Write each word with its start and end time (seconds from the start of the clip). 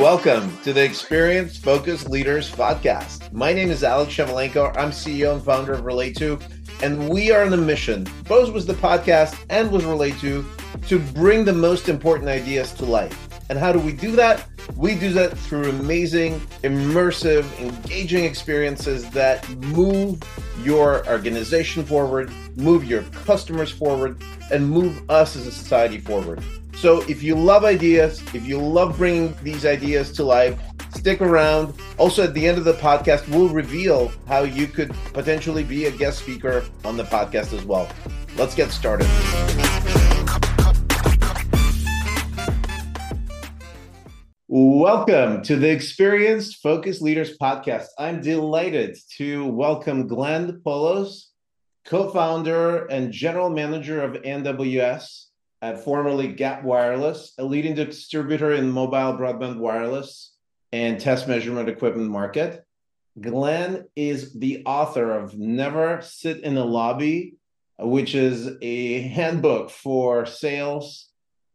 Welcome 0.00 0.58
to 0.64 0.72
the 0.72 0.82
Experience 0.82 1.56
Focused 1.56 2.10
Leaders 2.10 2.50
podcast. 2.50 3.32
My 3.32 3.52
name 3.52 3.70
is 3.70 3.84
Alex 3.84 4.12
Shevelenko. 4.12 4.76
I'm 4.76 4.90
CEO 4.90 5.34
and 5.34 5.44
founder 5.44 5.74
of 5.74 5.82
Relayto, 5.82 6.42
and 6.82 7.08
we 7.08 7.30
are 7.30 7.44
on 7.44 7.52
a 7.52 7.56
mission. 7.56 8.08
Both 8.26 8.52
was 8.52 8.66
the 8.66 8.74
podcast 8.74 9.38
and 9.50 9.70
was 9.70 9.84
Relayto 9.84 10.44
to 10.88 10.98
bring 10.98 11.44
the 11.44 11.52
most 11.52 11.88
important 11.88 12.28
ideas 12.28 12.72
to 12.72 12.84
life. 12.84 13.28
And 13.48 13.56
how 13.56 13.70
do 13.70 13.78
we 13.78 13.92
do 13.92 14.16
that? 14.16 14.48
We 14.76 14.94
do 14.94 15.12
that 15.12 15.36
through 15.36 15.70
amazing, 15.70 16.40
immersive, 16.62 17.44
engaging 17.60 18.24
experiences 18.24 19.08
that 19.10 19.48
move 19.48 20.22
your 20.62 21.06
organization 21.08 21.84
forward, 21.84 22.30
move 22.56 22.84
your 22.84 23.02
customers 23.24 23.70
forward, 23.70 24.22
and 24.50 24.68
move 24.68 25.08
us 25.10 25.36
as 25.36 25.46
a 25.46 25.52
society 25.52 25.98
forward. 25.98 26.42
So 26.74 27.02
if 27.02 27.22
you 27.22 27.34
love 27.34 27.64
ideas, 27.64 28.22
if 28.34 28.46
you 28.46 28.58
love 28.58 28.96
bringing 28.96 29.34
these 29.42 29.66
ideas 29.66 30.12
to 30.12 30.24
life, 30.24 30.58
stick 30.94 31.20
around. 31.20 31.74
Also, 31.98 32.24
at 32.24 32.34
the 32.34 32.46
end 32.46 32.58
of 32.58 32.64
the 32.64 32.74
podcast, 32.74 33.28
we'll 33.28 33.48
reveal 33.48 34.12
how 34.26 34.42
you 34.42 34.66
could 34.66 34.94
potentially 35.12 35.64
be 35.64 35.86
a 35.86 35.90
guest 35.90 36.20
speaker 36.20 36.64
on 36.84 36.96
the 36.96 37.04
podcast 37.04 37.52
as 37.52 37.64
well. 37.64 37.88
Let's 38.36 38.54
get 38.54 38.70
started. 38.70 39.06
Welcome 44.52 45.42
to 45.44 45.54
the 45.54 45.70
Experienced 45.70 46.60
Focus 46.60 47.00
Leaders 47.00 47.38
podcast. 47.38 47.86
I'm 47.96 48.20
delighted 48.20 48.98
to 49.16 49.46
welcome 49.46 50.08
Glenn 50.08 50.60
Poulos, 50.66 51.26
co 51.84 52.10
founder 52.10 52.86
and 52.86 53.12
general 53.12 53.48
manager 53.48 54.02
of 54.02 54.20
NWS 54.22 55.26
at 55.62 55.84
formerly 55.84 56.32
Gap 56.32 56.64
Wireless, 56.64 57.32
a 57.38 57.44
leading 57.44 57.76
distributor 57.76 58.52
in 58.54 58.72
mobile 58.72 59.16
broadband 59.16 59.58
wireless 59.58 60.34
and 60.72 60.98
test 60.98 61.28
measurement 61.28 61.68
equipment 61.68 62.10
market. 62.10 62.64
Glenn 63.20 63.84
is 63.94 64.34
the 64.36 64.64
author 64.66 65.12
of 65.12 65.38
Never 65.38 66.02
Sit 66.02 66.40
in 66.40 66.56
a 66.56 66.64
Lobby, 66.64 67.36
which 67.78 68.16
is 68.16 68.50
a 68.60 69.02
handbook 69.02 69.70
for 69.70 70.26
sales 70.26 71.09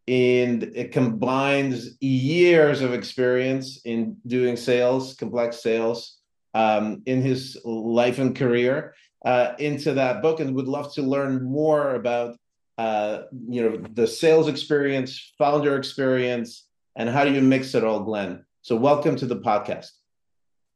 and 0.07 0.63
it 0.63 0.91
combines 0.91 1.97
years 1.99 2.81
of 2.81 2.93
experience 2.93 3.81
in 3.85 4.17
doing 4.27 4.55
sales, 4.55 5.15
complex 5.15 5.61
sales, 5.63 6.17
um, 6.53 7.01
in 7.05 7.21
his 7.21 7.57
life 7.65 8.19
and 8.19 8.35
career 8.35 8.95
uh, 9.25 9.53
into 9.59 9.93
that 9.93 10.21
book, 10.21 10.39
and 10.39 10.55
would 10.55 10.67
love 10.67 10.93
to 10.93 11.01
learn 11.01 11.43
more 11.43 11.95
about 11.95 12.37
uh, 12.77 13.23
you 13.49 13.63
know 13.63 13.77
the 13.93 14.07
sales 14.07 14.47
experience, 14.47 15.33
founder 15.37 15.77
experience, 15.77 16.67
and 16.95 17.09
how 17.09 17.25
do 17.25 17.33
you 17.33 17.41
mix 17.41 17.73
it 17.73 17.83
all, 17.83 18.01
Glenn? 18.01 18.45
So, 18.61 18.75
welcome 18.75 19.15
to 19.17 19.25
the 19.25 19.37
podcast. 19.37 19.89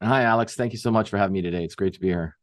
Hi, 0.02 0.23
Alex. 0.23 0.55
Thank 0.55 0.73
you 0.73 0.80
so 0.80 0.91
much 0.91 1.09
for 1.09 1.17
having 1.17 1.33
me 1.33 1.41
today. 1.41 1.63
It's 1.63 1.75
great 1.75 1.94
to 1.94 2.00
be 2.00 2.07
here. 2.07 2.38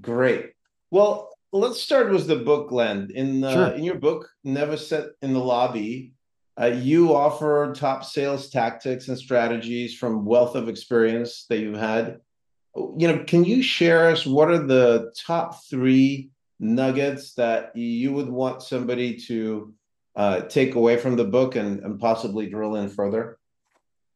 Great. 0.00 0.52
Well, 0.90 1.30
let's 1.52 1.80
start 1.80 2.10
with 2.10 2.26
the 2.26 2.36
book, 2.36 2.70
Glenn. 2.70 3.10
In 3.14 3.44
uh, 3.44 3.52
sure. 3.52 3.68
in 3.76 3.84
your 3.84 3.96
book, 3.96 4.28
Never 4.42 4.76
Sit 4.76 5.10
in 5.22 5.32
the 5.32 5.40
Lobby, 5.40 6.14
uh, 6.60 6.66
you 6.66 7.14
offer 7.14 7.72
top 7.74 8.04
sales 8.04 8.48
tactics 8.48 9.08
and 9.08 9.18
strategies 9.18 9.96
from 9.96 10.24
wealth 10.24 10.54
of 10.54 10.68
experience 10.68 11.46
that 11.48 11.58
you've 11.58 11.78
had. 11.78 12.20
You 12.76 13.08
know, 13.08 13.24
can 13.24 13.44
you 13.44 13.62
share 13.62 14.08
us 14.10 14.26
what 14.26 14.50
are 14.50 14.64
the 14.64 15.12
top 15.26 15.64
three 15.68 16.30
nuggets 16.60 17.34
that 17.34 17.76
you 17.76 18.12
would 18.12 18.28
want 18.28 18.62
somebody 18.62 19.16
to 19.26 19.74
uh, 20.16 20.40
take 20.42 20.76
away 20.76 20.96
from 20.96 21.16
the 21.16 21.24
book 21.24 21.56
and, 21.56 21.80
and 21.80 21.98
possibly 21.98 22.48
drill 22.48 22.76
in 22.76 22.88
further? 22.88 23.38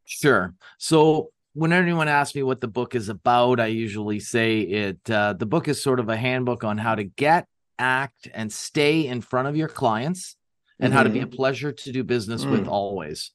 Sure. 0.05 0.55
So 0.79 1.31
when 1.55 1.73
anyone 1.73 2.09
asks 2.09 2.35
me 2.35 2.43
what 2.45 2.61
the 2.61 2.69
book 2.69 2.95
is 2.95 3.09
about, 3.09 3.59
I 3.59 3.67
usually 3.67 4.21
say 4.21 4.61
it. 4.61 5.11
Uh, 5.11 5.33
the 5.33 5.47
book 5.47 5.67
is 5.67 5.83
sort 5.83 5.99
of 5.99 6.09
a 6.09 6.17
handbook 6.17 6.63
on 6.63 6.79
how 6.79 6.95
to 6.95 7.05
get, 7.05 7.47
act, 7.79 8.29
and 8.33 8.53
stay 8.53 9.07
in 9.07 9.21
front 9.21 9.49
of 9.49 9.57
your 9.57 9.69
clients 9.69 10.37
and 10.81 10.91
mm-hmm. 10.91 10.97
how 10.97 11.03
to 11.03 11.11
be 11.11 11.21
a 11.21 11.27
mm-hmm. 11.27 11.35
pleasure 11.35 11.73
to 11.73 11.93
do 11.93 12.05
business 12.05 12.45
mm. 12.45 12.53
with 12.53 12.69
always. 12.69 13.33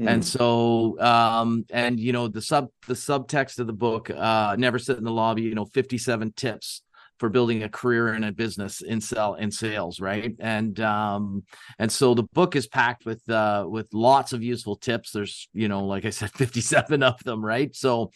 Mm. 0.00 0.08
And 0.10 0.24
so 0.24 1.00
um 1.00 1.64
and 1.70 1.98
you 1.98 2.12
know 2.12 2.28
the 2.28 2.42
sub 2.42 2.68
the 2.86 2.94
subtext 2.94 3.58
of 3.58 3.66
the 3.66 3.72
book 3.72 4.10
uh 4.10 4.56
never 4.58 4.78
sit 4.78 4.98
in 4.98 5.04
the 5.04 5.10
lobby 5.10 5.42
you 5.42 5.54
know 5.54 5.64
57 5.64 6.32
tips 6.36 6.82
for 7.18 7.28
building 7.28 7.62
a 7.62 7.68
career 7.68 8.14
in 8.14 8.24
a 8.24 8.32
business 8.32 8.82
in 8.82 9.00
sell 9.00 9.34
in 9.34 9.50
sales 9.50 10.00
right? 10.00 10.34
And 10.38 10.78
um 10.80 11.44
and 11.78 11.90
so 11.90 12.14
the 12.14 12.22
book 12.22 12.56
is 12.56 12.66
packed 12.66 13.06
with 13.06 13.28
uh 13.30 13.66
with 13.68 13.86
lots 13.92 14.32
of 14.32 14.42
useful 14.42 14.76
tips. 14.76 15.12
There's 15.12 15.48
you 15.52 15.68
know 15.68 15.86
like 15.86 16.04
i 16.04 16.10
said 16.10 16.30
57 16.34 17.02
of 17.02 17.22
them 17.24 17.44
right? 17.44 17.74
So 17.74 18.10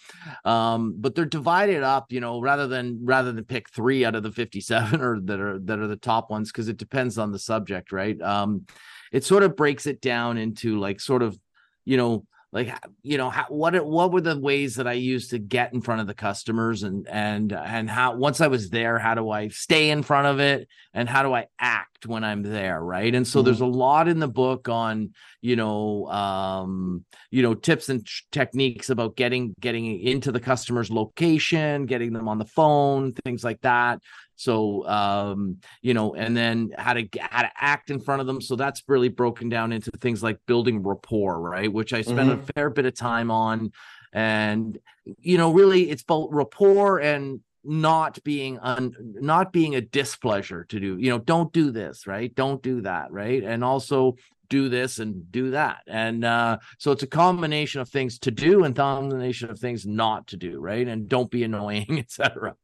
um 0.45 0.95
but 0.99 1.15
they're 1.15 1.25
divided 1.25 1.83
up 1.83 2.13
you 2.13 2.21
know 2.21 2.41
rather 2.41 2.67
than 2.67 3.01
rather 3.05 3.33
than 3.33 3.45
pick 3.45 3.71
three 3.71 4.05
out 4.05 4.15
of 4.15 4.23
the 4.23 4.33
57 4.33 5.01
or 5.03 5.21
that 5.21 5.41
are 5.41 5.59
that 5.61 5.79
are 5.79 5.89
the 5.89 5.97
top 5.97 6.31
ones 6.31 6.51
because 6.53 6.69
it 6.69 6.77
depends 6.77 7.19
on 7.19 7.33
the 7.33 7.39
subject 7.39 7.93
right? 7.93 8.21
Um 8.21 8.67
it 9.13 9.25
sort 9.25 9.43
of 9.43 9.57
breaks 9.57 9.87
it 9.87 10.01
down 10.01 10.39
into 10.39 10.79
like 10.79 11.01
sort 11.01 11.23
of 11.23 11.39
you 11.85 11.97
know 11.97 12.27
like 12.53 12.75
you 13.03 13.17
know 13.17 13.31
how, 13.31 13.47
what 13.49 13.75
what 13.87 14.13
were 14.13 14.21
the 14.21 14.39
ways 14.39 14.77
that 14.77 14.87
i 14.87 14.93
used 14.93 15.31
to 15.31 15.39
get 15.39 15.73
in 15.73 15.81
front 15.81 16.01
of 16.01 16.07
the 16.07 16.15
customers 16.15 16.83
and 16.83 17.09
and 17.09 17.53
and 17.53 17.89
how 17.89 18.15
once 18.17 18.41
i 18.41 18.47
was 18.47 18.71
there 18.71 18.99
how 18.99 19.15
do 19.15 19.31
i 19.31 19.49
stay 19.49 19.91
in 19.91 20.03
front 20.03 20.27
of 20.27 20.41
it? 20.41 20.69
And 20.93 21.09
how 21.09 21.23
do 21.23 21.33
i 21.33 21.47
act 21.59 21.90
when 22.07 22.25
i'm 22.25 22.43
there 22.43 22.83
right 22.83 23.15
and 23.15 23.27
so 23.27 23.39
mm-hmm. 23.39 23.47
there's 23.47 23.61
a 23.61 23.67
lot 23.67 24.09
in 24.09 24.19
the 24.19 24.29
book 24.29 24.69
on 24.69 25.11
you 25.41 25.57
know 25.57 26.07
um 26.07 27.05
you 27.31 27.43
know 27.43 27.55
tips 27.55 27.89
and 27.89 28.07
t- 28.07 28.13
techniques 28.33 28.91
about 28.91 29.17
getting 29.17 29.55
getting 29.61 30.01
into 30.01 30.33
the 30.33 30.41
customer's 30.41 30.91
location 30.91 31.87
getting 31.87 32.13
them 32.13 32.29
on 32.29 32.39
the 32.39 32.45
phone 32.45 33.13
things 33.13 33.45
like 33.45 33.61
that 33.61 34.01
so 34.41 34.89
um, 34.89 35.59
you 35.83 35.93
know, 35.93 36.15
and 36.15 36.35
then 36.35 36.71
how 36.79 36.95
to 36.95 37.07
how 37.21 37.43
to 37.43 37.51
act 37.55 37.91
in 37.91 38.01
front 38.01 38.23
of 38.23 38.27
them. 38.27 38.41
So 38.41 38.57
that's 38.57 38.83
really 38.89 39.11
broken 39.11 39.51
down 39.51 39.71
into 39.71 39.91
things 39.91 40.23
like 40.23 40.39
building 40.47 40.83
rapport, 40.83 41.39
right? 41.39 41.71
Which 41.71 41.93
I 41.93 42.01
spent 42.01 42.31
mm-hmm. 42.31 42.41
a 42.41 42.53
fair 42.55 42.71
bit 42.71 42.87
of 42.87 42.95
time 42.95 43.31
on. 43.31 43.71
And 44.15 44.79
you 45.19 45.37
know, 45.37 45.53
really 45.53 45.91
it's 45.91 46.05
both 46.05 46.31
rapport 46.33 47.01
and 47.01 47.41
not 47.65 48.23
being 48.25 48.59
un, 48.61 48.95
not 48.99 49.53
being 49.53 49.75
a 49.75 49.81
displeasure 49.81 50.65
to 50.65 50.81
do 50.81 50.97
you 50.99 51.11
know 51.11 51.19
don't 51.19 51.53
do 51.53 51.71
this 51.71 52.07
right? 52.07 52.35
Don't 52.35 52.63
do 52.63 52.83
that 52.83 53.13
right? 53.13 53.43
And 53.43 53.65
also 53.65 54.17
do 54.49 54.69
this 54.69 54.99
and 54.99 55.31
do 55.31 55.53
that. 55.53 55.79
And 55.87 56.25
uh, 56.25 56.59
so 56.79 56.91
it's 56.91 57.05
a 57.05 57.07
combination 57.07 57.81
of 57.81 57.89
things 57.89 58.19
to 58.21 58.33
do 58.33 58.65
and 58.65 58.75
combination 58.75 59.49
of 59.49 59.59
things 59.59 59.87
not 59.87 60.27
to 60.29 60.37
do 60.37 60.61
right? 60.61 60.87
And 60.87 61.09
don't 61.09 61.31
be 61.31 61.45
annoying 61.45 61.87
etc 61.99 62.55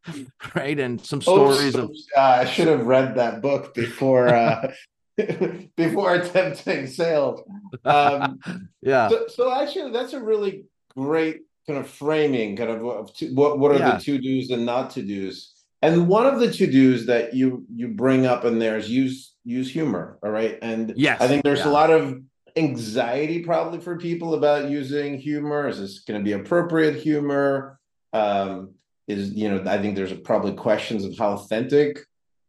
right? 0.55 0.79
And 0.79 1.05
some 1.05 1.21
oh, 1.27 1.53
stories 1.53 1.77
oh, 1.77 1.84
of 1.84 1.91
uh, 2.17 2.21
i 2.21 2.45
should 2.45 2.69
have 2.69 2.87
read 2.87 3.15
that 3.15 3.41
book 3.41 3.75
before 3.75 4.28
uh, 4.28 4.73
before 5.77 6.15
attempting 6.15 6.87
sales. 6.87 7.43
Um, 7.84 8.39
yeah. 8.83 9.09
so, 9.09 9.27
so, 9.28 9.61
actually 9.61 9.93
that's 9.93 10.13
a 10.13 10.21
really 10.21 10.65
great 10.95 11.43
kind 11.66 11.81
of 11.81 11.88
framing 11.88 12.56
kind 12.56 12.71
of, 12.71 12.84
of 12.84 13.15
two, 13.15 13.34
what 13.34 13.59
what 13.59 13.72
are 13.72 13.78
yeah. 13.78 13.97
the 13.97 14.04
to 14.04 14.19
do's 14.19 14.50
and 14.50 14.65
not 14.65 14.91
to 14.91 15.03
do's 15.03 15.56
and 15.82 16.09
one 16.09 16.27
of 16.27 16.41
the 16.41 16.50
to 16.50 16.66
dos 16.66 17.06
that 17.06 17.34
you 17.34 17.65
you 17.75 17.88
bring 17.88 18.27
up 18.27 18.44
in 18.44 18.59
there 18.59 18.77
is 18.77 18.91
use 18.91 19.34
use 19.44 19.71
humor. 19.71 20.19
All 20.22 20.31
right, 20.31 20.59
and 20.62 20.93
yes, 20.97 21.21
I 21.21 21.28
think 21.28 21.44
there's 21.44 21.60
yeah. 21.60 21.69
a 21.69 21.71
lot 21.71 21.91
of 21.91 22.21
anxiety 22.56 23.44
probably 23.44 23.78
for 23.81 23.97
people 23.97 24.34
about 24.34 24.71
using 24.71 25.19
humor. 25.19 25.69
Is 25.69 25.78
this 25.78 26.00
going 26.00 26.19
to 26.19 26.25
be 26.25 26.32
appropriate 26.32 26.97
humor? 26.97 27.78
Um, 28.12 28.75
is 29.06 29.33
you 29.33 29.48
know 29.48 29.71
I 29.71 29.78
think 29.78 29.94
there's 29.94 30.12
probably 30.12 30.54
questions 30.54 31.04
of 31.04 31.16
how 31.16 31.33
authentic 31.33 32.00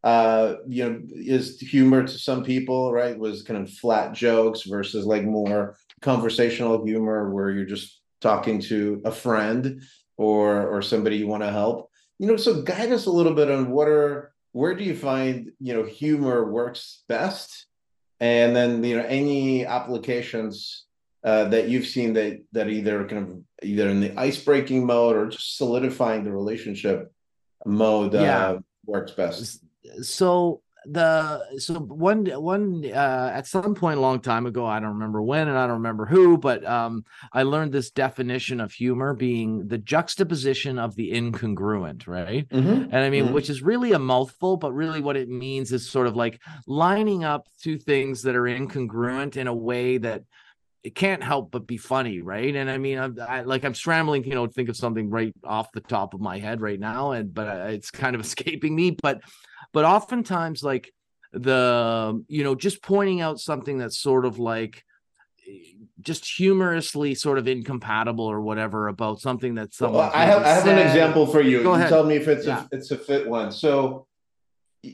uh 0.03 0.55
you 0.67 0.88
know 0.88 1.01
is 1.09 1.59
humor 1.59 2.03
to 2.03 2.19
some 2.19 2.44
people 2.44 2.94
right 2.94 3.17
was 3.17 3.41
kind 3.41 3.61
of 3.61 3.73
flat 3.73 4.13
jokes 4.13 4.61
versus 4.61 5.05
like 5.05 5.23
more 5.23 5.75
conversational 6.02 6.85
humor 6.85 7.31
where 7.31 7.49
you're 7.49 7.66
just 7.66 7.99
talking 8.22 8.59
to 8.61 9.02
a 9.05 9.11
friend 9.11 9.81
or 10.17 10.67
or 10.67 10.81
somebody 10.81 11.17
you 11.17 11.28
want 11.28 11.43
to 11.43 11.52
help. 11.52 11.90
You 12.19 12.28
know 12.28 12.37
so 12.37 12.61
guide 12.61 12.91
us 12.91 13.05
a 13.05 13.11
little 13.11 13.34
bit 13.34 13.52
on 13.52 13.69
what 13.72 13.87
are 13.87 14.34
where 14.52 14.75
do 14.75 14.84
you 14.84 14.96
find 14.96 15.52
you 15.59 15.73
know 15.73 15.84
humor 15.84 16.52
works 16.52 17.03
best? 17.08 17.67
And 18.19 18.55
then 18.55 18.84
you 18.84 18.97
know 18.97 19.05
any 19.05 19.66
applications 19.66 20.85
uh, 21.23 21.46
that 21.46 21.69
you've 21.69 21.85
seen 21.85 22.14
that 22.14 22.43
that 22.53 22.69
either 22.69 23.08
kind 23.08 23.29
of 23.29 23.37
either 23.64 23.90
in 23.90 24.02
the 24.02 24.17
ice 24.17 24.41
breaking 24.43 24.85
mode 24.85 25.16
or 25.16 25.28
just 25.28 25.58
solidifying 25.58 26.23
the 26.23 26.31
relationship 26.31 27.11
mode 27.66 28.16
uh, 28.16 28.22
yeah. 28.22 28.58
works 28.85 29.11
best? 29.11 29.64
So 30.02 30.61
the 30.89 31.59
so 31.59 31.75
one 31.79 32.25
one 32.25 32.84
uh 32.85 33.31
at 33.34 33.45
some 33.45 33.75
point 33.75 33.97
a 33.97 34.01
long 34.01 34.19
time 34.19 34.45
ago 34.45 34.66
i 34.66 34.79
don't 34.79 34.93
remember 34.93 35.22
when 35.22 35.47
and 35.47 35.57
i 35.57 35.67
don't 35.67 35.78
remember 35.78 36.05
who 36.05 36.37
but 36.37 36.66
um 36.66 37.03
i 37.34 37.43
learned 37.43 37.72
this 37.72 37.91
definition 37.91 38.61
of 38.61 38.72
humor 38.72 39.13
being 39.13 39.67
the 39.67 39.78
juxtaposition 39.78 40.79
of 40.79 40.95
the 40.95 41.11
incongruent 41.11 42.07
right 42.07 42.47
mm-hmm. 42.49 42.84
and 42.84 42.95
i 42.95 43.09
mean 43.09 43.25
mm-hmm. 43.25 43.34
which 43.34 43.49
is 43.49 43.61
really 43.61 43.91
a 43.91 43.99
mouthful 43.99 44.55
but 44.55 44.72
really 44.72 45.01
what 45.01 45.17
it 45.17 45.29
means 45.29 45.73
is 45.73 45.89
sort 45.89 46.07
of 46.07 46.16
like 46.16 46.41
lining 46.67 47.23
up 47.23 47.47
two 47.61 47.78
things 47.78 48.22
that 48.22 48.35
are 48.35 48.43
incongruent 48.43 49.35
in 49.35 49.47
a 49.47 49.55
way 49.55 49.97
that 49.97 50.23
it 50.83 50.95
can't 50.95 51.22
help 51.22 51.51
but 51.51 51.67
be 51.67 51.75
funny, 51.75 52.22
right? 52.22 52.55
And 52.55 52.69
I 52.69 52.78
mean, 52.78 52.97
I'm 52.97 53.17
I, 53.19 53.41
like 53.41 53.66
I'm 53.66 53.73
scrambling, 53.73 54.23
you 54.23 54.35
know, 54.35 54.47
think 54.47 54.69
of 54.69 54.78
something 54.78 55.09
right 55.09 55.33
off 55.43 55.69
the 55.73 55.81
top 55.81 56.13
of 56.13 56.22
my 56.22 56.40
head 56.40 56.61
right 56.61 56.79
now, 56.79 57.11
and 57.11 57.33
but 57.33 57.72
it's 57.72 57.91
kind 57.91 58.16
of 58.16 58.22
escaping 58.25 58.73
me. 58.73 58.91
But 58.91 59.19
but 59.73 59.85
oftentimes, 59.85 60.64
like 60.64 60.91
the 61.34 62.23
you 62.28 62.43
know, 62.43 62.55
just 62.55 62.81
pointing 62.81 63.22
out 63.22 63.40
something 63.40 63.78
that's 63.78 63.97
sort 63.97 64.25
of 64.25 64.40
like 64.40 64.84
just 66.02 66.25
humorously 66.25 67.16
sort 67.16 67.37
of 67.37 67.47
incompatible 67.47 68.25
or 68.25 68.41
whatever 68.41 68.87
about 68.87 69.19
something 69.19 69.55
that 69.55 69.73
someone. 69.73 69.99
Well, 69.99 70.11
I 70.14 70.25
have 70.25 70.43
I 70.43 70.49
have 70.49 70.64
said. 70.64 70.78
an 70.78 70.87
example 70.87 71.25
for 71.25 71.41
you. 71.41 71.64
Go 71.64 71.72
you 71.72 71.75
ahead. 71.75 71.90
tell 71.90 72.03
me 72.03 72.16
if 72.16 72.28
it's 72.28 72.46
yeah. 72.46 72.66
a 72.72 72.75
it's 72.75 72.91
a 72.91 72.97
fit 72.97 73.28
one. 73.28 73.52
So 73.52 74.08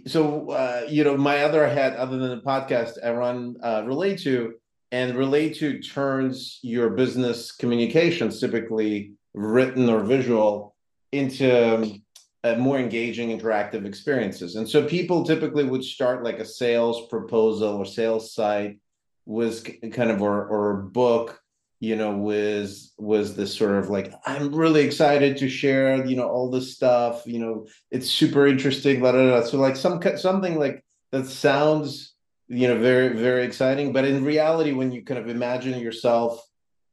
so 0.07 0.49
uh, 0.51 0.85
you 0.89 1.03
know 1.03 1.17
my 1.17 1.43
other 1.43 1.67
hat 1.67 1.95
other 1.95 2.17
than 2.17 2.29
the 2.29 2.41
podcast 2.41 2.93
I 3.03 3.11
run 3.11 3.55
uh, 3.61 3.81
Relayto 3.81 4.51
and 4.91 5.13
Relayto 5.13 5.85
turns 5.91 6.59
your 6.61 6.91
business 6.91 7.51
communications, 7.51 8.39
typically 8.39 9.13
written 9.33 9.89
or 9.89 10.03
visual, 10.03 10.75
into 11.11 11.99
uh, 12.43 12.55
more 12.55 12.77
engaging 12.77 13.37
interactive 13.37 13.85
experiences. 13.85 14.55
And 14.55 14.67
so 14.67 14.85
people 14.85 15.23
typically 15.23 15.63
would 15.63 15.83
start 15.83 16.23
like 16.23 16.39
a 16.39 16.45
sales 16.45 17.07
proposal 17.07 17.77
or 17.77 17.85
sales 17.85 18.33
site 18.33 18.79
was 19.25 19.63
kind 19.91 20.11
of 20.11 20.21
or 20.21 20.45
or 20.47 20.83
book 20.83 21.39
you 21.79 21.97
know 21.97 22.11
was 22.11 22.93
was 22.97 23.35
this 23.35 23.53
sort 23.53 23.75
of 23.75 23.89
like 23.89 24.13
i'm 24.25 24.55
really 24.55 24.83
excited 24.83 25.37
to 25.37 25.49
share 25.49 26.05
you 26.05 26.15
know 26.15 26.29
all 26.29 26.49
this 26.49 26.73
stuff 26.73 27.23
you 27.25 27.39
know 27.39 27.67
it's 27.91 28.09
super 28.09 28.47
interesting 28.47 28.99
blah, 28.99 29.11
blah, 29.11 29.27
blah. 29.27 29.43
so 29.43 29.57
like 29.57 29.75
some 29.75 30.01
something 30.17 30.57
like 30.57 30.83
that 31.11 31.25
sounds 31.25 32.13
you 32.47 32.67
know 32.67 32.77
very 32.79 33.09
very 33.09 33.43
exciting 33.43 33.91
but 33.91 34.05
in 34.05 34.23
reality 34.23 34.71
when 34.71 34.91
you 34.91 35.03
kind 35.03 35.19
of 35.19 35.27
imagine 35.27 35.77
yourself 35.79 36.41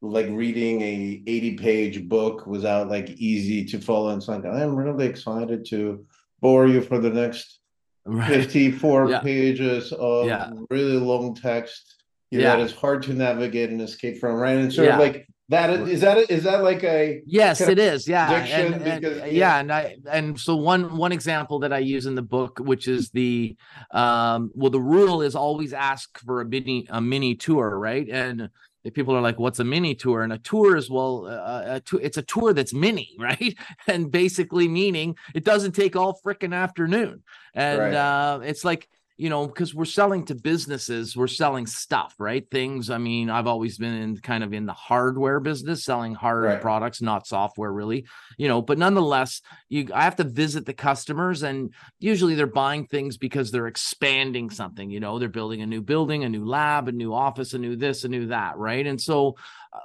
like 0.01 0.27
reading 0.29 0.81
a 0.81 1.23
80 1.27 1.57
page 1.57 2.09
book 2.09 2.47
without 2.47 2.89
like 2.89 3.09
easy 3.11 3.65
to 3.65 3.79
follow 3.79 4.09
and 4.09 4.17
it's 4.17 4.27
like 4.27 4.45
i'm 4.45 4.75
really 4.75 5.05
excited 5.05 5.65
to 5.65 6.05
bore 6.41 6.67
you 6.67 6.81
for 6.81 6.97
the 6.97 7.09
next 7.09 7.59
right. 8.05 8.27
54 8.27 9.09
yeah. 9.09 9.19
pages 9.19 9.93
of 9.93 10.25
yeah. 10.25 10.49
really 10.69 10.97
long 10.97 11.35
text 11.35 12.03
yeah. 12.31 12.55
that 12.55 12.59
is 12.59 12.73
hard 12.73 13.03
to 13.03 13.13
navigate 13.13 13.69
and 13.69 13.81
escape 13.81 14.17
from 14.17 14.35
right 14.35 14.57
and 14.57 14.73
sort 14.73 14.87
yeah. 14.87 14.95
of 14.95 14.99
like 14.99 15.27
that 15.49 15.69
is, 15.69 15.99
that 15.99 16.17
is 16.31 16.43
that 16.45 16.63
like 16.63 16.81
a 16.83 17.21
yes 17.25 17.59
it 17.59 17.77
is 17.77 18.07
yeah 18.07 18.31
and, 18.31 18.73
and, 18.75 19.01
because, 19.01 19.17
yeah. 19.17 19.25
yeah 19.25 19.59
and 19.59 19.71
i 19.71 19.97
and 20.09 20.39
so 20.39 20.55
one 20.55 20.95
one 20.95 21.11
example 21.11 21.59
that 21.59 21.73
i 21.73 21.77
use 21.77 22.05
in 22.05 22.15
the 22.15 22.21
book 22.21 22.57
which 22.59 22.87
is 22.87 23.09
the 23.09 23.55
um 23.91 24.49
well 24.55 24.71
the 24.71 24.79
rule 24.79 25.21
is 25.21 25.35
always 25.35 25.73
ask 25.73 26.17
for 26.19 26.39
a 26.39 26.45
mini 26.45 26.87
a 26.89 27.01
mini 27.01 27.35
tour 27.35 27.77
right 27.77 28.07
and 28.09 28.49
people 28.89 29.15
are 29.15 29.21
like 29.21 29.39
what's 29.39 29.59
a 29.59 29.63
mini 29.63 29.95
tour? 29.95 30.23
And 30.23 30.33
a 30.33 30.37
tour 30.37 30.75
is 30.75 30.89
well 30.89 31.27
uh, 31.27 31.79
a 31.79 31.97
it's 31.97 32.17
a 32.17 32.23
tour 32.23 32.53
that's 32.53 32.73
mini 32.73 33.15
right? 33.19 33.55
And 33.87 34.11
basically 34.11 34.67
meaning 34.67 35.15
it 35.35 35.43
doesn't 35.43 35.73
take 35.73 35.95
all 35.95 36.19
freaking 36.25 36.55
afternoon. 36.55 37.23
And 37.53 37.79
right. 37.79 37.93
uh 37.93 38.39
it's 38.43 38.65
like 38.65 38.89
you 39.21 39.29
know, 39.29 39.45
because 39.45 39.75
we're 39.75 39.85
selling 39.85 40.25
to 40.25 40.33
businesses, 40.33 41.15
we're 41.15 41.27
selling 41.27 41.67
stuff, 41.67 42.15
right? 42.17 42.49
Things. 42.49 42.89
I 42.89 42.97
mean, 42.97 43.29
I've 43.29 43.45
always 43.45 43.77
been 43.77 43.93
in 43.93 44.17
kind 44.17 44.43
of 44.43 44.51
in 44.51 44.65
the 44.65 44.73
hardware 44.73 45.39
business, 45.39 45.83
selling 45.83 46.15
hard 46.15 46.45
right. 46.45 46.59
products, 46.59 47.03
not 47.03 47.27
software, 47.27 47.71
really. 47.71 48.07
You 48.39 48.47
know, 48.47 48.63
but 48.63 48.79
nonetheless, 48.79 49.43
you 49.69 49.89
I 49.93 50.05
have 50.05 50.15
to 50.15 50.23
visit 50.23 50.65
the 50.65 50.73
customers, 50.73 51.43
and 51.43 51.71
usually 51.99 52.33
they're 52.33 52.47
buying 52.47 52.87
things 52.87 53.17
because 53.17 53.51
they're 53.51 53.67
expanding 53.67 54.49
something. 54.49 54.89
You 54.89 54.99
know, 54.99 55.19
they're 55.19 55.29
building 55.29 55.61
a 55.61 55.67
new 55.67 55.83
building, 55.83 56.23
a 56.23 56.29
new 56.29 56.43
lab, 56.43 56.87
a 56.87 56.91
new 56.91 57.13
office, 57.13 57.53
a 57.53 57.59
new 57.59 57.75
this, 57.75 58.03
a 58.03 58.09
new 58.09 58.25
that, 58.29 58.57
right? 58.57 58.87
And 58.87 58.99
so 58.99 59.35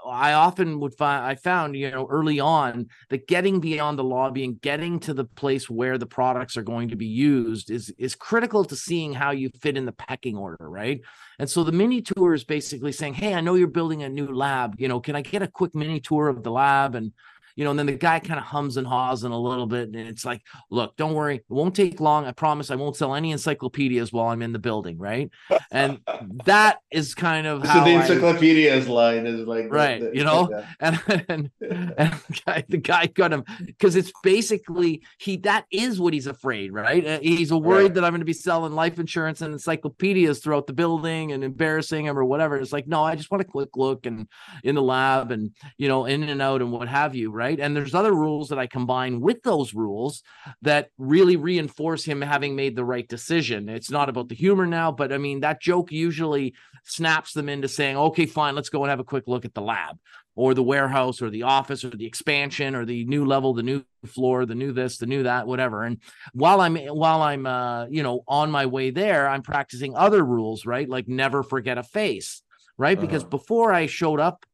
I 0.05 0.33
often 0.33 0.81
would 0.81 0.95
find 0.95 1.25
I 1.25 1.37
found 1.37 1.77
you 1.77 1.91
know 1.91 2.07
early 2.11 2.41
on 2.41 2.89
that 3.09 3.29
getting 3.29 3.61
beyond 3.61 3.99
the 3.99 4.05
lobby 4.05 4.45
and 4.45 4.61
getting 4.61 4.99
to 5.01 5.15
the 5.15 5.25
place 5.25 5.71
where 5.71 5.97
the 5.97 6.07
products 6.07 6.57
are 6.57 6.63
going 6.63 6.89
to 6.89 6.97
be 6.97 7.07
used 7.07 7.71
is 7.71 7.95
is 7.99 8.15
critical 8.15 8.65
to 8.65 8.75
seeing 8.77 9.13
how 9.13 9.31
you 9.31 9.49
fit 9.61 9.77
in 9.77 9.87
the 9.87 9.93
pecking 9.93 10.37
order, 10.37 10.69
right? 10.69 11.01
And 11.39 11.49
so 11.49 11.63
the 11.63 11.73
mini 11.73 12.03
tour 12.03 12.35
is 12.35 12.45
basically 12.45 12.93
saying, 12.93 13.15
"Hey, 13.15 13.35
I 13.35 13.41
know 13.41 13.55
you're 13.55 13.69
building 13.69 14.03
a 14.03 14.09
new 14.09 14.27
lab. 14.27 14.75
You 14.79 14.89
know, 14.89 15.01
can 15.01 15.15
I 15.15 15.23
get 15.23 15.43
a 15.43 15.49
quick 15.49 15.75
mini 15.75 16.01
tour 16.01 16.29
of 16.29 16.43
the 16.43 16.51
lab 16.51 16.95
and 16.95 17.13
you 17.57 17.65
know, 17.65 17.71
and 17.71 17.79
then 17.79 17.87
the 17.87 17.95
guy 17.95 18.21
kind 18.21 18.39
of 18.39 18.45
hums 18.45 18.77
and 18.77 18.87
haws 18.87 19.25
in 19.25 19.33
a 19.33 19.39
little 19.39 19.67
bit. 19.67 19.89
And 19.89 19.97
it's 19.97 20.25
like, 20.25 20.43
look, 20.71 20.95
don't 20.97 21.15
worry, 21.15 21.37
it 21.37 21.45
won't 21.49 21.75
take 21.75 22.01
long. 22.01 22.27
I 22.27 22.33
promise 22.33 22.71
I 22.71 22.77
won't 22.77 22.97
sell 22.97 23.15
any 23.15 23.33
encyclopedias 23.33 24.13
while 24.13 24.29
I'm 24.29 24.43
in 24.43 24.53
the 24.53 24.59
building, 24.59 24.99
right? 24.99 25.31
And 25.73 26.01
that 26.45 26.81
is 26.91 27.15
kind 27.15 27.47
of 27.47 27.67
so 27.67 27.85
the 27.85 27.91
encyclopedias 27.91 28.87
I, 28.87 28.91
line 28.91 29.27
is 29.27 29.47
like 29.47 29.73
right, 29.73 30.01
the, 30.01 30.11
the, 30.11 30.17
you 30.17 30.25
know, 30.25 30.49
yeah. 30.51 30.67
and 30.81 31.03
and, 31.29 31.51
and 31.61 32.13
the, 32.29 32.41
guy, 32.45 32.65
the 32.69 32.77
guy 32.77 33.07
got 33.07 33.33
him 33.33 33.45
because 33.65 33.97
it's 33.97 34.13
basically 34.23 35.03
he 35.19 35.39
that 35.39 35.65
is 35.71 35.99
what 35.99 36.13
he's 36.13 36.27
afraid, 36.27 36.73
right? 36.73 37.07
Uh, 37.07 37.19
he's 37.21 37.53
worried 37.53 37.83
right. 37.83 37.95
that 37.95 38.05
I'm 38.05 38.13
going 38.13 38.21
to 38.21 38.27
be 38.27 38.33
selling 38.35 38.73
life 38.75 38.99
insurance 38.99 39.41
and 39.41 39.55
encyclopedias 39.55 40.41
throughout 40.41 40.67
the 40.67 40.73
building 40.75 41.33
and 41.33 41.43
embarrassing 41.43 42.05
him 42.05 42.19
or 42.19 42.25
whatever. 42.25 42.57
It's 42.57 42.73
like, 42.73 42.87
no, 42.87 43.03
I 43.03 43.17
just 43.17 43.31
want 43.31 43.41
a 43.41 43.45
quick 43.47 43.77
look 43.77 44.05
and 44.05 44.29
in 44.63 44.75
the 44.75 44.83
lab 44.83 45.31
and 45.31 45.53
you 45.79 45.89
know, 45.89 46.05
in 46.05 46.23
and 46.23 46.43
out 46.43 46.61
and 46.61 46.71
what 46.71 46.89
have 46.89 47.15
you, 47.15 47.31
right? 47.31 47.46
Right? 47.47 47.61
And 47.61 47.77
there's 47.77 47.95
other 47.95 48.13
rules 48.13 48.49
that 48.49 48.59
I 48.59 48.67
combine 48.67 49.21
with 49.21 49.41
those 49.45 49.73
rules 49.73 50.25
that 50.63 50.91
really 50.99 51.37
reinforce 51.37 52.05
him 52.05 52.21
having 52.21 52.57
made 52.57 52.75
the 52.75 52.85
right 52.85 53.07
decision. 53.07 53.69
It's 53.69 53.91
not 53.91 54.09
about 54.09 54.29
the 54.29 54.35
humor 54.35 54.67
now, 54.67 54.91
but 54.91 55.13
I 55.13 55.19
mean, 55.19 55.41
that 55.41 55.63
joke 55.63 55.93
usually 55.93 56.55
snaps 56.85 57.33
them 57.35 57.49
into 57.49 57.69
saying, 57.69 57.97
okay, 57.97 58.27
fine, 58.27 58.57
let's 58.57 58.69
go 58.69 58.83
and 58.83 58.91
have 58.91 58.99
a 58.99 59.05
quick 59.05 59.29
look 59.29 59.45
at 59.45 59.55
the 59.55 59.63
lab 59.63 59.97
or 60.35 60.55
the 60.55 60.63
warehouse 60.63 61.23
or 61.23 61.31
the 61.31 61.45
office 61.45 61.85
or 61.85 61.91
the 61.91 62.05
expansion 62.05 62.75
or 62.75 62.85
the 62.85 63.05
new 63.05 63.25
level 63.25 63.55
the 63.55 63.63
new 63.63 63.83
floor 64.05 64.45
the 64.45 64.55
new 64.55 64.71
this 64.71 64.99
the 64.99 65.07
new 65.07 65.23
that 65.23 65.47
whatever 65.47 65.83
and 65.83 65.99
while 66.35 66.61
i'm 66.61 66.77
while 66.77 67.23
i'm 67.23 67.47
uh 67.47 67.87
you 67.87 68.03
know 68.03 68.21
on 68.29 68.51
my 68.51 68.67
way 68.67 68.91
there 68.91 69.27
i'm 69.29 69.41
practicing 69.41 69.97
other 69.97 70.23
rules 70.23 70.67
right 70.67 70.91
like 70.91 71.09
never 71.09 71.43
forget 71.43 71.79
a 71.79 71.83
face 71.83 72.43
right 72.77 72.99
uh-huh. 72.99 73.07
because 73.07 73.25
before 73.25 73.73
i 73.73 73.87
showed 73.87 74.21
up 74.21 74.45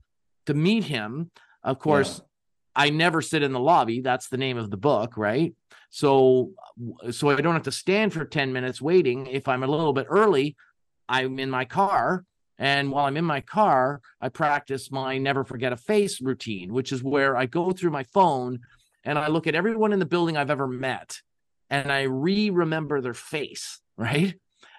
to 0.46 0.54
meet 0.54 0.84
him 0.84 1.32
of 1.64 1.80
course 1.80 2.20
yeah. 2.20 2.31
I 2.74 2.90
never 2.90 3.20
sit 3.20 3.42
in 3.42 3.52
the 3.52 3.60
lobby. 3.60 4.00
That's 4.00 4.28
the 4.28 4.38
name 4.38 4.56
of 4.56 4.70
the 4.70 4.76
book, 4.76 5.16
right? 5.16 5.54
So, 5.90 6.52
so 7.10 7.30
I 7.30 7.40
don't 7.40 7.54
have 7.54 7.64
to 7.64 7.72
stand 7.72 8.12
for 8.12 8.24
10 8.24 8.52
minutes 8.52 8.80
waiting. 8.80 9.26
If 9.26 9.46
I'm 9.48 9.62
a 9.62 9.66
little 9.66 9.92
bit 9.92 10.06
early, 10.08 10.56
I'm 11.08 11.38
in 11.38 11.50
my 11.50 11.64
car. 11.64 12.24
And 12.58 12.90
while 12.90 13.06
I'm 13.06 13.16
in 13.16 13.24
my 13.24 13.40
car, 13.40 14.00
I 14.20 14.28
practice 14.28 14.90
my 14.90 15.18
never 15.18 15.44
forget 15.44 15.72
a 15.72 15.76
face 15.76 16.20
routine, 16.20 16.72
which 16.72 16.92
is 16.92 17.02
where 17.02 17.36
I 17.36 17.46
go 17.46 17.72
through 17.72 17.90
my 17.90 18.04
phone 18.04 18.60
and 19.04 19.18
I 19.18 19.28
look 19.28 19.46
at 19.46 19.54
everyone 19.54 19.92
in 19.92 19.98
the 19.98 20.06
building 20.06 20.36
I've 20.36 20.50
ever 20.50 20.68
met 20.68 21.20
and 21.68 21.90
I 21.90 22.02
re 22.02 22.50
remember 22.50 23.00
their 23.00 23.14
face, 23.14 23.80
right? 23.96 24.34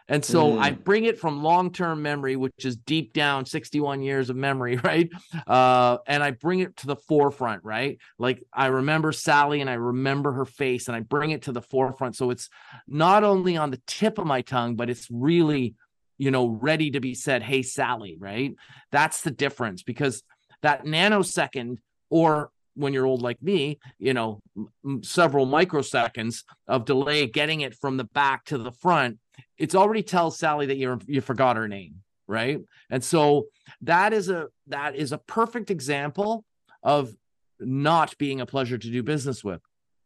And 0.08 0.24
so 0.24 0.52
mm. 0.52 0.60
I 0.60 0.72
bring 0.72 1.06
it 1.06 1.18
from 1.18 1.44
long 1.44 1.72
term 1.72 2.02
memory, 2.02 2.36
which 2.36 2.66
is 2.66 2.76
deep 2.76 3.14
down 3.14 3.46
61 3.46 4.02
years 4.02 4.30
of 4.30 4.36
memory, 4.36 4.78
right? 4.84 5.10
Uh, 5.48 5.98
and 6.08 6.22
I 6.22 6.32
bring 6.32 6.60
it 6.60 6.76
to 6.78 6.88
the 6.88 6.96
forefront, 6.96 7.64
right? 7.64 8.00
Like 8.18 8.44
I 8.52 8.68
remember 8.68 9.12
Sally 9.12 9.62
and 9.62 9.70
I 9.70 9.76
remember 9.76 10.34
her 10.34 10.46
face 10.46 10.88
and 10.88 10.98
I 10.98 11.00
bring 11.00 11.32
it 11.32 11.44
to 11.44 11.52
the 11.52 11.62
forefront. 11.62 12.16
So 12.16 12.30
it's 12.32 12.50
not 12.88 13.24
only 13.24 13.56
on 13.58 13.72
the 13.72 13.82
tip 13.88 14.18
of 14.18 14.26
my 14.26 14.42
tongue, 14.42 14.76
but 14.76 14.90
it's 14.90 15.08
really, 15.10 15.76
you 16.18 16.32
know, 16.32 16.48
ready 16.48 16.92
to 16.92 17.00
be 17.00 17.16
said, 17.16 17.42
Hey, 17.42 17.62
Sally, 17.62 18.18
right? 18.20 18.56
That's 18.92 19.22
the 19.22 19.32
difference 19.32 19.84
because 19.84 20.24
that 20.62 20.86
nanosecond 20.86 21.78
or 22.10 22.52
when 22.76 22.94
you're 22.94 23.06
old 23.06 23.22
like 23.22 23.42
me, 23.42 23.80
you 24.00 24.14
know, 24.14 24.42
m- 24.86 25.04
several 25.04 25.46
microseconds 25.46 26.44
of 26.68 26.86
delay 26.86 27.28
getting 27.28 27.62
it 27.62 27.76
from 27.76 27.98
the 27.98 28.04
back 28.04 28.46
to 28.46 28.58
the 28.58 28.72
front 28.72 29.20
it's 29.58 29.76
already 29.76 30.04
tells 30.04 30.38
Sally 30.38 30.66
that 30.68 30.78
you 30.78 31.00
you 31.08 31.22
forgot 31.22 31.56
her 31.58 31.68
name, 31.68 32.02
right? 32.28 32.60
And 32.90 33.04
so 33.04 33.48
that 33.82 34.14
is 34.14 34.30
a 34.30 34.48
that 34.68 34.96
is 34.96 35.12
a 35.12 35.18
perfect 35.18 35.72
example 35.72 36.44
of 36.82 37.14
not 37.60 38.18
being 38.18 38.42
a 38.42 38.46
pleasure 38.46 38.78
to 38.78 38.90
do 38.90 39.04
business 39.04 39.44
with, 39.44 39.62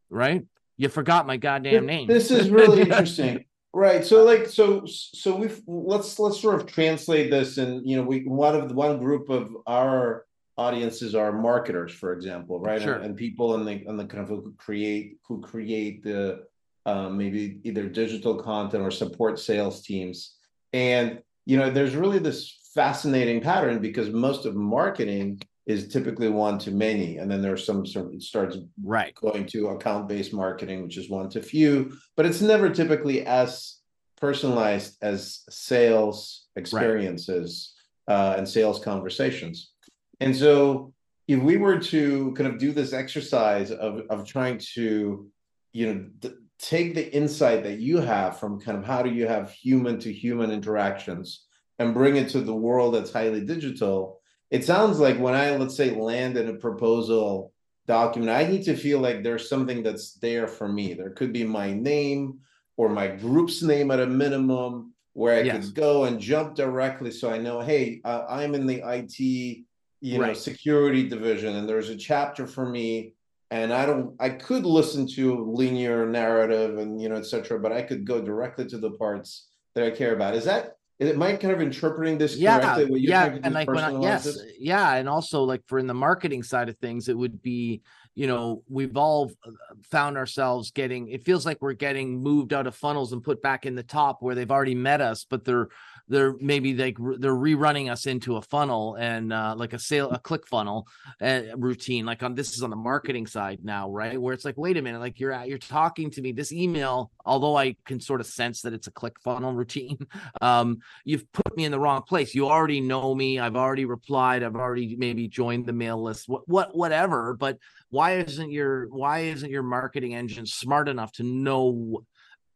right? 0.09 0.43
You 0.77 0.89
forgot 0.89 1.25
my 1.25 1.37
goddamn 1.37 1.85
name. 1.85 2.07
This 2.07 2.29
is 2.29 2.49
really 2.51 2.81
interesting. 2.81 3.45
Right. 3.73 4.05
So 4.05 4.23
like 4.23 4.47
so 4.47 4.83
so 4.85 5.35
we've 5.35 5.61
let's 5.67 6.19
let's 6.19 6.39
sort 6.39 6.55
of 6.55 6.67
translate 6.67 7.31
this 7.31 7.57
and 7.57 7.87
you 7.87 7.97
know 7.97 8.03
we 8.03 8.21
one 8.21 8.55
of 8.55 8.69
the 8.69 8.75
one 8.75 8.99
group 8.99 9.29
of 9.29 9.49
our 9.65 10.25
audiences 10.57 11.13
are 11.15 11.31
marketers, 11.31 11.93
for 11.93 12.13
example, 12.13 12.59
right? 12.59 12.81
Sure. 12.81 12.95
And, 12.95 13.05
and 13.05 13.15
people 13.15 13.55
in 13.55 13.65
the 13.65 13.87
in 13.87 13.97
the 13.97 14.05
kind 14.05 14.23
of 14.23 14.29
who 14.29 14.53
create 14.57 15.17
who 15.27 15.41
create 15.41 16.03
the 16.03 16.45
um, 16.85 17.17
maybe 17.17 17.59
either 17.63 17.87
digital 17.87 18.35
content 18.41 18.83
or 18.83 18.91
support 18.91 19.39
sales 19.39 19.81
teams. 19.81 20.35
And 20.73 21.21
you 21.45 21.57
know, 21.57 21.69
there's 21.69 21.95
really 21.95 22.19
this 22.19 22.57
fascinating 22.73 23.41
pattern 23.41 23.79
because 23.79 24.09
most 24.09 24.45
of 24.45 24.55
marketing 24.55 25.41
is 25.65 25.89
typically 25.89 26.29
one 26.29 26.57
to 26.57 26.71
many, 26.71 27.17
and 27.17 27.29
then 27.29 27.41
there's 27.41 27.65
some 27.65 27.85
sort 27.85 28.13
of 28.13 28.23
starts 28.23 28.57
right 28.83 29.13
going 29.15 29.45
to 29.45 29.67
account 29.67 30.07
based 30.07 30.33
marketing, 30.33 30.83
which 30.83 30.97
is 30.97 31.09
one 31.09 31.29
to 31.29 31.41
few, 31.41 31.93
but 32.15 32.25
it's 32.25 32.41
never 32.41 32.69
typically 32.69 33.25
as 33.25 33.77
personalized 34.19 34.97
as 35.01 35.43
sales 35.49 36.47
experiences 36.55 37.73
right. 38.07 38.15
uh, 38.15 38.35
and 38.37 38.47
sales 38.47 38.79
conversations. 38.79 39.71
And 40.19 40.35
so, 40.35 40.93
if 41.27 41.39
we 41.39 41.57
were 41.57 41.79
to 41.79 42.31
kind 42.33 42.47
of 42.47 42.57
do 42.57 42.71
this 42.71 42.93
exercise 42.93 43.71
of 43.71 44.01
of 44.09 44.25
trying 44.25 44.59
to, 44.75 45.29
you 45.73 45.93
know, 45.93 46.05
th- 46.21 46.35
take 46.59 46.95
the 46.95 47.13
insight 47.13 47.63
that 47.63 47.79
you 47.79 47.97
have 47.99 48.39
from 48.39 48.59
kind 48.59 48.77
of 48.77 48.83
how 48.83 49.01
do 49.01 49.11
you 49.11 49.27
have 49.27 49.51
human 49.51 49.99
to 49.99 50.11
human 50.11 50.51
interactions 50.51 51.45
and 51.79 51.93
bring 51.93 52.15
it 52.15 52.29
to 52.29 52.41
the 52.41 52.55
world 52.55 52.93
that's 52.93 53.13
highly 53.13 53.41
digital 53.41 54.19
it 54.49 54.65
sounds 54.65 54.99
like 54.99 55.19
when 55.19 55.35
i 55.35 55.55
let's 55.55 55.75
say 55.75 55.91
land 55.91 56.37
in 56.37 56.49
a 56.49 56.53
proposal 56.53 57.53
document 57.85 58.31
i 58.31 58.43
need 58.43 58.63
to 58.63 58.75
feel 58.75 58.99
like 58.99 59.23
there's 59.23 59.49
something 59.49 59.83
that's 59.83 60.13
there 60.15 60.47
for 60.47 60.67
me 60.67 60.93
there 60.93 61.11
could 61.11 61.31
be 61.31 61.43
my 61.43 61.71
name 61.71 62.39
or 62.75 62.89
my 62.89 63.07
group's 63.07 63.61
name 63.61 63.91
at 63.91 63.99
a 63.99 64.07
minimum 64.07 64.93
where 65.13 65.37
i 65.39 65.41
yes. 65.41 65.65
could 65.65 65.75
go 65.75 66.05
and 66.05 66.19
jump 66.19 66.55
directly 66.55 67.11
so 67.11 67.29
i 67.29 67.37
know 67.37 67.61
hey 67.61 68.01
uh, 68.03 68.25
i'm 68.27 68.55
in 68.55 68.65
the 68.65 68.81
it 68.83 69.63
you 70.07 70.21
right. 70.21 70.27
know 70.29 70.33
security 70.33 71.07
division 71.07 71.55
and 71.55 71.67
there's 71.67 71.89
a 71.89 71.95
chapter 71.95 72.47
for 72.47 72.67
me 72.67 73.13
and 73.51 73.73
I 73.73 73.85
don't 73.85 74.15
I 74.19 74.29
could 74.29 74.65
listen 74.65 75.07
to 75.15 75.45
linear 75.45 76.05
narrative 76.05 76.77
and 76.77 77.01
you 77.01 77.09
know 77.09 77.15
etc. 77.15 77.59
But 77.59 77.71
I 77.71 77.81
could 77.81 78.05
go 78.05 78.21
directly 78.21 78.65
to 78.67 78.77
the 78.77 78.91
parts 78.91 79.47
that 79.75 79.85
I 79.85 79.91
care 79.91 80.13
about. 80.13 80.35
Is 80.35 80.45
that 80.45 80.73
is 80.99 81.09
it 81.09 81.17
Mike 81.17 81.39
kind 81.39 81.53
of 81.53 81.61
interpreting 81.61 82.17
this 82.17 82.35
yeah, 82.35 82.59
correctly? 82.59 83.01
yeah, 83.01 83.37
and 83.43 83.53
like 83.53 83.67
when 83.67 83.83
I, 83.83 84.01
yes, 84.01 84.39
yeah, 84.59 84.95
and 84.95 85.07
also 85.07 85.43
like 85.43 85.61
for 85.67 85.77
in 85.77 85.87
the 85.87 85.93
marketing 85.93 86.41
side 86.41 86.69
of 86.69 86.77
things, 86.77 87.07
it 87.07 87.17
would 87.17 87.41
be 87.41 87.81
you 88.17 88.25
know 88.25 88.63
we've 88.67 88.97
all 88.97 89.31
uh, 89.45 89.51
found 89.83 90.17
ourselves 90.17 90.71
getting 90.71 91.07
it 91.07 91.23
feels 91.23 91.45
like 91.45 91.59
we're 91.61 91.73
getting 91.73 92.19
moved 92.19 92.51
out 92.51 92.65
of 92.65 92.75
funnels 92.75 93.13
and 93.13 93.23
put 93.23 93.43
back 93.43 93.67
in 93.67 93.75
the 93.75 93.83
top 93.83 94.23
where 94.23 94.33
they've 94.33 94.49
already 94.49 94.73
met 94.73 95.01
us 95.01 95.23
but 95.29 95.45
they're 95.45 95.67
they're 96.07 96.35
maybe 96.39 96.73
like 96.73 96.97
they're 97.19 97.35
rerunning 97.35 97.91
us 97.91 98.05
into 98.05 98.37
a 98.37 98.41
funnel 98.41 98.95
and 98.95 99.33
uh, 99.33 99.53
like 99.57 99.73
a 99.73 99.79
sale 99.79 100.09
a 100.11 100.19
click 100.19 100.47
funnel 100.47 100.87
uh, 101.21 101.41
routine 101.55 102.05
like 102.05 102.23
on 102.23 102.35
this 102.35 102.55
is 102.55 102.63
on 102.63 102.69
the 102.69 102.75
marketing 102.75 103.27
side 103.27 103.59
now 103.63 103.89
right? 103.89 104.19
Where 104.19 104.33
it's 104.33 104.45
like 104.45 104.57
wait 104.57 104.77
a 104.77 104.81
minute 104.81 104.99
like 104.99 105.19
you're 105.19 105.31
at 105.31 105.47
you're 105.47 105.57
talking 105.57 106.11
to 106.11 106.21
me. 106.21 106.31
This 106.31 106.51
email 106.51 107.11
although 107.25 107.57
i 107.57 107.75
can 107.85 107.99
sort 107.99 108.21
of 108.21 108.27
sense 108.27 108.61
that 108.61 108.73
it's 108.73 108.87
a 108.87 108.91
click 108.91 109.19
funnel 109.19 109.53
routine 109.53 109.97
um, 110.41 110.79
you've 111.03 111.31
put 111.31 111.55
me 111.57 111.65
in 111.65 111.71
the 111.71 111.79
wrong 111.79 112.03
place. 112.03 112.33
You 112.33 112.47
already 112.47 112.81
know 112.81 113.13
me. 113.13 113.39
I've 113.39 113.55
already 113.55 113.85
replied. 113.85 114.43
I've 114.43 114.55
already 114.55 114.95
maybe 114.95 115.27
joined 115.27 115.65
the 115.65 115.73
mail 115.73 116.01
list 116.01 116.27
what, 116.27 116.47
what 116.47 116.75
whatever 116.75 117.33
but 117.33 117.57
why 117.89 118.17
isn't 118.17 118.51
your 118.51 118.87
why 118.89 119.19
isn't 119.19 119.49
your 119.49 119.63
marketing 119.63 120.15
engine 120.15 120.45
smart 120.45 120.89
enough 120.89 121.11
to 121.13 121.23
know 121.23 122.03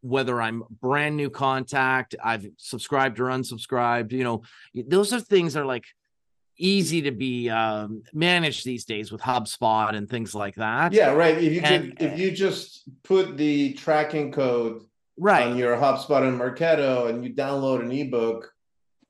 whether 0.02 0.42
I'm 0.42 0.64
brand 0.82 1.16
new 1.16 1.30
contact, 1.30 2.16
I've 2.24 2.48
subscribed 2.58 3.20
or 3.20 3.26
unsubscribed, 3.26 4.12
you 4.12 4.24
know, 4.24 4.42
those 4.74 5.14
are 5.14 5.20
things 5.20 5.54
that 5.54 5.62
are 5.62 5.66
like 5.66 5.86
easy 6.58 7.02
to 7.04 7.12
be 7.12 7.50
um, 7.50 8.04
managed 8.14 8.66
these 8.66 8.86
days 8.86 9.12
with 9.12 9.22
HubSpot 9.22 9.94
and 9.96 10.10
things 10.10 10.36
like 10.36 10.56
that. 10.56 10.94
Yeah, 10.94 11.12
right. 11.12 11.38
If 11.38 11.54
you 11.54 11.62
and, 11.62 11.98
could, 11.98 12.02
if 12.02 12.20
you 12.20 12.32
just 12.32 12.84
put 13.04 13.38
the 13.38 13.74
tracking 13.74 14.32
code 14.32 14.84
right 15.18 15.48
on 15.48 15.58
your 15.58 15.76
HubSpot 15.76 16.28
and 16.28 16.40
Marketo 16.40 17.10
and 17.10 17.24
you 17.24 17.34
download 17.34 17.82
an 17.82 17.92
ebook, 17.92 18.52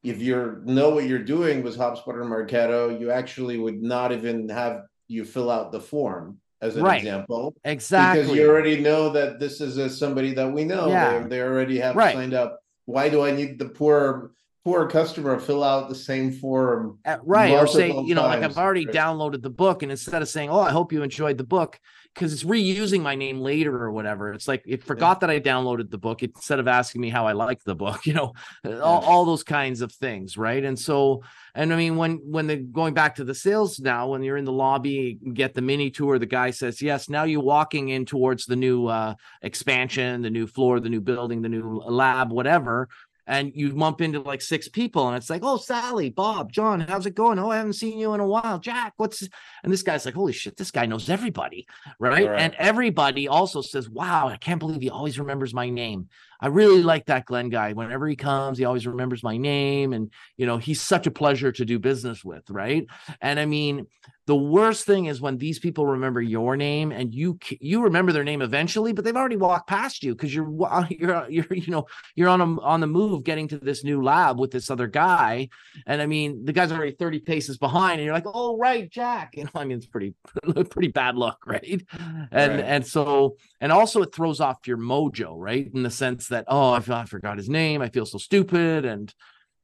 if 0.03 0.21
you 0.21 0.61
know 0.65 0.89
what 0.89 1.05
you're 1.05 1.19
doing 1.19 1.61
with 1.61 1.77
HubSpot 1.77 2.07
or 2.07 2.25
Marketo, 2.25 2.99
you 2.99 3.11
actually 3.11 3.57
would 3.57 3.81
not 3.81 4.11
even 4.11 4.49
have 4.49 4.83
you 5.07 5.25
fill 5.25 5.51
out 5.51 5.71
the 5.71 5.79
form 5.79 6.37
as 6.61 6.75
an 6.75 6.83
right. 6.83 6.97
example. 6.97 7.55
Exactly. 7.63 8.23
Because 8.23 8.37
you 8.37 8.49
already 8.49 8.79
know 8.79 9.09
that 9.09 9.39
this 9.39 9.61
is 9.61 9.77
a, 9.77 9.89
somebody 9.89 10.33
that 10.33 10.51
we 10.51 10.63
know. 10.63 10.87
Yeah. 10.89 11.19
They, 11.19 11.29
they 11.29 11.41
already 11.41 11.79
have 11.79 11.95
right. 11.95 12.13
signed 12.13 12.33
up. 12.33 12.59
Why 12.85 13.09
do 13.09 13.23
I 13.23 13.31
need 13.31 13.59
the 13.59 13.65
poor 13.65 14.31
poor 14.63 14.87
customer 14.87 15.35
to 15.35 15.41
fill 15.41 15.63
out 15.63 15.89
the 15.89 15.95
same 15.95 16.31
form? 16.31 16.99
Uh, 17.03 17.17
right. 17.23 17.51
Or 17.51 17.67
say, 17.67 17.87
you 17.87 18.15
know, 18.15 18.21
times. 18.21 18.41
like 18.41 18.51
I've 18.51 18.57
already 18.57 18.85
right. 18.85 18.95
downloaded 18.95 19.41
the 19.41 19.49
book 19.49 19.81
and 19.81 19.91
instead 19.91 20.21
of 20.21 20.29
saying, 20.29 20.49
Oh, 20.49 20.59
I 20.59 20.71
hope 20.71 20.93
you 20.93 21.03
enjoyed 21.03 21.37
the 21.37 21.43
book, 21.43 21.79
because 22.13 22.33
it's 22.33 22.43
reusing 22.43 23.01
my 23.01 23.15
name 23.15 23.39
later 23.39 23.75
or 23.75 23.91
whatever. 23.91 24.33
It's 24.33 24.47
like 24.47 24.63
it 24.65 24.83
forgot 24.83 25.17
yeah. 25.17 25.27
that 25.27 25.29
I 25.29 25.39
downloaded 25.39 25.89
the 25.89 25.97
book 25.97 26.23
instead 26.23 26.59
of 26.59 26.67
asking 26.67 27.01
me 27.01 27.09
how 27.09 27.25
I 27.25 27.31
liked 27.31 27.63
the 27.65 27.75
book, 27.75 28.05
you 28.05 28.13
know, 28.13 28.33
all, 28.65 29.01
all 29.03 29.25
those 29.25 29.43
kinds 29.43 29.81
of 29.81 29.91
things, 29.91 30.37
right? 30.37 30.63
And 30.63 30.77
so, 30.77 31.23
and 31.55 31.73
I 31.73 31.77
mean, 31.77 31.95
when 31.95 32.17
when 32.23 32.47
the 32.47 32.57
going 32.57 32.93
back 32.93 33.15
to 33.15 33.23
the 33.23 33.35
sales 33.35 33.79
now, 33.79 34.07
when 34.07 34.23
you're 34.23 34.37
in 34.37 34.45
the 34.45 34.51
lobby, 34.51 35.19
get 35.33 35.53
the 35.53 35.61
mini 35.61 35.89
tour, 35.89 36.19
the 36.19 36.25
guy 36.25 36.51
says, 36.51 36.81
"Yes, 36.81 37.09
now 37.09 37.23
you're 37.23 37.41
walking 37.41 37.89
in 37.89 38.05
towards 38.05 38.45
the 38.45 38.55
new 38.55 38.87
uh, 38.87 39.15
expansion, 39.41 40.21
the 40.21 40.29
new 40.29 40.47
floor, 40.47 40.79
the 40.79 40.89
new 40.89 41.01
building, 41.01 41.41
the 41.41 41.49
new 41.49 41.81
lab, 41.85 42.31
whatever." 42.31 42.89
And 43.31 43.53
you 43.55 43.73
bump 43.73 44.01
into 44.01 44.19
like 44.19 44.41
six 44.41 44.67
people 44.67 45.07
and 45.07 45.15
it's 45.15 45.29
like 45.29 45.41
oh 45.43 45.55
sally 45.57 46.09
bob 46.09 46.51
john 46.51 46.81
how's 46.81 47.05
it 47.05 47.15
going? 47.15 47.39
Oh 47.39 47.49
i 47.49 47.57
haven't 47.57 47.73
seen 47.73 47.97
you 47.97 48.13
in 48.13 48.19
a 48.19 48.27
while. 48.27 48.59
Jack 48.59 48.93
what's 48.97 49.27
and 49.63 49.71
this 49.71 49.81
guy's 49.81 50.05
like 50.05 50.13
holy 50.13 50.33
shit 50.33 50.57
this 50.57 50.69
guy 50.69 50.85
knows 50.85 51.09
everybody 51.09 51.65
right, 51.97 52.27
right. 52.27 52.39
and 52.41 52.53
everybody 52.55 53.27
also 53.27 53.61
says 53.61 53.89
wow 53.89 54.27
i 54.27 54.35
can't 54.35 54.59
believe 54.59 54.81
he 54.81 54.89
always 54.89 55.17
remembers 55.17 55.53
my 55.53 55.69
name 55.69 56.09
I 56.41 56.47
really 56.47 56.81
like 56.83 57.05
that 57.05 57.25
Glenn 57.25 57.49
guy. 57.49 57.73
Whenever 57.73 58.07
he 58.07 58.15
comes, 58.15 58.57
he 58.57 58.65
always 58.65 58.87
remembers 58.87 59.23
my 59.23 59.37
name. 59.37 59.93
And, 59.93 60.11
you 60.37 60.45
know, 60.45 60.57
he's 60.57 60.81
such 60.81 61.07
a 61.07 61.11
pleasure 61.11 61.51
to 61.51 61.65
do 61.65 61.79
business 61.79 62.23
with. 62.23 62.49
Right. 62.49 62.85
And 63.21 63.39
I 63.39 63.45
mean, 63.45 63.87
the 64.27 64.35
worst 64.35 64.85
thing 64.85 65.07
is 65.07 65.19
when 65.19 65.37
these 65.37 65.59
people 65.59 65.85
remember 65.85 66.21
your 66.21 66.55
name 66.55 66.91
and 66.91 67.13
you 67.13 67.37
you 67.59 67.83
remember 67.83 68.11
their 68.11 68.23
name 68.23 68.41
eventually, 68.41 68.93
but 68.93 69.03
they've 69.03 69.15
already 69.15 69.35
walked 69.35 69.67
past 69.67 70.03
you 70.03 70.15
because 70.15 70.33
you're 70.33 70.49
you're 70.89 71.29
you're 71.29 71.53
you 71.53 71.71
know 71.71 71.85
you're 72.15 72.29
on 72.29 72.39
a, 72.39 72.61
on 72.61 72.79
the 72.79 72.87
move 72.87 73.23
getting 73.23 73.47
to 73.49 73.57
this 73.57 73.83
new 73.83 74.01
lab 74.01 74.39
with 74.39 74.51
this 74.51 74.69
other 74.69 74.87
guy, 74.87 75.49
and 75.87 76.01
I 76.01 76.05
mean 76.05 76.45
the 76.45 76.53
guy's 76.53 76.71
already 76.71 76.91
thirty 76.91 77.19
paces 77.19 77.57
behind, 77.57 77.99
and 77.99 78.05
you're 78.05 78.13
like, 78.13 78.27
oh 78.27 78.57
right, 78.57 78.89
Jack. 78.89 79.35
You 79.41 79.45
know, 79.45 79.51
I 79.55 79.65
mean 79.65 79.77
it's 79.77 79.87
pretty 79.87 80.13
pretty 80.69 80.89
bad 80.89 81.15
luck, 81.15 81.47
right? 81.47 81.83
And 82.31 82.31
right. 82.31 82.59
and 82.59 82.85
so 82.85 83.37
and 83.59 83.71
also 83.71 84.03
it 84.03 84.13
throws 84.13 84.39
off 84.39 84.67
your 84.67 84.77
mojo, 84.77 85.33
right? 85.35 85.67
In 85.73 85.81
the 85.81 85.89
sense 85.89 86.27
that 86.31 86.45
oh 86.47 86.71
I, 86.71 86.83
I 86.89 87.05
forgot 87.05 87.37
his 87.37 87.49
name, 87.49 87.81
I 87.81 87.89
feel 87.89 88.05
so 88.05 88.17
stupid, 88.17 88.85
and 88.85 89.13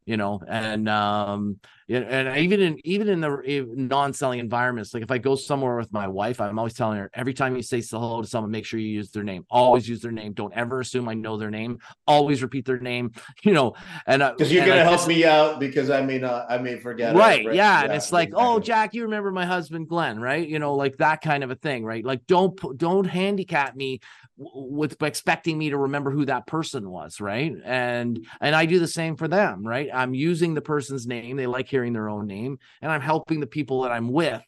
you 0.06 0.18
know 0.18 0.42
and 0.48 0.88
um 0.88 1.60
and 1.90 2.38
even 2.38 2.60
in 2.60 2.80
even 2.84 3.08
in 3.08 3.22
the 3.22 3.66
non-selling 3.76 4.40
environments 4.40 4.94
like 4.94 5.04
if 5.04 5.12
i 5.12 5.18
go 5.18 5.36
somewhere 5.36 5.78
with 5.78 5.92
my 5.94 6.08
wife 6.08 6.42
i'm 6.42 6.60
always 6.60 6.74
telling 6.74 6.98
her 6.98 7.10
every 7.14 7.34
time 7.34 7.56
you 7.56 7.62
say 7.62 7.82
hello 7.82 8.22
to 8.22 8.28
someone 8.28 8.52
make 8.52 8.66
sure 8.66 8.80
you 8.80 8.88
use 8.88 9.12
their 9.12 9.24
name. 9.24 9.46
Always 9.50 9.88
use 9.88 10.02
their 10.02 10.12
name. 10.12 10.34
Don't 10.34 10.54
ever 10.54 10.82
assume 10.82 11.08
i 11.08 11.14
know 11.14 11.38
their 11.38 11.52
name. 11.52 11.80
Always 12.06 12.42
repeat 12.42 12.66
their 12.66 12.80
name 12.80 13.12
you 13.44 13.54
know 13.54 13.74
and 14.06 14.22
because 14.22 14.52
uh, 14.52 14.56
you're 14.56 14.66
gonna 14.66 14.84
help 14.84 15.08
me 15.08 15.26
out 15.26 15.60
because 15.60 15.90
i 15.90 16.02
may 16.02 16.18
not 16.18 16.46
i 16.50 16.58
may 16.58 16.78
forget 16.78 17.16
right, 17.16 17.42
it, 17.42 17.48
right? 17.48 17.56
Yeah, 17.56 17.80
yeah 17.80 17.84
and 17.86 17.94
it's 17.94 18.12
like 18.12 18.30
exactly. 18.30 18.48
oh 18.48 18.60
jack 18.60 18.94
you 18.94 19.04
remember 19.04 19.32
my 19.32 19.46
husband 19.46 19.88
glenn 19.88 20.20
right? 20.20 20.48
You 20.48 20.60
know 20.60 20.76
like 20.76 20.98
that 20.98 21.22
kind 21.22 21.44
of 21.44 21.52
a 21.52 21.56
thing 21.56 21.86
right? 21.86 22.04
Like 22.04 22.26
don't 22.28 22.60
don't 22.78 23.06
handicap 23.06 23.76
me 23.76 24.00
with 24.38 25.02
expecting 25.02 25.58
me 25.58 25.72
to 25.72 25.78
remember 25.78 26.12
who 26.12 26.26
that 26.26 26.48
person 26.48 26.90
was 26.90 27.22
right? 27.22 27.54
And 27.64 28.26
and 28.42 28.56
i 28.56 28.66
do 28.66 28.80
the 28.80 28.88
same 28.88 29.16
for 29.16 29.28
them 29.28 29.66
right? 29.66 29.90
I'm 29.94 30.14
using 30.14 30.54
the 30.54 30.62
person's 30.62 31.08
name. 31.08 31.38
They 31.38 31.48
like 31.48 31.70
hearing 31.78 31.94
their 31.94 32.10
own 32.10 32.26
name 32.26 32.58
and 32.82 32.92
i'm 32.92 33.02
helping 33.02 33.40
the 33.40 33.46
people 33.46 33.84
that 33.84 33.92
i'm 33.92 34.12
with 34.12 34.42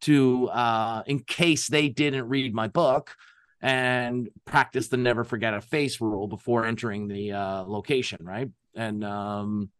to 0.00 0.48
uh 0.48 1.04
in 1.06 1.20
case 1.20 1.68
they 1.68 1.88
didn't 1.88 2.28
read 2.28 2.52
my 2.52 2.66
book 2.66 3.14
and 3.60 4.28
practice 4.44 4.88
the 4.88 4.96
never 4.96 5.22
forget 5.22 5.54
a 5.54 5.60
face 5.60 6.00
rule 6.00 6.26
before 6.26 6.66
entering 6.66 7.06
the 7.06 7.30
uh 7.30 7.62
location 7.62 8.18
right 8.22 8.50
and 8.74 9.04
um 9.04 9.70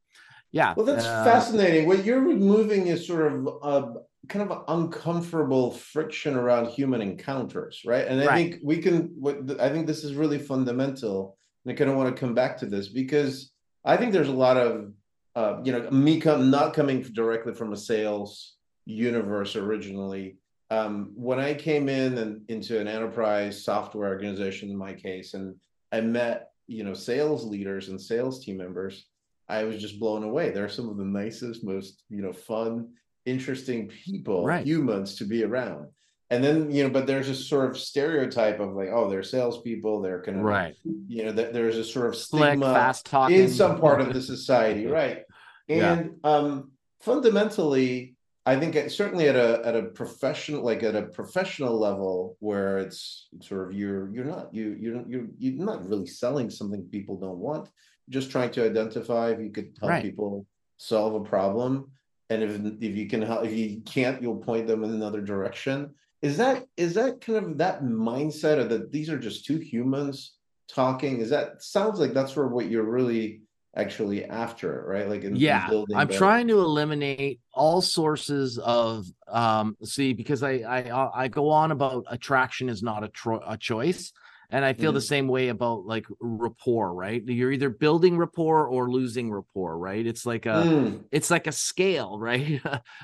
yeah 0.52 0.72
well 0.76 0.86
that's 0.86 1.04
uh, 1.04 1.24
fascinating 1.24 1.84
what 1.88 2.04
you're 2.04 2.20
removing 2.22 2.86
is 2.86 3.04
sort 3.04 3.32
of 3.32 3.48
a 3.64 3.92
kind 4.28 4.50
of 4.50 4.64
uncomfortable 4.68 5.72
friction 5.72 6.34
around 6.34 6.66
human 6.68 7.02
encounters, 7.02 7.82
right? 7.84 8.06
And 8.06 8.20
I 8.20 8.26
right. 8.26 8.50
think 8.52 8.62
we 8.64 8.78
can. 8.78 9.12
What 9.18 9.60
I 9.60 9.68
think 9.68 9.86
this 9.86 10.04
is 10.04 10.14
really 10.14 10.38
fundamental, 10.38 11.36
and 11.64 11.72
I 11.72 11.76
kind 11.76 11.90
of 11.90 11.96
want 11.96 12.14
to 12.14 12.18
come 12.18 12.34
back 12.34 12.56
to 12.58 12.66
this 12.66 12.88
because 12.88 13.52
I 13.84 13.96
think 13.96 14.12
there's 14.12 14.28
a 14.28 14.32
lot 14.32 14.56
of, 14.56 14.92
uh, 15.34 15.60
you 15.64 15.72
know, 15.72 15.90
me 15.90 16.20
come 16.20 16.50
not 16.50 16.74
coming 16.74 17.02
directly 17.02 17.54
from 17.54 17.72
a 17.72 17.76
sales 17.76 18.54
universe 18.84 19.56
originally. 19.56 20.36
Um, 20.70 21.12
when 21.14 21.38
I 21.38 21.54
came 21.54 21.88
in 21.88 22.18
and 22.18 22.42
into 22.48 22.80
an 22.80 22.88
enterprise 22.88 23.64
software 23.64 24.08
organization, 24.08 24.70
in 24.70 24.76
my 24.76 24.94
case, 24.94 25.34
and 25.34 25.56
I 25.92 26.00
met 26.00 26.50
you 26.66 26.84
know 26.84 26.94
sales 26.94 27.44
leaders 27.44 27.88
and 27.88 28.00
sales 28.00 28.44
team 28.44 28.56
members, 28.56 29.06
I 29.48 29.64
was 29.64 29.80
just 29.80 30.00
blown 30.00 30.22
away. 30.22 30.50
They're 30.50 30.68
some 30.68 30.88
of 30.88 30.96
the 30.96 31.04
nicest, 31.04 31.64
most 31.64 32.02
you 32.08 32.22
know 32.22 32.32
fun 32.32 32.90
interesting 33.26 33.88
people, 33.88 34.44
right. 34.44 34.66
humans 34.66 35.16
to 35.16 35.24
be 35.24 35.44
around. 35.44 35.88
and 36.30 36.42
then 36.42 36.70
you 36.70 36.82
know, 36.82 36.90
but 36.90 37.06
there's 37.06 37.28
a 37.28 37.34
sort 37.34 37.70
of 37.70 37.78
stereotype 37.78 38.60
of 38.60 38.74
like, 38.74 38.88
oh, 38.92 39.10
they're 39.10 39.22
salespeople, 39.22 40.00
they're 40.00 40.22
kind 40.22 40.38
of 40.38 40.44
right. 40.44 40.74
You 41.06 41.24
know, 41.26 41.32
that 41.32 41.52
there's 41.52 41.76
a 41.76 41.84
sort 41.84 42.06
of 42.06 42.16
Slick, 42.16 42.42
stigma 42.42 42.72
fast 42.72 43.06
talking. 43.06 43.38
in 43.38 43.48
some 43.50 43.78
part 43.78 44.00
of 44.00 44.12
the 44.12 44.22
society, 44.22 44.86
right? 44.86 45.23
And 45.68 46.20
Yeah. 46.24 46.30
um, 46.30 46.72
fundamentally, 47.00 48.16
I 48.46 48.56
think 48.56 48.74
it, 48.76 48.92
certainly 48.92 49.28
at 49.28 49.36
a 49.36 49.62
at 49.64 49.74
a 49.74 49.84
professional 49.84 50.62
like 50.62 50.82
at 50.82 50.94
a 50.94 51.02
professional 51.02 51.78
level 51.78 52.36
where 52.40 52.78
it's 52.78 53.28
sort 53.40 53.68
of 53.68 53.74
you're 53.74 54.12
you're 54.14 54.26
not 54.26 54.54
you 54.54 54.76
you're 54.78 55.02
you're 55.08 55.26
you're 55.38 55.64
not 55.64 55.88
really 55.88 56.06
selling 56.06 56.50
something 56.50 56.84
people 56.90 57.16
don't 57.18 57.38
want. 57.38 57.70
You're 58.06 58.20
just 58.20 58.30
trying 58.30 58.50
to 58.52 58.64
identify 58.66 59.30
if 59.30 59.40
you 59.40 59.50
could 59.50 59.76
help 59.80 59.90
Right. 59.90 60.02
people 60.02 60.46
solve 60.76 61.14
a 61.14 61.24
problem, 61.24 61.90
and 62.28 62.42
if 62.42 62.52
if 62.82 62.96
you 62.96 63.08
can 63.08 63.22
help 63.22 63.46
if 63.46 63.52
you 63.56 63.80
can't, 63.86 64.20
you'll 64.20 64.36
point 64.36 64.66
them 64.66 64.84
in 64.84 64.90
another 64.90 65.22
direction. 65.22 65.94
Is 66.20 66.36
that 66.36 66.66
is 66.76 66.94
that 66.94 67.20
kind 67.22 67.38
of 67.38 67.58
that 67.58 67.82
mindset 67.82 68.58
of 68.58 68.68
that 68.68 68.92
these 68.92 69.08
are 69.08 69.18
just 69.18 69.46
two 69.46 69.58
humans 69.58 70.34
talking? 70.68 71.20
Is 71.20 71.30
that 71.30 71.62
sounds 71.62 71.98
like 71.98 72.12
that's 72.12 72.36
where 72.36 72.48
what 72.48 72.66
you're 72.70 72.90
really 72.90 73.40
actually 73.76 74.24
after, 74.24 74.84
right? 74.86 75.08
Like 75.08 75.24
in, 75.24 75.36
yeah 75.36 75.68
building 75.68 75.96
i'm 75.96 76.08
trying 76.08 76.48
to 76.48 76.60
eliminate 76.60 77.40
all 77.52 77.80
sources 77.80 78.58
of 78.58 79.06
um 79.28 79.76
see 79.82 80.12
because 80.12 80.42
i 80.42 80.52
i 80.52 81.22
i 81.24 81.28
go 81.28 81.50
on 81.50 81.70
about 81.72 82.04
attraction 82.08 82.68
is 82.68 82.82
not 82.82 83.02
a, 83.04 83.08
tro- 83.08 83.42
a 83.46 83.56
choice 83.56 84.12
and 84.50 84.64
i 84.64 84.72
feel 84.72 84.92
the 84.92 85.00
same 85.00 85.26
way 85.26 85.48
about 85.48 85.84
like 85.86 86.06
rapport 86.20 86.94
right? 86.94 87.22
You're 87.26 87.50
either 87.50 87.70
building 87.70 88.16
rapport 88.16 88.68
or 88.68 88.90
losing 88.90 89.32
rapport 89.32 89.76
right? 89.76 90.06
It's 90.06 90.24
like 90.26 90.46
a 90.46 90.64
Mm, 90.64 91.04
it's 91.10 91.30
like 91.30 91.46
a 91.46 91.52
scale 91.52 92.18
right? 92.28 92.60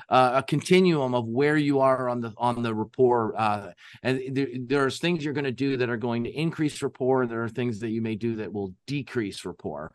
Uh, 0.09 0.31
a 0.35 0.43
continuum 0.43 1.13
of 1.13 1.27
where 1.27 1.57
you 1.57 1.79
are 1.79 2.07
on 2.09 2.21
the 2.21 2.33
on 2.37 2.61
the 2.61 2.73
rapport 2.73 3.33
uh 3.37 3.71
and 4.03 4.21
there, 4.31 4.47
there's 4.59 4.99
things 4.99 5.23
you're 5.23 5.33
going 5.33 5.43
to 5.43 5.51
do 5.51 5.77
that 5.77 5.89
are 5.89 5.97
going 5.97 6.23
to 6.23 6.29
increase 6.29 6.81
rapport 6.81 7.23
and 7.23 7.31
there 7.31 7.43
are 7.43 7.49
things 7.49 7.79
that 7.79 7.89
you 7.89 8.01
may 8.01 8.15
do 8.15 8.37
that 8.37 8.53
will 8.53 8.73
decrease 8.85 9.43
rapport 9.43 9.91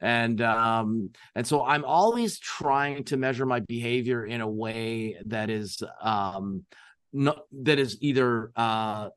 and 0.00 0.40
um 0.40 1.10
and 1.34 1.46
so 1.46 1.64
i'm 1.64 1.84
always 1.84 2.38
trying 2.38 3.04
to 3.04 3.16
measure 3.16 3.46
my 3.46 3.60
behavior 3.60 4.24
in 4.24 4.40
a 4.40 4.48
way 4.48 5.16
that 5.26 5.50
is 5.50 5.82
um 6.00 6.64
not 7.12 7.44
that 7.52 7.78
is 7.78 7.98
either 8.00 8.50
uh 8.56 9.08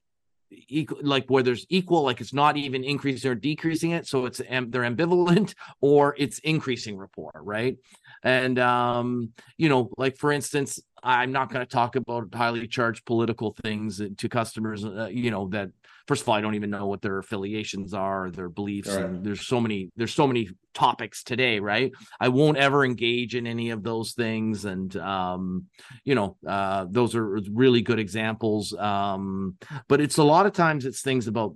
equal 0.68 1.00
like 1.02 1.26
where 1.28 1.44
there's 1.44 1.66
equal 1.70 2.04
like 2.04 2.22
it's 2.22 2.34
not 2.34 2.58
even 2.58 2.84
increasing 2.84 3.32
or 3.32 3.36
decreasing 3.36 3.92
it 3.92 4.08
so 4.08 4.26
it's 4.26 4.38
they're 4.38 4.84
ambivalent 4.84 5.54
or 5.82 6.16
it's 6.18 6.40
increasing 6.40 6.98
rapport 6.98 7.32
right? 7.36 7.78
And 8.24 8.58
um 8.60 9.32
you 9.58 9.70
know 9.70 9.90
like 9.98 10.18
for 10.18 10.32
instance 10.32 10.80
i'm 11.02 11.32
not 11.32 11.52
going 11.52 11.66
to 11.66 11.70
talk 11.70 11.96
about 11.96 12.34
highly 12.34 12.68
charged 12.68 13.06
political 13.06 13.56
things 13.64 14.02
to 14.18 14.30
customers 14.30 14.86
uh, 14.86 15.10
you 15.12 15.30
know 15.30 15.48
that 15.50 15.70
first 16.08 16.22
of 16.22 16.30
all 16.30 16.36
i 16.36 16.42
don't 16.42 16.56
even 16.56 16.70
know 16.70 16.86
what 16.88 17.02
their 17.02 17.18
affiliations 17.18 17.94
are 17.94 18.30
their 18.32 18.50
beliefs 18.50 18.90
Right. 18.90 19.06
and 19.06 19.24
there's 19.24 19.46
so 19.46 19.60
many 19.62 19.90
there's 19.96 20.14
so 20.14 20.28
many 20.28 20.50
topics 20.74 21.24
today 21.24 21.60
right 21.60 21.92
i 22.20 22.30
won't 22.30 22.58
ever 22.58 22.84
engage 22.84 23.36
in 23.36 23.46
any 23.48 23.70
of 23.70 23.84
those 23.84 24.14
things 24.14 24.66
and 24.66 24.96
um 24.98 25.66
you 26.04 26.16
know 26.16 26.36
uh 26.48 26.86
those 26.90 27.16
are 27.16 27.40
really 27.52 27.82
good 27.82 28.00
examples 28.00 28.74
um 28.74 29.56
but 29.88 30.02
it's 30.02 30.18
a 30.18 30.24
lot 30.24 30.46
of 30.46 30.54
times 30.54 30.86
it's 30.86 31.02
things 31.02 31.28
about 31.28 31.54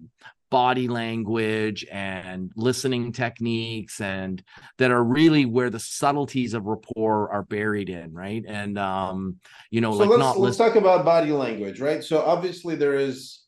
body 0.50 0.88
language 0.88 1.86
and 1.92 2.52
listening 2.56 3.12
techniques 3.12 4.00
and 4.00 4.42
that 4.78 4.92
are 4.92 5.04
really 5.04 5.46
where 5.46 5.70
the 5.70 5.80
subtleties 5.80 6.54
of 6.54 6.64
rapport 6.66 7.30
are 7.32 7.44
buried 7.44 7.90
in 7.90 8.14
right 8.14 8.46
and 8.48 8.78
um 8.78 9.36
you 9.72 9.82
know 9.82 9.92
so 9.92 9.98
like 9.98 10.10
let's 10.10 10.20
not 10.20 10.40
let's 10.40 10.58
listen 10.60 10.66
talk 10.68 10.76
about 10.78 11.04
body 11.04 11.32
language, 11.34 11.82
right? 11.82 12.02
So 12.02 12.22
obviously 12.22 12.76
there 12.76 12.94
is 12.96 13.42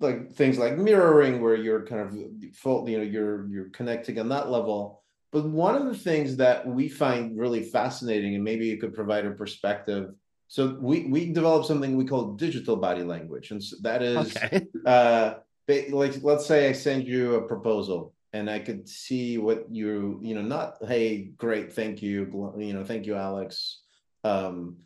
like 0.00 0.32
things 0.32 0.58
like 0.58 0.76
mirroring 0.76 1.40
where 1.40 1.56
you're 1.56 1.84
kind 1.86 2.00
of 2.02 2.56
full, 2.56 2.88
you 2.88 2.98
know, 2.98 3.04
you're 3.04 3.48
you're 3.48 3.70
connecting 3.70 4.18
on 4.18 4.28
that 4.30 4.50
level. 4.50 5.02
But 5.30 5.44
one 5.44 5.74
of 5.74 5.84
the 5.84 5.96
things 5.96 6.36
that 6.36 6.66
we 6.66 6.88
find 6.88 7.38
really 7.38 7.62
fascinating, 7.62 8.34
and 8.34 8.42
maybe 8.42 8.66
you 8.66 8.78
could 8.78 8.94
provide 8.94 9.26
a 9.26 9.32
perspective. 9.32 10.14
So 10.46 10.78
we 10.80 11.06
we 11.06 11.32
developed 11.32 11.66
something 11.66 11.96
we 11.96 12.06
call 12.06 12.32
digital 12.32 12.76
body 12.76 13.02
language, 13.02 13.50
and 13.50 13.62
so 13.62 13.76
that 13.82 14.02
is 14.02 14.36
okay 14.36 14.66
uh 14.86 15.34
like 15.68 16.22
let's 16.22 16.46
say 16.46 16.68
i 16.68 16.72
send 16.72 17.06
you 17.06 17.34
a 17.34 17.46
proposal 17.46 18.14
and 18.32 18.50
i 18.50 18.58
could 18.58 18.88
see 18.88 19.38
what 19.38 19.66
you 19.70 20.18
you 20.22 20.34
know 20.34 20.42
not 20.42 20.76
hey 20.86 21.30
great 21.36 21.72
thank 21.72 22.02
you 22.02 22.54
you 22.58 22.72
know 22.72 22.84
thank 22.84 23.06
you 23.06 23.14
alex 23.14 23.82
um 24.24 24.76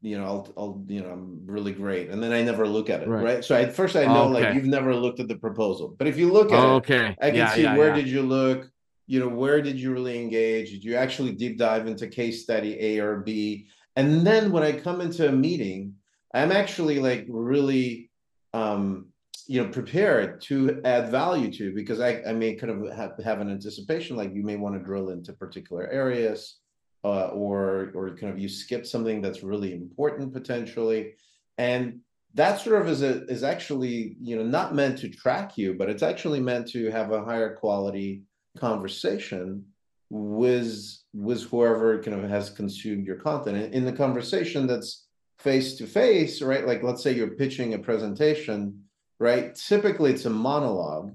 you 0.00 0.16
know 0.18 0.24
i'll 0.24 0.52
i'll 0.56 0.84
you 0.86 1.00
know 1.02 1.10
i'm 1.10 1.40
really 1.46 1.72
great 1.72 2.08
and 2.10 2.22
then 2.22 2.32
i 2.32 2.42
never 2.42 2.66
look 2.66 2.88
at 2.88 3.02
it 3.02 3.08
Right. 3.08 3.24
right, 3.24 3.44
so 3.44 3.54
at 3.54 3.74
first 3.74 3.96
i 3.96 4.04
know 4.04 4.26
like 4.28 4.54
you've 4.54 4.64
never 4.64 4.94
looked 4.94 5.20
at 5.20 5.28
the 5.28 5.36
proposal 5.36 5.94
but 5.98 6.06
if 6.06 6.16
you 6.18 6.30
look 6.32 6.52
at 6.52 6.62
it 6.62 6.66
okay 6.80 7.16
I 7.20 7.28
can 7.28 7.36
yeah, 7.36 7.54
see 7.54 7.62
yeah, 7.62 7.76
where 7.76 7.88
yeah. 7.88 7.96
did 7.96 8.08
you 8.08 8.22
look, 8.22 8.70
you 9.06 9.20
know, 9.20 9.28
where 9.28 9.62
did 9.62 9.78
you 9.78 9.92
really 9.92 10.20
engage? 10.20 10.70
Did 10.70 10.84
you 10.84 10.96
actually 10.96 11.32
deep 11.32 11.58
dive 11.58 11.86
into 11.86 12.08
case 12.08 12.42
study 12.42 12.76
A 12.80 12.98
or 12.98 13.18
B? 13.20 13.68
And 13.94 14.26
then 14.26 14.50
when 14.52 14.62
I 14.62 14.72
come 14.72 15.00
into 15.00 15.28
a 15.28 15.32
meeting, 15.32 15.94
I'm 16.34 16.52
actually 16.52 16.98
like 16.98 17.24
really 17.28 18.10
um 18.52 19.06
you 19.46 19.62
know 19.62 19.68
prepared 19.70 20.40
to 20.42 20.80
add 20.84 21.10
value 21.10 21.52
to 21.52 21.72
because 21.74 22.00
I, 22.00 22.22
I 22.26 22.32
may 22.32 22.54
kind 22.54 22.72
of 22.72 22.96
have, 22.96 23.12
have 23.24 23.40
an 23.40 23.50
anticipation 23.50 24.16
like 24.16 24.34
you 24.34 24.42
may 24.42 24.56
want 24.56 24.74
to 24.76 24.84
drill 24.84 25.10
into 25.10 25.32
particular 25.32 25.86
areas 25.88 26.58
uh, 27.06 27.28
or 27.28 27.92
or 27.94 28.16
kind 28.16 28.32
of 28.32 28.38
you 28.38 28.48
skip 28.48 28.84
something 28.84 29.20
that's 29.20 29.44
really 29.44 29.72
important 29.72 30.32
potentially. 30.32 31.14
And 31.56 32.00
that 32.34 32.60
sort 32.60 32.82
of 32.82 32.88
is 32.88 33.02
a 33.02 33.24
is 33.26 33.42
actually 33.42 34.16
you 34.20 34.36
know 34.36 34.44
not 34.44 34.74
meant 34.74 34.98
to 34.98 35.08
track 35.08 35.56
you 35.56 35.74
but 35.74 35.88
it's 35.88 36.02
actually 36.02 36.40
meant 36.40 36.68
to 36.68 36.90
have 36.90 37.10
a 37.10 37.24
higher 37.24 37.54
quality 37.56 38.22
conversation 38.58 39.64
with 40.10 40.98
with 41.14 41.42
whoever 41.44 42.02
kind 42.02 42.22
of 42.22 42.28
has 42.30 42.50
consumed 42.50 43.06
your 43.06 43.16
content. 43.16 43.74
In, 43.74 43.84
the 43.84 43.92
conversation 43.92 44.66
that's 44.66 45.06
face 45.38 45.76
to 45.76 45.86
face 45.86 46.42
right 46.42 46.66
like 46.66 46.82
let's 46.82 47.02
say 47.02 47.12
you're 47.12 47.40
pitching 47.42 47.74
a 47.74 47.78
presentation 47.78 48.82
right 49.18 49.54
typically 49.54 50.12
it's 50.12 50.24
a 50.24 50.30
monologue 50.30 51.12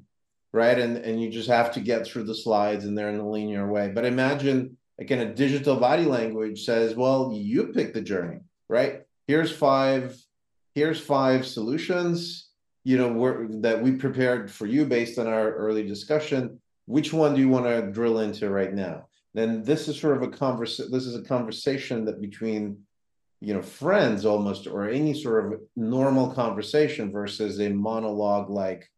right 0.54 0.78
and 0.80 0.98
and 0.98 1.22
you 1.22 1.30
just 1.30 1.50
have 1.50 1.72
to 1.74 1.80
get 1.80 2.06
through 2.06 2.24
the 2.24 2.36
slides 2.36 2.86
and 2.86 2.98
they're 2.98 3.10
in 3.10 3.20
a 3.20 3.30
linear 3.30 3.72
way. 3.72 3.90
But 3.94 4.06
imagine 4.06 4.78
again 5.02 5.28
a 5.28 5.34
digital 5.34 5.76
body 5.76 6.06
language 6.06 6.64
says 6.64 6.96
well 6.96 7.32
you 7.34 7.68
pick 7.68 7.94
the 7.94 8.02
journey 8.02 8.40
right? 8.72 9.02
Here's 9.28 9.52
five 9.52 10.18
here's 10.74 11.00
five 11.00 11.46
solutions 11.46 12.48
you 12.84 12.98
know 12.98 13.62
that 13.62 13.80
we 13.84 13.92
prepared 13.92 14.50
for 14.50 14.66
you 14.66 14.86
based 14.86 15.20
on 15.20 15.28
our 15.28 15.52
early 15.54 15.86
discussion. 15.86 16.60
Which 16.86 17.14
one 17.14 17.36
do 17.36 17.42
you 17.42 17.50
want 17.50 17.66
to 17.66 17.92
drill 17.92 18.20
into 18.22 18.50
right 18.50 18.74
now? 18.74 19.08
Then 19.36 19.62
this 19.64 19.88
is 19.88 20.00
sort 20.00 20.18
of 20.18 20.24
a 20.24 20.30
converse 20.30 20.78
this 20.78 21.06
is 21.06 21.16
a 21.16 21.22
conversation 21.22 22.06
that 22.06 22.22
between 22.22 22.80
you 23.42 23.54
know 23.54 23.62
friends 23.62 24.26
almost 24.26 24.66
or 24.66 24.90
any 24.90 25.14
sort 25.14 25.46
of 25.46 25.60
normal 25.76 26.34
conversation 26.34 27.12
versus 27.12 27.60
a 27.60 27.70
monologue 27.70 28.50
like 28.50 28.90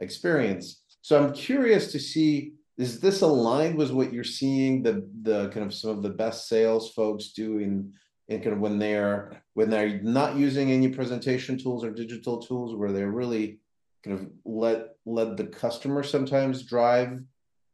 experience. 0.00 0.82
So 1.02 1.12
i'm 1.16 1.32
curious 1.32 1.92
to 1.92 1.98
see 1.98 2.52
is 2.80 2.98
this 2.98 3.20
aligned 3.20 3.76
with 3.76 3.90
what 3.90 4.12
you're 4.12 4.24
seeing 4.24 4.82
the 4.82 4.94
the 5.22 5.48
kind 5.50 5.66
of 5.66 5.74
some 5.74 5.90
of 5.90 6.02
the 6.02 6.08
best 6.22 6.48
sales 6.48 6.90
folks 6.92 7.32
do 7.40 7.58
in 7.58 7.92
in 8.28 8.40
kind 8.42 8.54
of 8.54 8.60
when 8.60 8.78
they're 8.78 9.42
when 9.54 9.68
they're 9.70 10.00
not 10.02 10.36
using 10.36 10.70
any 10.70 10.88
presentation 10.88 11.58
tools 11.58 11.84
or 11.84 11.90
digital 11.90 12.38
tools 12.40 12.74
where 12.74 12.92
they're 12.92 13.10
really 13.22 13.58
kind 14.02 14.18
of 14.18 14.26
let 14.44 14.80
let 15.04 15.36
the 15.36 15.44
customer 15.44 16.02
sometimes 16.02 16.62
drive 16.62 17.20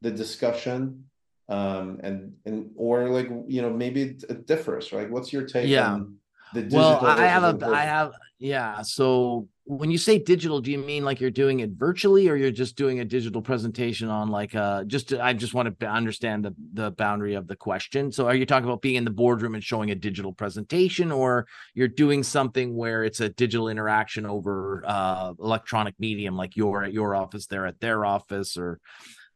the 0.02 0.10
discussion 0.10 1.04
um 1.48 2.00
and 2.02 2.32
and 2.44 2.70
or 2.76 3.08
like 3.10 3.28
you 3.46 3.62
know 3.62 3.70
maybe 3.70 4.02
it, 4.02 4.24
it 4.28 4.46
differs 4.46 4.92
right 4.92 5.10
what's 5.10 5.32
your 5.32 5.44
take 5.44 5.68
Yeah. 5.68 5.92
on 5.92 6.16
the 6.54 6.62
digital 6.62 6.80
well 6.80 7.06
i 7.06 7.26
have 7.26 7.44
a, 7.44 7.66
I 7.66 7.82
have 7.82 8.12
yeah 8.38 8.82
so 8.82 9.46
when 9.68 9.90
you 9.90 9.98
say 9.98 10.16
digital 10.16 10.60
do 10.60 10.70
you 10.70 10.78
mean 10.78 11.04
like 11.04 11.20
you're 11.20 11.28
doing 11.30 11.58
it 11.58 11.70
virtually 11.72 12.28
or 12.28 12.36
you're 12.36 12.52
just 12.52 12.76
doing 12.76 13.00
a 13.00 13.04
digital 13.04 13.42
presentation 13.42 14.08
on 14.08 14.28
like 14.28 14.54
uh 14.54 14.84
just 14.84 15.12
i 15.14 15.32
just 15.32 15.54
want 15.54 15.78
to 15.80 15.86
understand 15.86 16.44
the 16.44 16.54
the 16.74 16.92
boundary 16.92 17.34
of 17.34 17.48
the 17.48 17.56
question 17.56 18.12
so 18.12 18.26
are 18.28 18.34
you 18.36 18.46
talking 18.46 18.68
about 18.68 18.80
being 18.80 18.94
in 18.94 19.04
the 19.04 19.10
boardroom 19.10 19.56
and 19.56 19.64
showing 19.64 19.90
a 19.90 19.94
digital 19.94 20.32
presentation 20.32 21.10
or 21.10 21.48
you're 21.74 21.88
doing 21.88 22.22
something 22.22 22.76
where 22.76 23.02
it's 23.02 23.18
a 23.18 23.28
digital 23.30 23.68
interaction 23.68 24.24
over 24.24 24.84
uh 24.86 25.32
electronic 25.40 25.94
medium 25.98 26.36
like 26.36 26.56
you're 26.56 26.84
at 26.84 26.92
your 26.92 27.16
office 27.16 27.46
they're 27.46 27.66
at 27.66 27.80
their 27.80 28.04
office 28.04 28.56
or 28.56 28.78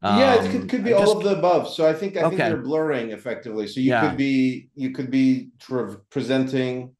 yeah 0.02 0.34
it 0.36 0.44
um, 0.44 0.52
could, 0.52 0.70
could 0.70 0.84
be 0.84 0.92
all 0.92 1.16
of 1.18 1.24
the 1.24 1.36
above 1.36 1.68
so 1.68 1.88
i 1.88 1.92
think 1.92 2.16
i 2.16 2.20
think 2.20 2.34
Okay. 2.34 2.48
you're 2.48 2.62
blurring 2.62 3.10
effectively 3.10 3.66
so 3.66 3.80
you 3.80 3.90
Yeah. 3.90 4.08
could 4.08 4.16
be 4.16 4.68
you 4.76 4.92
could 4.92 5.10
be 5.10 5.48
sort 5.60 5.88
of 5.88 6.08
presenting 6.08 6.94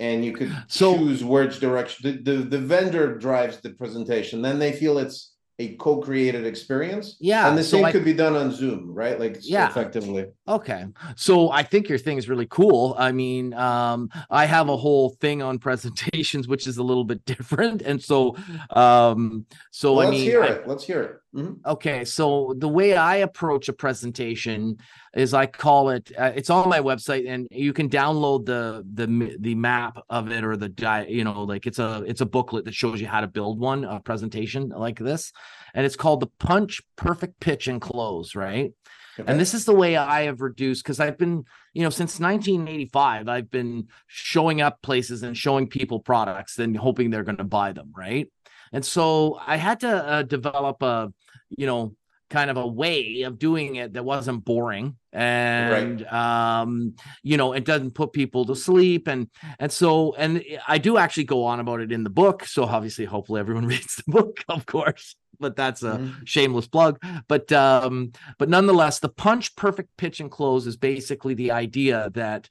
and 0.00 0.24
you 0.24 0.32
could 0.32 0.52
So- 0.68 0.96
choose 0.96 1.24
which 1.24 1.60
direction 1.60 2.22
the, 2.24 2.32
the 2.32 2.36
the 2.44 2.58
vendor 2.58 3.16
drives 3.16 3.58
the 3.60 3.70
presentation 3.70 4.42
then 4.42 4.58
they 4.58 4.72
feel 4.72 4.98
it's 4.98 5.32
a 5.58 5.74
co-created 5.76 6.44
experience. 6.44 7.16
Yeah, 7.18 7.48
and 7.48 7.56
the 7.56 7.64
so 7.64 7.78
same 7.78 7.86
I- 7.86 7.92
could 7.92 8.04
be 8.04 8.12
done 8.12 8.36
on 8.36 8.52
Zoom, 8.52 8.92
right? 8.92 9.18
Like 9.18 9.38
Yeah. 9.40 9.66
effectively. 9.70 10.26
Okay. 10.46 10.84
So 11.16 11.50
I 11.50 11.62
think 11.62 11.88
your 11.88 11.96
thing 11.96 12.18
is 12.18 12.28
really 12.28 12.44
cool. 12.50 12.94
I 12.98 13.10
mean, 13.12 13.54
um, 13.54 14.10
I 14.28 14.44
have 14.44 14.68
a 14.68 14.76
whole 14.76 15.16
thing 15.18 15.40
on 15.40 15.58
presentations, 15.68 16.46
which 16.46 16.66
is 16.66 16.76
a 16.76 16.82
little 16.82 17.04
bit 17.04 17.24
different. 17.24 17.80
And 17.80 18.02
so, 18.02 18.36
um, 18.68 19.46
so 19.70 19.94
Well, 19.94 20.08
let's 20.08 20.10
mean, 20.18 20.24
hear 20.30 20.42
I- 20.42 20.48
it. 20.48 20.68
Let's 20.68 20.84
hear 20.84 21.00
it. 21.02 21.12
Mhm. 21.36 21.58
Okay, 21.66 22.04
so 22.04 22.54
the 22.56 22.68
way 22.68 22.96
I 22.96 23.16
approach 23.16 23.68
a 23.68 23.72
presentation 23.74 24.78
is 25.14 25.34
I 25.34 25.44
call 25.44 25.90
it. 25.90 26.10
Uh, 26.16 26.32
it's 26.34 26.48
on 26.48 26.68
my 26.70 26.80
website, 26.80 27.28
and 27.28 27.46
you 27.50 27.74
can 27.74 27.90
download 27.90 28.46
the 28.46 28.82
the 28.94 29.36
the 29.38 29.54
map 29.54 29.98
of 30.08 30.30
it 30.30 30.44
or 30.44 30.56
the 30.56 30.70
di- 30.70 31.08
you 31.08 31.24
know 31.24 31.42
like 31.42 31.66
it's 31.66 31.78
a 31.78 32.02
it's 32.06 32.22
a 32.22 32.26
booklet 32.26 32.64
that 32.64 32.74
shows 32.74 33.00
you 33.02 33.06
how 33.06 33.20
to 33.20 33.26
build 33.26 33.60
one 33.60 33.84
a 33.84 34.00
presentation 34.00 34.70
like 34.70 34.98
this, 34.98 35.32
and 35.74 35.84
it's 35.84 35.96
called 35.96 36.20
the 36.20 36.30
Punch 36.38 36.80
Perfect 36.96 37.38
Pitch 37.38 37.68
and 37.68 37.82
Close, 37.82 38.34
right? 38.34 38.72
Okay. 39.18 39.30
And 39.30 39.38
this 39.40 39.52
is 39.54 39.64
the 39.66 39.74
way 39.74 39.96
I 39.96 40.22
have 40.22 40.40
reduced 40.40 40.84
because 40.84 41.00
I've 41.00 41.16
been, 41.18 41.44
you 41.72 41.82
know, 41.82 41.90
since 41.90 42.20
1985, 42.20 43.28
I've 43.28 43.50
been 43.50 43.88
showing 44.06 44.60
up 44.60 44.82
places 44.82 45.22
and 45.22 45.36
showing 45.36 45.68
people 45.68 46.00
products 46.00 46.58
and 46.58 46.76
hoping 46.76 47.10
they're 47.10 47.24
going 47.24 47.38
to 47.38 47.44
buy 47.44 47.72
them, 47.72 47.92
right? 47.96 48.30
And 48.72 48.84
so 48.84 49.38
I 49.46 49.56
had 49.56 49.80
to 49.80 49.88
uh, 49.88 50.22
develop 50.22 50.82
a, 50.82 51.12
you 51.50 51.66
know, 51.66 51.94
kind 52.28 52.50
of 52.50 52.56
a 52.56 52.66
way 52.66 53.22
of 53.22 53.38
doing 53.38 53.76
it 53.76 53.92
that 53.92 54.04
wasn't 54.04 54.44
boring. 54.44 54.96
And 55.12 56.04
um 56.08 56.94
you 57.22 57.36
know 57.36 57.52
it 57.52 57.64
doesn't 57.64 57.94
put 57.94 58.12
people 58.12 58.44
to 58.46 58.56
sleep. 58.56 59.06
And 59.06 59.28
and 59.60 59.70
so 59.70 60.14
and 60.16 60.42
i 60.66 60.78
do 60.78 60.98
actually 60.98 61.24
go 61.24 61.44
on 61.44 61.60
about 61.60 61.80
it 61.80 61.92
in 61.92 62.02
the 62.04 62.10
book. 62.10 62.44
So 62.44 62.64
obviously 62.64 63.04
hopefully 63.04 63.40
everyone 63.40 63.66
reads 63.74 63.96
the 63.96 64.10
book 64.10 64.42
of 64.48 64.66
course. 64.66 65.14
But 65.38 65.54
that's 65.54 65.82
a 65.82 65.98
Mhm. 65.98 66.26
shameless 66.26 66.66
plug. 66.66 66.98
But 67.28 67.52
um 67.52 68.12
but 68.38 68.48
nonetheless 68.48 68.98
the 68.98 69.08
punch 69.08 69.54
perfect 69.54 69.96
pitch 69.96 70.18
and 70.18 70.30
close 70.30 70.66
is 70.66 70.76
basically 70.76 71.34
the 71.34 71.52
idea 71.52 72.10
that 72.14 72.50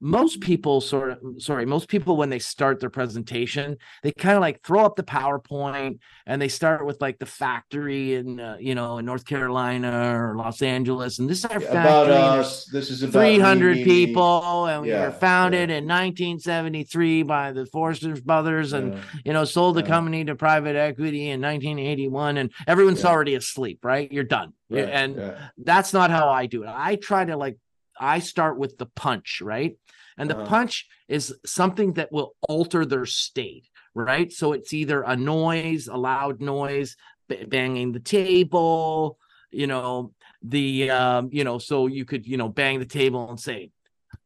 most 0.00 0.40
people 0.40 0.80
sort 0.80 1.10
of 1.10 1.18
sorry 1.38 1.64
most 1.66 1.88
people 1.88 2.16
when 2.16 2.28
they 2.30 2.38
start 2.38 2.80
their 2.80 2.90
presentation 2.90 3.76
they 4.02 4.12
kind 4.12 4.36
of 4.36 4.40
like 4.40 4.62
throw 4.62 4.84
up 4.84 4.96
the 4.96 5.02
powerpoint 5.02 5.98
and 6.26 6.40
they 6.40 6.48
start 6.48 6.84
with 6.84 7.00
like 7.00 7.18
the 7.18 7.26
factory 7.26 8.14
in 8.14 8.38
uh, 8.40 8.56
you 8.60 8.74
know 8.74 8.98
in 8.98 9.04
north 9.06 9.24
carolina 9.24 10.14
or 10.18 10.36
los 10.36 10.60
angeles 10.62 11.18
and 11.18 11.28
this 11.30 11.38
is 11.38 11.44
our 11.46 11.60
factory 11.60 12.12
About 12.14 12.38
us. 12.40 12.66
This 12.66 12.90
is 12.90 13.02
about 13.02 13.20
me, 13.22 13.36
300 13.36 13.76
me, 13.76 13.84
me. 13.84 14.06
people 14.06 14.66
and 14.66 14.82
we 14.82 14.88
Yeah, 14.88 15.06
were 15.06 15.12
founded 15.12 15.70
in 15.70 15.86
1973 15.86 17.22
by 17.22 17.52
the 17.52 17.66
forsters 17.66 18.20
brothers 18.20 18.72
and 18.72 18.92
Yeah. 18.94 19.00
you 19.24 19.32
know 19.32 19.44
sold 19.44 19.76
the 19.76 19.80
Yeah. 19.82 19.86
company 19.88 20.24
to 20.24 20.34
private 20.34 20.76
equity 20.76 21.30
in 21.30 21.40
1981 21.40 22.36
and 22.36 22.50
everyone's 22.66 23.02
Yeah. 23.02 23.10
already 23.10 23.34
asleep 23.34 23.84
right 23.84 24.10
you're 24.12 24.24
done 24.24 24.52
Right, 24.68 24.88
and 24.88 25.16
yeah. 25.16 25.48
that's 25.58 25.92
not 25.92 26.10
how 26.10 26.28
I 26.28 26.46
do 26.46 26.64
it. 26.64 26.68
I 26.68 26.96
try 26.96 27.24
to 27.24 27.36
like 27.36 27.56
I 28.00 28.18
start 28.20 28.58
with 28.58 28.78
the 28.78 28.86
punch, 28.86 29.40
right? 29.42 29.76
And 30.18 30.30
the 30.30 30.34
Uh-huh. 30.34 30.46
punch 30.46 30.86
is 31.08 31.34
something 31.44 31.94
that 31.94 32.10
will 32.12 32.34
alter 32.48 32.84
their 32.86 33.06
state, 33.06 33.68
right? 33.94 34.32
So 34.32 34.52
it's 34.52 34.72
either 34.72 35.02
a 35.02 35.16
noise, 35.16 35.88
a 35.88 35.96
loud 35.96 36.40
noise, 36.40 36.96
b- 37.28 37.44
banging 37.44 37.92
the 37.92 38.00
table, 38.00 39.18
you 39.50 39.66
know, 39.66 40.12
the 40.42 40.90
um, 40.90 41.28
you 41.32 41.44
know, 41.44 41.58
so 41.58 41.86
you 41.86 42.04
could, 42.04 42.26
you 42.26 42.36
know, 42.36 42.48
bang 42.48 42.78
the 42.78 42.84
table 42.86 43.28
and 43.30 43.38
say, 43.40 43.70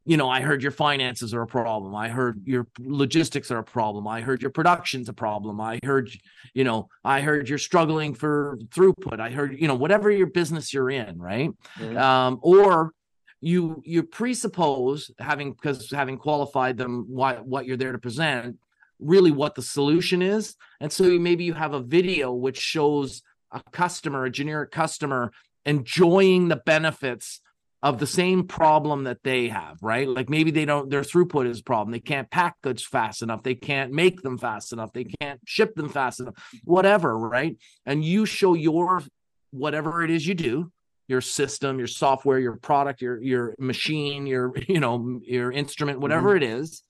you 0.06 0.16
know, 0.16 0.28
I 0.28 0.40
heard 0.40 0.62
your 0.62 0.72
finances 0.72 1.34
are 1.34 1.42
a 1.42 1.46
problem. 1.46 1.94
I 1.94 2.08
heard 2.08 2.42
your 2.46 2.66
logistics 2.80 3.50
are 3.50 3.58
a 3.58 3.64
problem. 3.64 4.08
I 4.08 4.20
heard 4.22 4.40
your 4.42 4.50
production's 4.50 5.08
a 5.08 5.12
problem. 5.12 5.60
I 5.60 5.78
heard, 5.84 6.10
you 6.54 6.64
know, 6.64 6.88
I 7.04 7.20
heard 7.20 7.48
you're 7.48 7.58
struggling 7.58 8.14
for 8.14 8.58
throughput. 8.70 9.20
I 9.20 9.30
heard, 9.30 9.60
you 9.60 9.68
know, 9.68 9.74
whatever 9.74 10.10
your 10.10 10.26
business 10.26 10.72
you're 10.72 10.90
in, 10.90 11.18
right? 11.18 11.50
Mhm. 11.78 11.96
Um, 11.98 12.38
or 12.42 12.92
you 13.40 13.82
you 13.84 14.02
presuppose 14.02 15.10
having 15.18 15.52
because 15.52 15.90
having 15.90 16.18
qualified 16.18 16.76
them 16.76 17.06
what 17.08 17.46
what 17.46 17.66
you're 17.66 17.76
there 17.76 17.92
to 17.92 17.98
present, 17.98 18.58
really 18.98 19.30
what 19.30 19.54
the 19.54 19.62
solution 19.62 20.22
is, 20.22 20.56
and 20.80 20.92
so 20.92 21.04
maybe 21.18 21.44
you 21.44 21.54
have 21.54 21.72
a 21.72 21.80
video 21.80 22.32
which 22.32 22.58
shows 22.58 23.22
a 23.52 23.62
customer, 23.72 24.24
a 24.24 24.30
generic 24.30 24.70
customer, 24.70 25.32
enjoying 25.64 26.48
the 26.48 26.56
benefits 26.56 27.40
of 27.82 27.98
the 27.98 28.06
same 28.06 28.46
problem 28.46 29.04
that 29.04 29.22
they 29.24 29.48
have, 29.48 29.78
right? 29.82 30.06
Like 30.06 30.28
maybe 30.28 30.50
they 30.50 30.66
don't, 30.66 30.90
their 30.90 31.00
throughput 31.00 31.48
is 31.48 31.60
a 31.60 31.62
problem. 31.62 31.92
They 31.92 32.00
can't 32.00 32.30
pack 32.30 32.60
goods 32.62 32.84
fast 32.84 33.22
enough. 33.22 33.42
They 33.42 33.54
can't 33.54 33.90
make 33.90 34.20
them 34.20 34.36
fast 34.36 34.72
enough. 34.72 34.92
They 34.92 35.04
can't 35.04 35.40
ship 35.46 35.74
them 35.74 35.88
fast 35.88 36.20
enough, 36.20 36.34
whatever, 36.64 37.16
right? 37.16 37.56
And 37.86 38.04
you 38.04 38.26
show 38.26 38.52
your 38.52 39.02
whatever 39.50 40.04
it 40.04 40.10
is 40.10 40.26
you 40.26 40.34
do, 40.34 40.70
your 41.10 41.20
system, 41.20 41.78
your 41.78 41.88
software, 41.88 42.38
your 42.38 42.56
product, 42.56 43.02
your 43.02 43.20
your 43.22 43.54
machine, 43.58 44.26
your 44.26 44.52
you 44.68 44.80
know, 44.80 45.20
your 45.24 45.50
instrument, 45.52 46.00
whatever 46.00 46.36
it 46.36 46.42
is, 46.42 46.82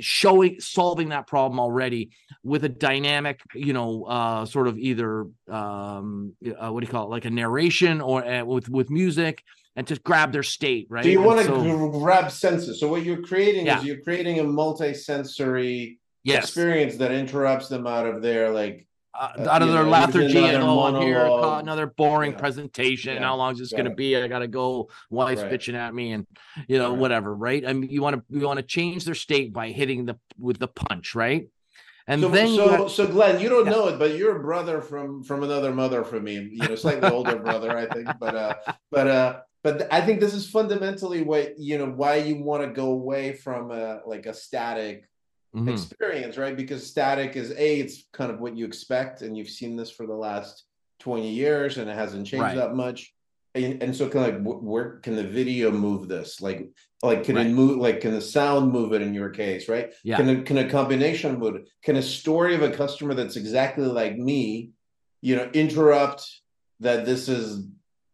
showing 0.00 0.58
solving 0.60 1.10
that 1.10 1.26
problem 1.26 1.60
already 1.60 2.10
with 2.42 2.64
a 2.64 2.68
dynamic 2.68 3.38
you 3.54 3.72
know 3.72 4.04
uh 4.04 4.46
sort 4.46 4.66
of 4.66 4.78
either 4.78 5.26
um 5.50 6.34
uh, 6.60 6.70
what 6.72 6.80
do 6.80 6.86
you 6.86 6.90
call 6.90 7.04
it 7.06 7.10
like 7.10 7.26
a 7.26 7.30
narration 7.30 8.00
or 8.00 8.24
uh, 8.24 8.42
with 8.44 8.66
with 8.70 8.88
music 8.88 9.42
and 9.76 9.86
just 9.86 10.02
grab 10.02 10.32
their 10.32 10.42
state 10.42 10.86
right 10.88 11.04
So 11.04 11.10
you 11.10 11.20
want 11.20 11.40
to 11.40 11.46
so- 11.46 12.00
grab 12.00 12.30
senses. 12.30 12.80
So 12.80 12.88
what 12.88 13.04
you're 13.04 13.22
creating 13.22 13.66
Yeah. 13.66 13.78
is 13.78 13.84
you're 13.84 14.00
creating 14.00 14.40
a 14.40 14.44
multi-sensory 14.44 15.98
yes 16.24 16.44
experience 16.44 16.96
that 16.96 17.12
interrupts 17.12 17.68
them 17.68 17.86
out 17.86 18.06
of 18.06 18.22
their 18.22 18.50
like 18.50 18.86
uh, 19.18 19.48
out 19.48 19.62
of 19.62 19.68
their 19.72 19.84
lethargy 19.84 20.38
and 20.38 20.62
oh 20.62 20.80
I'm 20.84 21.02
here 21.02 21.26
another 21.26 21.86
boring 21.86 22.32
Yeah. 22.32 22.38
presentation 22.38 23.14
Yeah. 23.14 23.24
how 23.24 23.36
long 23.36 23.52
is 23.54 23.58
this 23.58 23.70
Got 23.70 23.78
going 23.78 23.90
to 23.90 23.96
be 23.96 24.16
i 24.16 24.28
gotta 24.28 24.46
go 24.48 24.88
wife's 25.10 25.42
Right. 25.42 25.52
bitching 25.52 25.74
at 25.74 25.92
me 25.94 26.12
and 26.12 26.26
you 26.68 26.78
know 26.78 26.90
Right. 26.90 26.98
whatever 26.98 27.34
right 27.34 27.66
i 27.66 27.72
mean 27.72 27.90
you 27.90 28.02
want 28.02 28.16
to 28.16 28.38
you 28.38 28.46
want 28.46 28.58
to 28.58 28.64
change 28.64 29.04
their 29.04 29.14
state 29.16 29.52
by 29.52 29.70
hitting 29.70 30.06
the 30.06 30.16
with 30.38 30.58
the 30.58 30.68
punch 30.68 31.14
right 31.14 31.48
and 32.06 32.20
so 32.22 32.28
then 32.28 32.48
so 32.56 32.68
got- 32.68 32.90
so 32.90 33.06
Glenn, 33.06 33.40
you 33.40 33.48
don't 33.48 33.66
know 33.66 33.86
it, 33.88 33.98
but 33.98 34.16
you're 34.16 34.36
a 34.36 34.42
brother 34.42 34.80
from 34.80 35.22
from 35.22 35.44
another 35.44 35.72
mother 35.72 36.02
for 36.02 36.18
me. 36.18 36.34
You 36.52 36.66
know, 36.68 36.74
slightly 36.74 37.08
older 37.08 37.38
brother, 37.38 37.76
I 37.76 37.86
think. 37.86 38.08
But 38.18 38.34
uh, 38.34 38.54
but 38.90 39.06
uh, 39.06 39.40
but 39.62 39.92
I 39.92 40.00
think 40.00 40.18
this 40.18 40.34
is 40.34 40.48
fundamentally 40.50 41.22
what 41.22 41.56
you 41.58 41.78
know 41.78 41.86
why 41.86 42.16
you 42.16 42.42
want 42.42 42.64
to 42.64 42.70
go 42.72 42.86
away 42.90 43.34
from 43.34 43.70
a 43.70 44.00
like 44.06 44.26
a 44.26 44.34
static 44.34 45.04
Mhm. 45.54 45.72
experience, 45.72 46.36
right? 46.38 46.56
Because 46.56 46.86
static 46.86 47.36
is 47.36 47.50
a 47.50 47.80
it's 47.80 48.04
kind 48.12 48.30
of 48.30 48.40
what 48.40 48.56
you 48.56 48.64
expect, 48.64 49.22
and 49.22 49.36
you've 49.36 49.48
seen 49.48 49.76
this 49.76 49.90
for 49.90 50.06
the 50.06 50.14
last 50.14 50.64
twenty 50.98 51.30
years, 51.30 51.78
and 51.78 51.90
it 51.90 51.94
hasn't 51.94 52.26
changed 52.26 52.42
Right. 52.42 52.56
that 52.56 52.74
much. 52.74 53.12
And, 53.56 53.82
and 53.82 53.96
so, 53.96 54.08
kind 54.08 54.32
of 54.32 54.46
like, 54.46 54.62
where 54.62 54.98
can 55.00 55.16
the 55.16 55.24
video 55.24 55.72
move 55.72 56.06
this? 56.06 56.40
Like, 56.40 56.68
like 57.02 57.24
can 57.24 57.34
Right. 57.34 57.46
it 57.48 57.52
move? 57.52 57.78
Like, 57.78 58.00
can 58.00 58.12
the 58.12 58.20
sound 58.20 58.70
move 58.70 58.92
it 58.92 59.02
in 59.02 59.12
your 59.12 59.30
case, 59.30 59.68
right? 59.68 59.92
Yeah. 60.04 60.18
Can 60.18 60.28
a, 60.28 60.42
can 60.44 60.58
a 60.58 60.70
combination 60.70 61.36
move 61.36 61.56
it? 61.56 61.68
Can 61.82 61.96
a 61.96 62.02
story 62.02 62.54
of 62.54 62.62
a 62.62 62.70
customer 62.70 63.12
that's 63.14 63.34
exactly 63.34 63.86
like 63.86 64.16
me, 64.16 64.70
you 65.20 65.34
know, 65.34 65.50
interrupt 65.52 66.30
that 66.78 67.04
this 67.04 67.28
is 67.28 67.66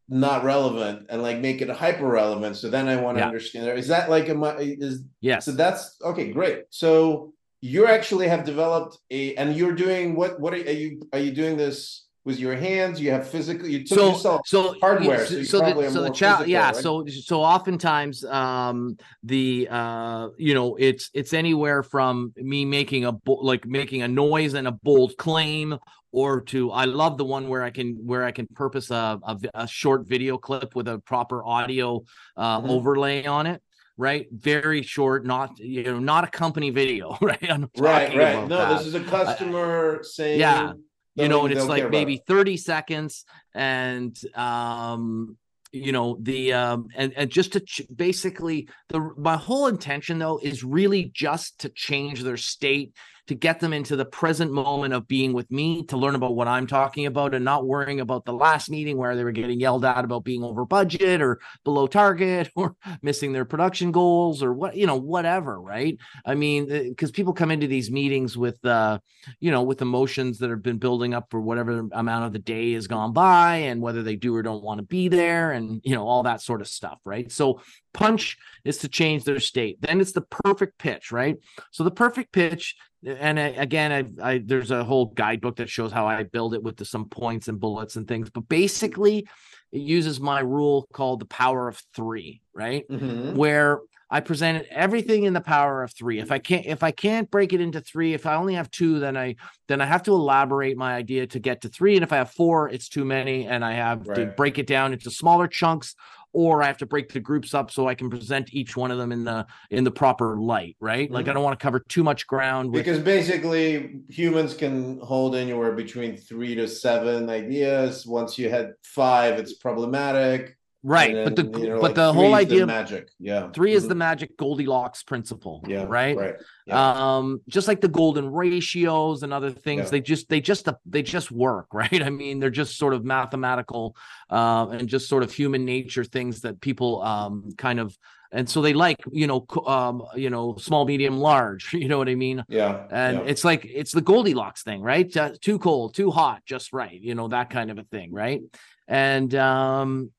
not 0.09 0.45
relevant 0.45 1.07
and 1.09 1.23
like 1.23 1.39
make 1.41 1.61
it 1.63 1.69
hyper 1.69 2.07
relevant? 2.07 2.57
So 2.57 2.71
then 2.71 2.89
I 2.89 2.97
want 2.97 3.17
to 3.17 3.21
Yeah. 3.23 3.27
understand. 3.27 3.79
Is 3.79 3.89
that 3.89 4.09
like 4.11 4.29
a 4.29 4.57
is 4.61 5.03
yes 5.21 5.45
so 5.45 5.53
that's 5.53 5.97
okay, 6.03 6.33
great. 6.33 6.65
So 6.71 7.33
you 7.61 7.87
actually 7.87 8.29
have 8.29 8.45
developed 8.45 8.99
a, 9.11 9.35
and 9.37 9.57
you're 9.57 9.73
doing 9.75 10.15
what? 10.15 10.39
What 10.39 10.53
are, 10.55 10.59
are 10.59 10.71
you? 10.71 11.03
Are 11.13 11.19
you 11.19 11.33
doing 11.33 11.57
this 11.57 12.06
with 12.27 12.39
your 12.41 12.57
hands? 12.57 13.01
You 13.01 13.13
have 13.13 13.27
physical. 13.29 13.67
You 13.69 13.85
took 13.87 13.97
so 13.99 14.09
yourself. 14.09 14.41
so 14.47 14.75
hardware, 14.81 15.25
so 15.25 15.43
so 15.45 15.61
the 15.61 15.91
so 15.91 16.03
the 16.03 16.11
child 16.11 16.49
yeah 16.49 16.67
right? 16.73 16.77
so 16.77 17.07
so 17.07 17.41
oftentimes 17.41 18.25
um 18.25 18.97
the 19.23 19.69
uh 19.71 20.29
you 20.37 20.53
know 20.53 20.75
it's 20.77 21.09
it's 21.15 21.33
anywhere 21.33 21.83
from 21.83 22.33
me 22.37 22.65
making 22.65 23.05
a 23.05 23.13
bo- 23.13 23.41
like 23.51 23.65
making 23.65 24.03
a 24.03 24.09
noise 24.09 24.55
and 24.55 24.67
a 24.67 24.73
bold 24.73 25.17
claim 25.17 25.79
or 26.11 26.41
to 26.41 26.73
I 26.73 26.85
love 26.87 27.17
the 27.17 27.25
one 27.25 27.49
where 27.49 27.63
I 27.63 27.71
can 27.71 27.95
where 28.05 28.25
I 28.25 28.33
can 28.33 28.47
purpose 28.49 28.91
a 28.91 29.19
a, 29.23 29.39
a 29.55 29.69
short 29.69 30.07
video 30.07 30.37
clip 30.37 30.75
with 30.75 30.89
a 30.89 30.99
proper 30.99 31.45
audio 31.45 32.03
uh 32.37 32.61
Mhm. 32.61 32.69
overlay 32.71 33.25
on 33.25 33.47
it 33.47 33.63
right 33.97 34.27
very 34.33 34.83
short 34.83 35.25
not 35.25 35.59
you 35.59 35.85
know 35.85 35.99
not 36.01 36.25
a 36.25 36.27
company 36.27 36.71
video 36.71 37.17
right 37.23 37.41
Right, 37.79 38.15
right. 38.15 38.49
No, 38.49 38.59
that 38.59 38.79
this 38.79 38.87
is 38.87 38.95
a 38.95 39.05
customer 39.05 40.01
saying. 40.03 40.41
Yeah. 40.41 40.73
You 41.17 41.29
know, 41.29 41.45
and 41.45 41.53
it's 41.53 41.67
like 41.67 41.91
maybe 41.91 42.23
30 42.27 42.57
seconds 42.57 43.25
and 43.55 44.17
um 44.35 45.37
you 45.73 45.93
know 45.93 46.17
the 46.21 46.53
um 46.53 46.87
and 46.95 47.13
and 47.17 47.31
just 47.31 47.53
to 47.55 47.61
ch- 47.61 47.83
basically 47.95 48.69
the 48.89 49.01
my 49.17 49.37
whole 49.37 49.67
intention 49.67 50.19
though 50.19 50.39
is 50.43 50.63
really 50.63 51.11
just 51.13 51.59
to 51.61 51.69
change 51.69 52.23
their 52.23 52.37
state 52.37 52.95
to 53.27 53.35
get 53.35 53.61
them 53.61 53.73
into 53.73 53.97
the 53.97 54.05
present 54.05 54.53
moment 54.53 54.95
of 54.95 55.09
being 55.09 55.33
with 55.33 55.51
me 55.51 55.83
to 55.85 55.97
learn 55.97 56.15
about 56.15 56.37
what 56.37 56.49
I'm 56.49 56.67
talking 56.67 57.07
about 57.07 57.35
and 57.35 57.45
not 57.45 57.67
worrying 57.67 58.01
about 58.01 58.25
the 58.25 58.33
last 58.33 58.71
meeting 58.71 58.97
where 58.97 59.17
they 59.17 59.25
were 59.25 59.33
getting 59.33 59.59
yelled 59.59 59.85
at 59.85 60.05
about 60.05 60.25
being 60.25 60.45
over 60.45 60.65
budget 60.65 61.21
or 61.21 61.41
below 61.65 61.87
target 61.87 62.51
or 62.57 62.77
missing 63.03 63.33
their 63.33 63.45
production 63.45 63.91
goals 63.91 64.43
or 64.43 64.53
what, 64.53 64.77
you 64.77 64.87
know, 64.87 64.97
whatever, 64.97 65.61
right? 65.61 65.97
I 66.25 66.35
mean, 66.35 66.67
because 66.67 67.11
uh, 67.11 67.15
people 67.15 67.33
come 67.33 67.51
into 67.51 67.67
these 67.67 67.91
meetings 67.91 68.37
with, 68.37 68.65
uh, 68.65 68.99
you 69.41 69.51
know, 69.51 69.63
with 69.63 69.83
emotions 69.83 70.39
that 70.39 70.51
have 70.51 70.63
been 70.63 70.79
building 70.79 71.15
up 71.15 71.27
for 71.31 71.41
whatever 71.41 71.89
amount 71.93 72.27
of 72.27 72.33
the 72.33 72.39
day 72.39 72.73
has 72.75 72.87
gone 72.87 73.13
by 73.13 73.57
and 73.57 73.81
whether 73.81 74.03
they 74.03 74.17
do 74.17 74.35
or 74.35 74.43
don't 74.43 74.63
want 74.63 74.79
to 74.79 74.87
be 74.87 75.09
there 75.09 75.53
and, 75.53 75.81
you 75.85 75.95
know, 75.95 76.07
all 76.07 76.23
that 76.23 76.41
sort 76.41 76.61
of 76.61 76.69
stuff, 76.69 76.99
right? 77.05 77.31
So 77.33 77.61
punch 77.93 78.37
is 78.65 78.79
to 78.79 78.89
change 78.89 79.25
their 79.25 79.41
state. 79.41 79.79
Then 79.81 80.01
it's 80.01 80.13
the 80.13 80.21
perfect 80.21 80.79
pitch, 80.79 81.11
right? 81.11 81.37
So 81.73 81.83
the 81.83 81.91
perfect 81.91 82.33
pitch, 82.33 82.77
and 83.05 83.39
again, 83.39 84.17
I, 84.21 84.33
I, 84.33 84.39
there's 84.45 84.71
a 84.71 84.85
whole 84.85 85.07
guidebook 85.07 85.57
that 85.57 85.69
shows 85.69 85.93
how 85.93 86.07
I 86.07 86.23
build 86.23 86.55
it 86.55 86.63
with 86.63 86.77
the, 86.77 86.85
some 86.85 87.09
points 87.09 87.49
and 87.49 87.61
bullets 87.61 87.97
and 87.97 88.07
things. 88.09 88.31
But 88.31 88.49
basically, 88.49 89.27
it 89.73 89.81
uses 89.81 90.21
my 90.21 90.41
rule 90.41 90.87
called 90.93 91.21
the 91.21 91.27
power 91.27 91.69
of 91.69 91.81
three, 91.95 92.41
right? 92.55 92.89
Mm-hmm. 92.89 93.37
Where 93.37 93.81
I 94.09 94.21
presented 94.21 94.67
everything 94.71 95.25
in 95.25 95.33
the 95.33 95.41
power 95.41 95.83
of 95.83 95.93
three. 95.93 96.21
If 96.21 96.31
I 96.31 96.39
can't, 96.39 96.65
if 96.65 96.83
I 96.83 96.93
can't 96.93 97.31
break 97.31 97.53
it 97.53 97.61
into 97.61 97.81
three, 97.81 98.15
if 98.15 98.25
I 98.27 98.37
only 98.37 98.55
have 98.55 98.71
two, 98.71 99.01
then 99.01 99.17
I 99.17 99.37
then 99.69 99.81
I 99.81 99.87
have 99.87 100.05
to 100.05 100.13
elaborate 100.13 100.77
my 100.77 100.95
idea 100.95 101.27
to 101.27 101.39
get 101.39 101.63
to 101.63 101.69
three. 101.69 101.97
And 101.97 102.05
if 102.05 102.13
I 102.13 102.17
have 102.17 102.31
four, 102.31 102.69
it's 102.69 102.89
too 102.89 103.05
many, 103.05 103.47
and 103.47 103.65
I 103.65 103.73
have 103.73 104.07
right. 104.07 104.17
to 104.17 104.27
break 104.27 104.59
it 104.59 104.67
down 104.67 104.93
into 104.93 105.11
smaller 105.11 105.49
chunks 105.49 105.97
or 106.37 106.63
I 106.63 106.67
have 106.67 106.77
to 106.79 106.87
break 106.87 107.11
the 107.13 107.21
groups 107.21 107.55
up 107.55 107.71
so 107.71 107.89
I 107.89 107.95
can 107.95 108.11
present 108.11 108.53
each 108.53 108.77
one 108.77 108.91
of 108.91 108.99
them 108.99 109.11
in 109.11 109.25
the 109.25 109.47
in 109.71 109.85
the 109.85 109.91
proper 109.91 110.37
light, 110.37 110.77
right? 110.81 111.07
Mm-hmm. 111.07 111.15
Like 111.15 111.29
I 111.29 111.33
don't 111.33 111.43
want 111.43 111.59
to 111.59 111.63
cover 111.63 111.81
too 111.81 112.05
much 112.05 112.27
ground 112.27 112.73
with... 112.73 112.85
because 112.85 113.03
basically 113.03 114.01
humans 114.11 114.53
can 114.53 115.01
hold 115.01 115.35
anywhere 115.35 115.73
between 115.73 116.19
3 116.19 116.55
to 116.57 116.69
7 116.69 117.31
ideas. 117.31 118.07
Once 118.07 118.39
you 118.39 118.51
had 118.51 118.73
5 118.83 119.39
it's 119.39 119.55
problematic 119.55 120.56
right 120.87 121.15
then, 121.15 121.25
but 121.25 121.37
the 121.37 121.59
you 121.59 121.69
know, 121.69 121.75
but 121.75 121.83
like 121.83 121.95
the 121.97 122.13
whole 122.13 122.35
idea 122.35 122.61
the 122.61 122.67
magic 122.67 123.11
yeah 123.19 123.51
3 123.51 123.69
mm-hmm. 123.69 123.77
is 123.77 123.89
the 123.89 123.95
magic 123.95 124.37
goldilocks 124.37 125.03
principle 125.03 125.63
yeah 125.67 125.85
right 125.89 126.17
right 126.17 126.37
yeah. 126.67 127.17
um 127.17 127.41
just 127.49 127.67
like 127.67 127.81
the 127.81 127.89
golden 127.89 128.31
ratios 128.31 129.25
and 129.25 129.33
other 129.33 129.51
things 129.51 129.87
yeah. 129.87 129.91
they 129.91 130.01
just 130.01 130.29
they 130.29 130.41
just 130.41 130.69
they 130.87 131.03
just 131.03 131.33
work 131.33 131.67
right 131.73 132.03
i 132.03 132.09
mean 132.09 132.39
they're 132.39 132.51
just 132.51 132.79
sort 132.79 132.95
of 132.95 133.05
mathematical 133.05 133.97
uh, 134.31 134.69
and 134.71 134.89
just 134.89 135.09
sort 135.09 135.25
of 135.25 135.33
human 135.33 135.65
nature 135.65 136.05
things 136.05 136.43
that 136.43 136.61
people 136.61 137.03
um 137.03 137.51
kind 137.59 137.81
of 137.81 137.97
and 138.31 138.49
so 138.49 138.63
they 138.63 138.73
like 138.73 139.03
you 139.11 139.27
know 139.27 139.45
um 139.67 140.05
you 140.15 140.31
know 140.31 140.55
small 140.57 140.85
medium 140.85 141.19
large 141.19 141.73
you 141.73 141.89
know 141.89 141.99
what 141.99 142.09
i 142.09 142.15
mean 142.15 142.45
yeah 142.49 142.87
and 142.91 143.19
yeah. 143.19 143.25
it's 143.25 143.45
like 143.45 143.65
it's 143.65 143.91
the 143.91 144.01
goldilocks 144.01 144.63
thing 144.63 144.81
right 144.81 145.17
uh, 145.17 145.33
too 145.41 145.59
cold 145.59 145.95
too 145.95 146.13
hot 146.13 146.43
just 146.45 146.73
right 146.73 147.01
you 147.01 147.17
know 147.17 147.27
that 147.27 147.51
kind 147.51 147.73
of 147.73 147.79
a 147.79 147.85
thing 147.85 148.13
right 148.13 148.41
and 148.87 149.35
um 149.35 150.11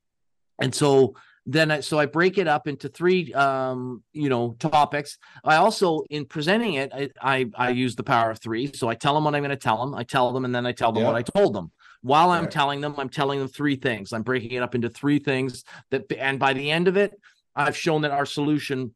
and 0.59 0.73
so 0.73 1.15
then 1.47 1.71
I, 1.71 1.79
so 1.79 1.97
I 1.97 2.05
break 2.05 2.37
it 2.37 2.47
up 2.47 2.67
into 2.67 2.89
three 2.89 3.33
um 3.33 4.03
you 4.13 4.29
know 4.29 4.55
topics. 4.59 5.17
I 5.43 5.55
also 5.55 6.03
in 6.09 6.25
presenting 6.25 6.75
it 6.75 6.91
I 6.93 7.09
I, 7.21 7.45
I 7.55 7.69
use 7.69 7.95
the 7.95 8.03
power 8.03 8.31
of 8.31 8.39
three. 8.39 8.71
So 8.73 8.89
I 8.89 8.95
tell 8.95 9.15
them 9.15 9.23
what 9.23 9.33
I'm 9.33 9.41
going 9.41 9.49
to 9.49 9.55
tell 9.55 9.79
them. 9.79 9.95
I 9.95 10.03
tell 10.03 10.31
them 10.33 10.45
and 10.45 10.53
then 10.53 10.65
I 10.65 10.73
tell 10.73 10.91
them 10.91 11.03
yeah. 11.03 11.09
what 11.09 11.15
I 11.15 11.23
told 11.23 11.55
them. 11.55 11.71
While 12.01 12.29
I'm 12.29 12.43
right. 12.43 12.51
telling 12.51 12.81
them, 12.81 12.95
I'm 12.97 13.09
telling 13.09 13.39
them 13.39 13.47
three 13.47 13.75
things. 13.75 14.13
I'm 14.13 14.21
breaking 14.21 14.51
it 14.51 14.61
up 14.61 14.75
into 14.75 14.89
three 14.89 15.19
things 15.19 15.63
that 15.89 16.03
and 16.17 16.37
by 16.37 16.53
the 16.53 16.69
end 16.69 16.87
of 16.87 16.97
it, 16.97 17.13
I've 17.55 17.77
shown 17.77 18.01
that 18.01 18.11
our 18.11 18.25
solution 18.25 18.93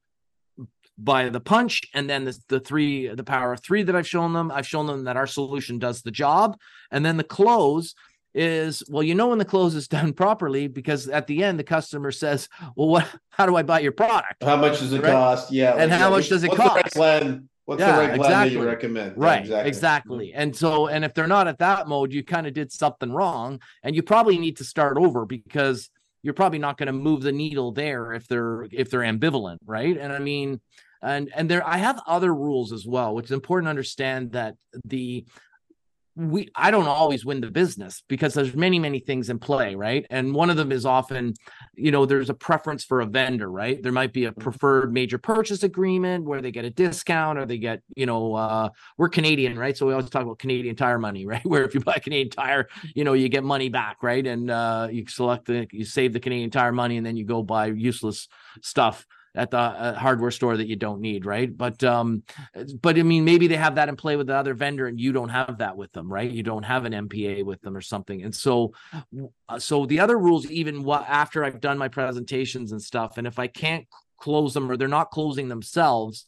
by 0.98 1.30
the 1.30 1.40
punch 1.40 1.82
and 1.94 2.10
then 2.10 2.26
the, 2.26 2.38
the 2.50 2.60
three 2.60 3.08
the 3.08 3.24
power 3.24 3.54
of 3.54 3.64
three 3.64 3.84
that 3.84 3.96
I've 3.96 4.08
shown 4.08 4.34
them, 4.34 4.52
I've 4.52 4.68
shown 4.68 4.88
them 4.88 5.06
that 5.06 5.18
our 5.18 5.26
solution 5.26 5.80
does 5.80 6.02
the 6.02 6.12
job. 6.12 6.58
And 6.92 7.06
then 7.06 7.18
the 7.18 7.24
close 7.24 7.96
is 8.34 8.84
well 8.88 9.04
you 9.04 9.14
know 9.14 9.28
when 9.28 9.38
the 9.38 9.46
close 9.46 9.76
is 9.76 9.88
done 9.90 10.14
properly 10.14 10.68
because 10.68 11.08
at 11.08 11.28
the 11.28 11.44
end 11.44 11.60
the 11.60 11.64
customer 11.64 12.12
says 12.12 12.48
well 12.76 12.88
what 12.88 13.08
how 13.30 13.46
do 13.46 13.56
i 13.56 13.64
buy 13.64 13.80
your 13.80 13.92
product 13.92 14.44
how 14.44 14.56
much 14.56 14.80
does 14.80 14.94
it 14.94 15.02
right? 15.02 15.12
cost? 15.12 15.52
Yeah 15.52 15.72
and 15.72 15.92
like, 15.92 16.00
how 16.00 16.10
yeah, 16.10 16.16
much 16.16 16.30
does 16.30 16.44
it 16.44 16.50
what's 16.50 16.62
cost 16.62 16.74
the 16.74 16.82
right 16.82 16.92
plan 16.94 17.50
what's 17.66 17.80
yeah, 17.80 17.92
the 17.92 17.98
right 17.98 18.16
plan 18.16 18.20
exactly. 18.20 18.56
that 18.56 18.62
you 18.62 18.68
recommend? 18.68 19.18
Right 19.18 19.46
yeah, 19.46 19.62
exactly. 19.62 19.68
exactly 19.68 20.28
mm. 20.28 20.34
and 20.36 20.56
so 20.56 20.88
and 20.88 21.04
if 21.04 21.14
they're 21.14 21.28
not 21.28 21.48
at 21.48 21.60
that 21.60 21.88
mode 21.88 22.14
you 22.14 22.24
kind 22.24 22.48
of 22.48 22.54
did 22.54 22.72
something 22.72 23.12
wrong 23.12 23.60
and 23.84 23.96
you 23.96 24.04
probably 24.04 24.38
need 24.38 24.58
to 24.58 24.64
start 24.64 24.98
over 24.98 25.26
because 25.26 25.90
you're 26.24 26.34
probably 26.34 26.60
not 26.60 26.78
going 26.78 26.88
to 26.88 26.94
move 26.94 27.22
the 27.24 27.32
needle 27.32 27.72
there 27.72 28.14
if 28.14 28.28
they're 28.28 28.68
if 28.72 28.90
they're 28.90 29.02
ambivalent 29.02 29.58
right? 29.66 29.98
And 29.98 30.14
i 30.14 30.20
mean 30.20 30.62
and 31.02 31.32
and 31.36 31.50
there 31.50 31.68
i 31.68 31.78
have 31.78 32.02
other 32.08 32.34
rules 32.34 32.72
as 32.72 32.86
well 32.86 33.16
which 33.16 33.26
is 33.26 33.32
important 33.32 33.66
to 33.66 33.72
understand 33.72 34.32
that 34.34 34.56
the 34.86 35.26
we 36.22 36.50
I 36.56 36.70
don't 36.70 36.88
always 36.88 37.26
win 37.26 37.42
the 37.42 37.50
business 37.50 38.04
because 38.08 38.34
there's 38.34 38.54
many 38.54 38.78
many 38.78 39.00
things 39.00 39.30
in 39.30 39.40
play, 39.40 39.76
right? 39.76 40.06
And 40.10 40.36
one 40.36 40.50
of 40.50 40.58
them 40.58 40.72
is 40.72 40.86
often, 40.86 41.34
you 41.76 41.92
know, 41.92 42.06
there's 42.06 42.30
a 42.30 42.34
preference 42.34 42.84
for 42.84 43.02
a 43.02 43.06
vendor, 43.06 43.50
right? 43.50 43.82
There 43.82 43.92
might 43.92 44.14
be 44.14 44.26
a 44.26 44.32
mm-hmm. 44.32 44.42
preferred 44.42 44.94
major 44.94 45.18
purchase 45.18 45.64
agreement 45.64 46.26
where 46.26 46.42
they 46.42 46.52
get 46.52 46.66
a 46.66 46.70
discount 46.70 47.40
or 47.40 47.46
they 47.46 47.58
get, 47.58 47.82
you 47.96 48.06
know, 48.06 48.36
uh 48.36 48.70
we're 48.98 49.10
Canadian, 49.10 49.58
right? 49.58 49.76
So 49.76 49.88
we 49.88 49.94
always 49.94 50.10
talk 50.10 50.24
about 50.24 50.40
Canadian 50.40 50.76
tire 50.76 51.00
money, 51.00 51.26
right? 51.34 51.46
Where 51.46 51.64
if 51.64 51.74
you 51.74 51.80
buy 51.80 51.96
a 51.96 52.00
Canadian 52.00 52.30
tire, 52.30 52.68
you 52.94 53.04
know, 53.04 53.14
you 53.14 53.28
get 53.28 53.44
money 53.44 53.70
back, 53.70 54.04
right? 54.04 54.26
And 54.26 54.52
uh 54.52 54.90
you 54.92 55.06
select 55.08 55.46
the 55.46 55.68
you 55.72 55.86
save 55.86 56.14
the 56.14 56.20
Canadian 56.20 56.52
tire 56.52 56.72
money 56.72 56.98
and 56.98 57.06
then 57.06 57.18
you 57.18 57.26
go 57.26 57.42
buy 57.42 57.68
useless 57.68 58.28
stuff 58.62 59.08
at 59.34 59.50
the 59.52 59.58
uh, 59.58 59.94
hardware 59.94 60.32
store 60.32 60.58
that 60.58 60.68
you 60.68 60.76
don't 60.76 61.00
need, 61.00 61.26
right? 61.26 61.56
But 61.56 61.84
um, 61.84 62.24
but 62.82 62.98
I 62.98 63.04
mean, 63.04 63.24
maybe 63.24 63.48
they 63.48 63.56
have 63.56 63.76
that 63.76 63.90
in 63.90 63.96
play 63.96 64.16
with 64.16 64.28
the 64.28 64.36
other 64.36 64.54
vendor, 64.54 64.88
and 64.88 65.00
you 65.00 65.14
don't 65.14 65.30
have 65.30 65.60
that 65.60 65.78
with 65.78 65.92
them, 65.94 66.12
right? 66.12 66.30
You 66.30 66.44
don't 66.44 66.64
have 66.64 66.86
an 66.86 66.94
MPA 66.94 67.46
with 67.46 67.62
them 67.62 67.76
or 67.76 67.82
something, 67.82 68.24
and 68.24 68.36
so 68.36 68.74
uh, 69.48 69.60
so 69.60 69.86
the 69.86 70.00
other 70.00 70.18
rules, 70.18 70.46
even 70.48 70.84
what 70.84 71.06
after 71.08 71.44
I've 71.44 71.62
done 71.62 71.78
my 71.78 71.88
presentations 71.88 72.72
and 72.72 72.82
stuff, 72.82 73.18
and 73.18 73.26
if 73.26 73.40
I 73.40 73.48
can't 73.48 73.88
close 74.18 74.54
them 74.54 74.70
or 74.70 74.78
they're 74.78 74.88
not 74.88 75.12
closing 75.12 75.48
themselves, 75.48 76.28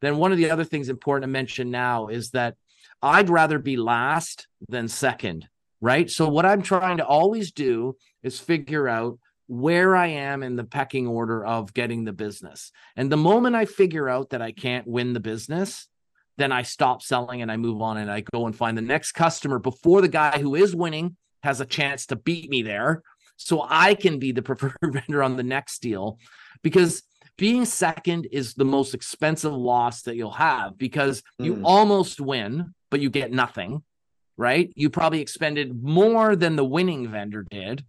then 0.00 0.18
one 0.18 0.32
of 0.32 0.38
the 0.38 0.50
other 0.50 0.64
things 0.64 0.88
important 0.88 1.24
to 1.24 1.32
mention 1.32 1.70
now 1.70 2.08
is 2.08 2.30
that 2.30 2.56
I'd 3.02 3.30
rather 3.30 3.58
be 3.58 3.76
last 3.76 4.46
than 4.68 4.88
second, 4.88 5.48
right? 5.80 6.10
So 6.10 6.28
what 6.28 6.46
I'm 6.46 6.62
trying 6.62 6.98
to 6.98 7.06
always 7.06 7.52
do 7.52 7.96
is 8.22 8.38
figure 8.38 8.88
out 8.88 9.18
where 9.50 9.96
I 9.96 10.06
am 10.06 10.44
in 10.44 10.54
the 10.54 10.62
pecking 10.62 11.08
order 11.08 11.44
of 11.44 11.74
getting 11.74 12.04
the 12.04 12.12
business. 12.12 12.70
And 12.94 13.10
the 13.10 13.16
moment 13.16 13.56
I 13.56 13.64
figure 13.64 14.08
out 14.08 14.30
that 14.30 14.40
I 14.40 14.52
can't 14.52 14.86
win 14.86 15.12
the 15.12 15.18
business, 15.18 15.88
then 16.38 16.52
I 16.52 16.62
stop 16.62 17.02
selling 17.02 17.42
and 17.42 17.50
I 17.50 17.56
move 17.56 17.82
on 17.82 17.96
and 17.96 18.08
I 18.08 18.22
go 18.32 18.46
and 18.46 18.54
find 18.54 18.78
the 18.78 18.82
next 18.82 19.10
customer 19.10 19.58
before 19.58 20.02
the 20.02 20.08
guy 20.08 20.38
who 20.38 20.54
is 20.54 20.76
winning 20.76 21.16
has 21.42 21.60
a 21.60 21.66
chance 21.66 22.06
to 22.06 22.16
beat 22.16 22.48
me 22.48 22.62
there. 22.62 23.02
So 23.38 23.66
I 23.68 23.94
can 23.94 24.20
be 24.20 24.30
the 24.30 24.42
preferred 24.50 24.76
vendor 24.82 25.20
on 25.20 25.36
the 25.36 25.42
next 25.42 25.80
deal 25.82 26.20
because 26.62 27.02
being 27.36 27.64
second 27.64 28.28
is 28.30 28.54
the 28.54 28.64
most 28.64 28.94
expensive 28.94 29.52
loss 29.52 30.02
that 30.02 30.14
you'll 30.14 30.30
have 30.30 30.78
because 30.78 31.22
mm. 31.40 31.46
you 31.46 31.62
almost 31.64 32.20
win, 32.20 32.72
but 32.88 33.00
you 33.00 33.10
get 33.10 33.32
nothing, 33.32 33.82
right? 34.36 34.72
You 34.76 34.90
probably 34.90 35.20
expended 35.20 35.82
more 35.82 36.36
than 36.36 36.54
the 36.54 36.64
winning 36.64 37.08
vendor 37.08 37.44
did 37.50 37.84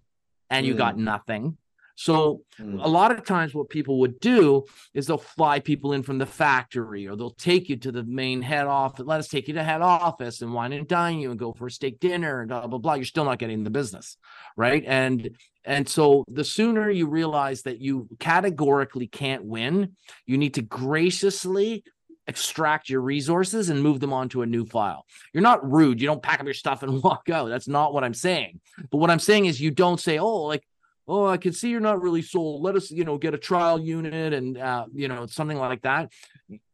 and 0.52 0.66
you 0.66 0.76
mm. 0.76 0.78
got 0.78 0.98
nothing. 0.98 1.58
So 1.96 2.42
mm. 2.60 2.84
a 2.84 2.88
lot 2.88 3.12
of 3.12 3.26
times 3.26 3.54
what 3.54 3.70
people 3.70 4.00
would 4.00 4.20
do 4.20 4.66
is 4.94 5.06
they'll 5.06 5.18
fly 5.18 5.60
people 5.60 5.94
in 5.94 6.04
from 6.04 6.18
the 6.18 6.26
factory 6.26 7.08
or 7.08 7.16
they'll 7.16 7.30
take 7.30 7.70
you 7.70 7.78
to 7.78 7.92
the 7.92 8.04
main 8.04 8.42
head 8.42 8.68
office. 8.68 9.06
Let 9.06 9.20
us 9.20 9.28
take 9.28 9.48
you 9.48 9.54
to 9.56 9.64
head 9.64 9.82
office 9.82 10.42
and 10.42 10.54
wine 10.54 10.74
and 10.74 10.88
dine 10.88 11.20
you 11.20 11.30
and 11.30 11.40
go 11.40 11.54
for 11.54 11.68
a 11.68 11.72
steak 11.72 12.00
dinner 12.00 12.42
and 12.42 12.50
blah 12.50 12.68
blah 12.68 12.80
blah. 12.80 12.94
You're 12.96 13.06
still 13.06 13.26
not 13.26 13.40
getting 13.40 13.64
the 13.64 13.70
business. 13.70 14.18
Right. 14.58 14.84
And 14.86 15.32
and 15.64 15.88
so 15.88 16.26
the 16.28 16.44
sooner 16.44 16.90
you 16.90 17.08
realize 17.08 17.64
that 17.64 17.82
you 17.82 18.08
categorically 18.20 19.08
can't 19.08 19.46
win, 19.46 19.96
you 20.26 20.38
need 20.38 20.56
to 20.56 20.64
graciously 20.64 21.84
extract 22.32 22.90
your 22.90 23.02
resources 23.02 23.70
and 23.70 23.84
move 23.84 24.00
them 24.00 24.14
onto 24.14 24.42
a 24.42 24.46
new 24.46 24.66
file. 24.66 25.06
You're 25.34 25.44
not 25.44 25.70
rude. 25.70 26.00
You 26.00 26.08
don't 26.08 26.24
pack 26.24 26.40
up 26.40 26.46
your 26.46 26.54
stuff 26.54 26.82
and 26.82 27.04
walk 27.08 27.30
out. 27.30 27.50
That's 27.50 27.68
not 27.68 27.94
what 27.94 28.04
I'm 28.06 28.14
saying. 28.14 28.62
But 28.90 28.98
what 28.98 29.12
I'm 29.12 29.20
saying 29.20 29.46
is 29.46 29.60
you 29.60 29.70
don't 29.70 30.00
say, 30.00 30.18
"Oh, 30.18 30.44
like 30.44 30.66
oh, 31.08 31.28
I 31.28 31.38
can 31.38 31.52
see 31.52 31.70
you're 31.70 31.82
not 31.82 32.02
really 32.02 32.22
sold. 32.22 32.62
Let 32.62 32.76
us, 32.76 32.90
you 32.90 33.04
know, 33.04 33.18
get 33.18 33.34
a 33.34 33.38
trial 33.38 33.80
unit 33.80 34.34
and 34.34 34.58
uh, 34.58 34.86
you 34.94 35.08
know, 35.08 35.26
something 35.28 35.58
like 35.58 35.82
that." 35.84 36.12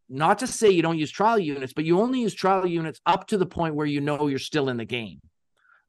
Not 0.10 0.40
to 0.40 0.48
say 0.48 0.70
you 0.70 0.82
don't 0.82 0.98
use 0.98 1.12
trial 1.12 1.38
units, 1.40 1.74
but 1.74 1.84
you 1.84 2.00
only 2.00 2.22
use 2.22 2.34
trial 2.34 2.66
units 2.66 3.02
up 3.06 3.28
to 3.28 3.38
the 3.38 3.46
point 3.46 3.76
where 3.76 3.86
you 3.86 4.00
know 4.00 4.28
you're 4.28 4.40
still 4.40 4.70
in 4.70 4.78
the 4.78 4.86
game. 4.86 5.20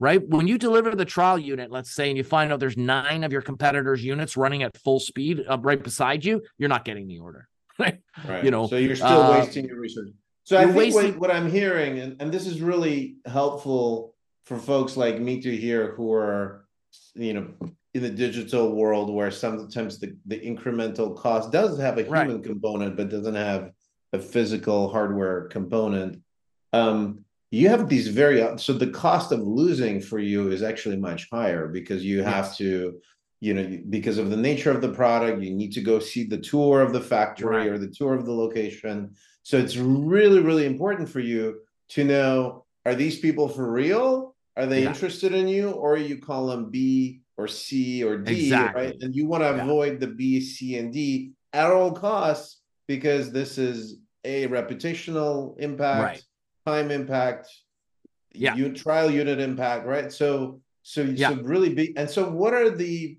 Right? 0.00 0.26
When 0.26 0.46
you 0.46 0.58
deliver 0.58 0.94
the 0.94 1.04
trial 1.04 1.38
unit, 1.38 1.70
let's 1.72 1.92
say, 1.92 2.08
and 2.08 2.16
you 2.16 2.22
find 2.22 2.52
out 2.52 2.60
there's 2.60 2.76
9 2.76 3.24
of 3.24 3.32
your 3.32 3.42
competitors' 3.42 4.02
units 4.04 4.36
running 4.36 4.62
at 4.62 4.76
full 4.78 5.00
speed 5.00 5.44
up 5.48 5.60
right 5.64 5.82
beside 5.82 6.24
you, 6.24 6.42
you're 6.56 6.68
not 6.68 6.84
getting 6.84 7.08
the 7.08 7.18
order. 7.18 7.48
Right? 7.78 8.44
You 8.44 8.50
know, 8.50 8.66
so 8.66 8.76
you're 8.76 8.96
still 8.96 9.08
uh, 9.08 9.38
wasting 9.38 9.66
your 9.66 9.80
research. 9.80 10.08
So 10.44 10.56
I 10.56 10.64
think 10.64 10.76
wasting... 10.76 11.04
what, 11.12 11.18
what, 11.18 11.30
I'm 11.30 11.50
hearing, 11.50 11.98
and, 11.98 12.20
and 12.20 12.32
this 12.32 12.46
is 12.46 12.60
really 12.60 13.16
helpful 13.26 14.14
for 14.44 14.58
folks 14.58 14.96
like 14.96 15.20
me 15.20 15.40
to 15.42 15.54
hear 15.54 15.92
who 15.92 16.12
are, 16.12 16.66
you 17.14 17.34
know, 17.34 17.48
in 17.94 18.02
the 18.02 18.10
digital 18.10 18.74
world 18.74 19.12
where 19.12 19.30
sometimes 19.30 19.98
the, 19.98 20.16
the 20.26 20.40
incremental 20.40 21.16
cost 21.16 21.52
does 21.52 21.78
have 21.78 21.98
a 21.98 22.02
human 22.02 22.36
right. 22.36 22.44
component, 22.44 22.96
but 22.96 23.10
doesn't 23.10 23.34
have 23.34 23.72
a 24.12 24.18
physical 24.18 24.88
hardware 24.88 25.48
component. 25.48 26.22
um, 26.72 27.24
you 27.50 27.68
have 27.68 27.88
these 27.88 28.08
very 28.08 28.58
so 28.58 28.72
the 28.74 28.88
cost 28.90 29.32
of 29.32 29.40
losing 29.40 30.00
for 30.00 30.18
you 30.18 30.50
is 30.50 30.62
actually 30.62 30.96
much 30.96 31.28
higher 31.32 31.66
because 31.68 32.04
you 32.04 32.22
have 32.22 32.46
yes. 32.46 32.58
to 32.58 33.00
you 33.40 33.54
know 33.54 33.78
because 33.88 34.18
of 34.18 34.30
the 34.30 34.36
nature 34.36 34.70
of 34.70 34.80
the 34.80 34.92
product 34.92 35.40
you 35.40 35.54
need 35.54 35.72
to 35.72 35.80
go 35.80 35.98
see 35.98 36.24
the 36.24 36.38
tour 36.38 36.80
of 36.80 36.92
the 36.92 37.00
factory 37.00 37.56
right. 37.56 37.68
or 37.68 37.78
the 37.78 37.88
tour 37.88 38.14
of 38.14 38.26
the 38.26 38.32
location 38.32 39.14
so 39.42 39.56
it's 39.56 39.76
really 39.76 40.40
really 40.40 40.66
important 40.66 41.08
for 41.08 41.20
you 41.20 41.60
to 41.88 42.04
know 42.04 42.64
are 42.84 42.94
these 42.94 43.18
people 43.18 43.48
for 43.48 43.70
real 43.70 44.34
are 44.56 44.66
they 44.66 44.82
yeah. 44.82 44.88
interested 44.88 45.32
in 45.32 45.46
you 45.46 45.70
or 45.70 45.96
you 45.96 46.18
call 46.18 46.48
them 46.48 46.70
b 46.70 47.20
or 47.36 47.46
c 47.46 48.02
or 48.02 48.18
d 48.18 48.46
exactly. 48.46 48.82
right 48.82 48.96
and 49.00 49.14
you 49.14 49.26
want 49.26 49.42
to 49.42 49.50
yeah. 49.50 49.62
avoid 49.62 50.00
the 50.00 50.06
b 50.06 50.40
c 50.40 50.76
and 50.78 50.92
d 50.92 51.32
at 51.52 51.70
all 51.70 51.92
costs 51.92 52.60
because 52.88 53.30
this 53.30 53.56
is 53.58 53.98
a 54.24 54.48
reputational 54.48 55.58
impact 55.60 56.02
right. 56.02 56.22
time 56.66 56.90
impact 56.90 57.48
yeah 58.32 58.54
you 58.54 58.72
trial 58.72 59.10
unit 59.10 59.38
impact 59.38 59.86
right 59.86 60.12
so 60.12 60.60
so 60.82 61.02
yeah. 61.02 61.30
so 61.30 61.36
really 61.42 61.72
be 61.72 61.96
and 61.96 62.10
so 62.10 62.28
what 62.28 62.52
are 62.52 62.70
the 62.70 63.16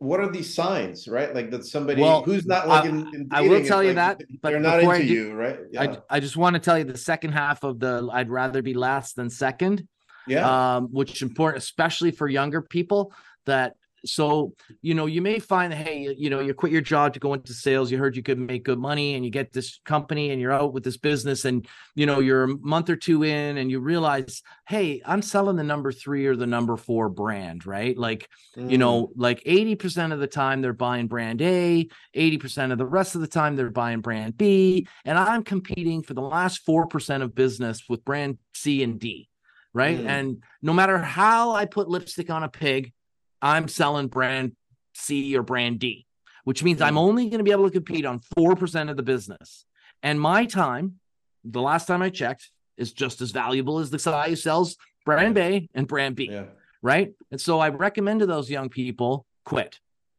what 0.00 0.18
are 0.18 0.30
these 0.30 0.54
signs, 0.54 1.06
right? 1.06 1.34
Like 1.34 1.50
that 1.50 1.66
somebody 1.66 2.00
well, 2.00 2.22
who's 2.22 2.46
not 2.46 2.66
like 2.66 2.86
in, 2.86 3.00
in 3.14 3.28
I 3.30 3.42
will 3.42 3.62
tell 3.62 3.82
you 3.82 3.92
like, 3.92 4.18
that, 4.18 4.22
but 4.40 4.48
they're 4.50 4.58
not 4.58 4.82
into 4.82 4.98
do, 4.98 5.04
you, 5.04 5.34
right? 5.34 5.58
Yeah. 5.70 5.82
I, 6.10 6.16
I 6.16 6.20
just 6.20 6.38
want 6.38 6.54
to 6.54 6.60
tell 6.60 6.78
you 6.78 6.84
the 6.84 6.96
second 6.96 7.32
half 7.32 7.62
of 7.64 7.78
the 7.78 8.08
I'd 8.10 8.30
rather 8.30 8.62
be 8.62 8.72
last 8.72 9.16
than 9.16 9.28
second. 9.28 9.86
Yeah. 10.26 10.76
Um, 10.76 10.88
which 10.88 11.16
is 11.16 11.22
important, 11.22 11.62
especially 11.62 12.12
for 12.12 12.28
younger 12.28 12.62
people 12.62 13.12
that 13.44 13.74
so 14.04 14.54
you 14.82 14.94
know 14.94 15.06
you 15.06 15.20
may 15.20 15.38
find 15.38 15.72
hey 15.72 16.14
you 16.16 16.30
know 16.30 16.40
you 16.40 16.54
quit 16.54 16.72
your 16.72 16.80
job 16.80 17.12
to 17.12 17.20
go 17.20 17.34
into 17.34 17.52
sales 17.52 17.90
you 17.90 17.98
heard 17.98 18.16
you 18.16 18.22
could 18.22 18.38
make 18.38 18.64
good 18.64 18.78
money 18.78 19.14
and 19.14 19.24
you 19.24 19.30
get 19.30 19.52
this 19.52 19.80
company 19.84 20.30
and 20.30 20.40
you're 20.40 20.52
out 20.52 20.72
with 20.72 20.82
this 20.84 20.96
business 20.96 21.44
and 21.44 21.66
you 21.94 22.06
know 22.06 22.20
you're 22.20 22.44
a 22.44 22.58
month 22.58 22.88
or 22.88 22.96
two 22.96 23.22
in 23.22 23.58
and 23.58 23.70
you 23.70 23.80
realize 23.80 24.42
hey 24.66 25.02
i'm 25.04 25.22
selling 25.22 25.56
the 25.56 25.64
number 25.64 25.92
three 25.92 26.26
or 26.26 26.36
the 26.36 26.46
number 26.46 26.76
four 26.76 27.08
brand 27.08 27.66
right 27.66 27.96
like 27.98 28.28
mm. 28.56 28.70
you 28.70 28.78
know 28.78 29.10
like 29.16 29.42
80% 29.44 30.12
of 30.12 30.18
the 30.18 30.26
time 30.26 30.62
they're 30.62 30.72
buying 30.72 31.06
brand 31.06 31.42
a 31.42 31.86
80% 32.16 32.72
of 32.72 32.78
the 32.78 32.86
rest 32.86 33.14
of 33.14 33.20
the 33.20 33.26
time 33.26 33.56
they're 33.56 33.70
buying 33.70 34.00
brand 34.00 34.36
b 34.36 34.86
and 35.04 35.18
i'm 35.18 35.42
competing 35.42 36.02
for 36.02 36.14
the 36.14 36.22
last 36.22 36.66
4% 36.66 37.22
of 37.22 37.34
business 37.34 37.84
with 37.88 38.04
brand 38.04 38.38
c 38.54 38.82
and 38.82 38.98
d 38.98 39.28
right 39.72 39.98
mm. 39.98 40.06
and 40.06 40.42
no 40.62 40.72
matter 40.72 40.98
how 40.98 41.52
i 41.52 41.64
put 41.64 41.88
lipstick 41.88 42.30
on 42.30 42.42
a 42.42 42.48
pig 42.48 42.92
I'm 43.42 43.68
selling 43.68 44.08
brand 44.08 44.54
C 44.94 45.36
or 45.36 45.42
brand 45.42 45.78
D, 45.78 46.06
which 46.44 46.62
means 46.62 46.80
I'm 46.80 46.94
mm. 46.94 46.98
only 46.98 47.24
going 47.28 47.38
to 47.38 47.44
be 47.44 47.52
able 47.52 47.68
to 47.68 47.72
compete 47.72 48.04
on 48.04 48.20
4% 48.36 48.90
of 48.90 48.96
the 48.96 49.02
business. 49.02 49.64
And 50.02 50.20
my 50.20 50.46
time, 50.46 51.00
the 51.44 51.60
last 51.60 51.86
time 51.86 52.02
I 52.02 52.10
checked, 52.10 52.50
is 52.76 52.92
just 52.92 53.20
as 53.20 53.30
valuable 53.30 53.78
as 53.78 53.90
the 53.90 53.98
guy 53.98 54.30
who 54.30 54.36
sells 54.36 54.76
brand 55.04 55.36
A 55.38 55.68
and 55.74 55.86
brand 55.86 56.16
B. 56.16 56.28
Yeah. 56.30 56.44
Right. 56.82 57.12
And 57.30 57.40
so 57.40 57.60
I 57.60 57.68
recommend 57.68 58.20
to 58.20 58.26
those 58.26 58.50
young 58.50 58.70
people 58.70 59.26
quit 59.44 59.78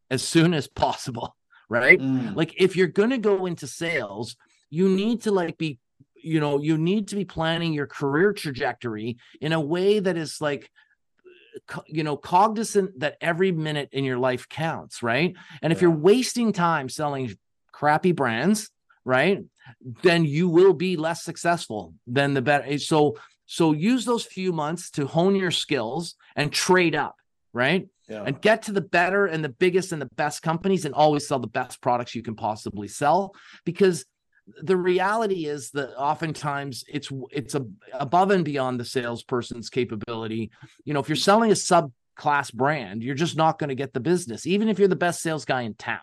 as 0.10 0.24
soon 0.24 0.54
as 0.54 0.68
possible. 0.68 1.36
Right. 1.70 2.00
Mm. 2.02 2.36
Like 2.36 2.54
if 2.58 2.76
you're 2.76 2.88
going 2.88 3.12
to 3.12 3.18
go 3.18 3.46
into 3.46 3.66
sales, 3.66 4.36
you 4.70 4.90
need 4.90 5.22
to 5.22 5.32
like 5.32 5.58
be, 5.58 5.80
you 6.22 6.42
know, 6.42 6.62
you 6.62 6.78
need 6.78 7.08
to 7.08 7.16
be 7.16 7.24
planning 7.24 7.72
your 7.72 7.88
career 7.88 8.34
trajectory 8.34 9.16
in 9.40 9.54
a 9.54 9.62
way 9.62 10.02
that 10.02 10.18
is 10.18 10.42
like 10.42 10.70
you 11.88 12.04
know 12.04 12.18
cognizant 12.18 13.00
that 13.00 13.18
every 13.22 13.52
minute 13.52 13.90
in 13.92 14.04
your 14.04 14.18
life 14.18 14.50
counts 14.50 15.02
right? 15.02 15.36
And 15.62 15.72
if 15.72 15.82
you're 15.82 15.92
wasting 15.92 16.54
time 16.54 16.90
selling 16.90 17.36
crappy 17.72 18.12
brands 18.12 18.70
right 19.06 19.40
then 20.04 20.26
you 20.26 20.48
will 20.48 20.74
be 20.74 20.96
less 20.96 21.24
successful 21.24 21.94
than 22.06 22.34
the 22.34 22.42
better 22.42 22.66
eh, 22.68 22.78
so 22.78 23.18
so 23.46 23.72
use 23.74 24.06
those 24.06 24.24
few 24.24 24.52
months 24.52 24.92
to 24.92 25.08
hone 25.08 25.36
your 25.36 25.52
skills 25.52 26.16
and 26.36 26.52
trade 26.52 26.96
up 26.96 27.16
right? 27.54 27.88
Yeah. 28.08 28.24
and 28.26 28.42
get 28.42 28.64
to 28.64 28.74
the 28.74 28.82
better 28.82 29.26
and 29.26 29.44
the 29.44 29.50
biggest 29.50 29.94
and 29.94 30.02
the 30.02 30.10
best 30.18 30.42
companies 30.42 30.84
and 30.84 30.94
always 30.94 31.28
sell 31.28 31.40
the 31.40 31.48
best 31.48 31.82
products 31.82 32.14
you 32.14 32.22
can 32.22 32.36
possibly 32.36 32.90
sell 32.90 33.34
because 33.64 34.06
the 34.62 34.78
reality 34.78 35.46
is 35.46 35.72
that 35.72 35.96
oftentimes 35.98 36.84
it's 36.88 37.12
it's 37.32 37.56
a, 37.56 37.66
above 37.94 38.32
and 38.32 38.46
beyond 38.46 38.80
the 38.80 38.86
salesperson's 38.86 39.70
capability. 39.70 40.52
You 40.84 40.94
know, 40.94 41.00
if 41.00 41.10
you're 41.10 41.16
selling 41.16 41.52
a 41.52 41.56
subclass 41.56 42.54
brand, 42.54 43.04
you're 43.04 43.16
just 43.16 43.38
not 43.38 43.60
going 43.60 43.70
to 43.70 43.76
get 43.76 43.94
the 43.94 44.00
business, 44.00 44.46
even 44.46 44.70
if 44.70 44.80
you're 44.80 44.88
the 44.88 44.96
best 44.96 45.22
sales 45.22 45.46
guy 45.46 45.62
in 45.62 45.74
town. 45.76 46.00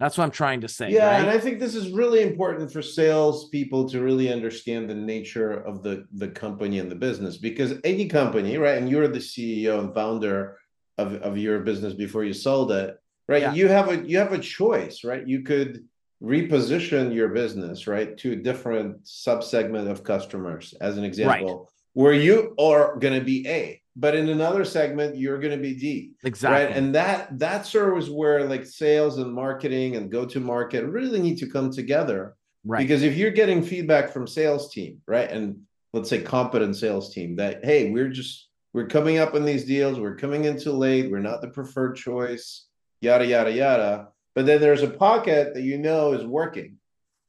That's 0.00 0.18
what 0.18 0.24
I'm 0.24 0.32
trying 0.32 0.60
to 0.62 0.68
say. 0.68 0.90
Yeah, 0.90 1.06
right? 1.06 1.20
and 1.20 1.30
I 1.30 1.38
think 1.38 1.60
this 1.60 1.76
is 1.76 1.90
really 1.92 2.22
important 2.22 2.72
for 2.72 2.82
salespeople 2.82 3.88
to 3.90 4.02
really 4.02 4.32
understand 4.32 4.90
the 4.90 4.94
nature 4.94 5.52
of 5.52 5.82
the 5.82 6.06
the 6.14 6.28
company 6.28 6.78
and 6.80 6.90
the 6.90 6.96
business 6.96 7.36
because 7.36 7.74
any 7.84 8.08
company, 8.08 8.58
right? 8.58 8.76
And 8.78 8.88
you're 8.88 9.08
the 9.08 9.20
CEO 9.20 9.78
and 9.78 9.94
founder 9.94 10.58
of, 10.98 11.14
of 11.14 11.38
your 11.38 11.60
business 11.60 11.94
before 11.94 12.24
you 12.24 12.32
sold 12.32 12.72
it, 12.72 12.98
right? 13.28 13.42
Yeah. 13.42 13.54
You 13.54 13.68
have 13.68 13.88
a 13.88 13.96
you 14.06 14.18
have 14.18 14.32
a 14.32 14.38
choice, 14.38 15.04
right? 15.04 15.26
You 15.26 15.42
could 15.42 15.84
reposition 16.22 17.14
your 17.14 17.28
business 17.28 17.86
right 17.86 18.16
to 18.16 18.32
a 18.32 18.36
different 18.36 19.04
subsegment 19.04 19.90
of 19.90 20.04
customers 20.04 20.74
as 20.80 20.96
an 20.96 21.04
example 21.04 21.58
right. 21.58 21.66
where 21.92 22.12
you 22.12 22.54
are 22.58 22.96
going 22.98 23.18
to 23.18 23.24
be 23.24 23.46
a 23.48 23.80
but 23.96 24.14
in 24.14 24.28
another 24.28 24.64
segment 24.64 25.16
you're 25.16 25.38
going 25.38 25.56
to 25.56 25.62
be 25.62 25.74
d 25.74 26.12
exactly. 26.24 26.66
Right 26.66 26.76
and 26.76 26.94
that 26.94 27.38
that 27.38 27.66
sort 27.66 27.98
of 27.98 28.08
where 28.08 28.44
like 28.44 28.64
sales 28.64 29.18
and 29.18 29.32
marketing 29.32 29.96
and 29.96 30.10
go 30.10 30.24
to 30.24 30.40
market 30.40 30.84
really 30.84 31.20
need 31.20 31.38
to 31.38 31.50
come 31.50 31.70
together 31.70 32.36
right. 32.64 32.78
because 32.78 33.02
if 33.02 33.16
you're 33.16 33.30
getting 33.30 33.62
feedback 33.62 34.10
from 34.10 34.26
sales 34.26 34.72
team 34.72 35.00
right 35.06 35.30
and 35.30 35.60
let's 35.92 36.08
say 36.08 36.22
competent 36.22 36.76
sales 36.76 37.12
team 37.12 37.36
that 37.36 37.64
hey 37.64 37.90
we're 37.90 38.08
just 38.08 38.48
we're 38.72 38.86
coming 38.86 39.18
up 39.18 39.34
on 39.34 39.44
these 39.44 39.64
deals 39.64 39.98
we're 39.98 40.16
coming 40.16 40.44
in 40.44 40.58
too 40.58 40.72
late 40.72 41.10
we're 41.10 41.18
not 41.18 41.40
the 41.40 41.48
preferred 41.48 41.96
choice 41.96 42.66
yada 43.00 43.26
yada 43.26 43.52
yada 43.52 44.08
but 44.34 44.46
then 44.46 44.60
there's 44.60 44.82
a 44.82 44.90
pocket 44.90 45.54
that 45.54 45.62
you 45.62 45.78
know 45.78 46.12
is 46.12 46.24
working, 46.24 46.78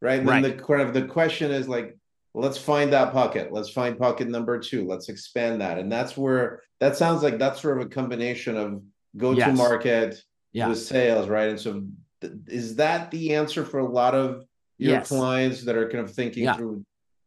right? 0.02 0.20
And 0.20 0.28
right. 0.28 0.42
then 0.42 0.58
the 0.58 0.64
kind 0.64 0.82
of 0.82 0.94
the 0.94 1.04
question 1.04 1.52
is 1.52 1.68
like, 1.68 1.98
let's 2.34 2.58
find 2.58 2.94
that 2.94 3.14
pocket. 3.14 3.52
Let's 3.52 3.70
find 3.70 3.98
pocket 3.98 4.28
number 4.28 4.60
two. 4.60 4.86
Let's 4.86 5.10
expand 5.10 5.62
that, 5.62 5.78
and 5.78 5.92
that's 5.92 6.18
where 6.18 6.62
that 6.80 6.98
sounds 6.98 7.24
like 7.24 7.38
that's 7.38 7.62
sort 7.62 7.80
of 7.80 7.88
a 7.88 7.90
combination 7.90 8.58
of 8.58 8.82
go 9.16 9.34
to 9.34 9.40
yes. 9.40 9.58
market 9.58 10.22
yeah. 10.52 10.68
with 10.68 10.80
sales, 10.80 11.28
right? 11.28 11.50
And 11.50 11.60
so, 11.60 11.84
th- 12.22 12.34
is 12.48 12.76
that 12.78 13.12
the 13.12 13.36
answer 13.36 13.64
for 13.64 13.80
a 13.80 13.88
lot 13.88 14.16
of 14.16 14.46
your 14.78 14.96
yes. 14.96 15.08
clients 15.08 15.64
that 15.64 15.76
are 15.76 15.90
kind 15.90 16.04
of 16.04 16.14
thinking 16.14 16.44
yeah. 16.46 16.54
through 16.54 16.86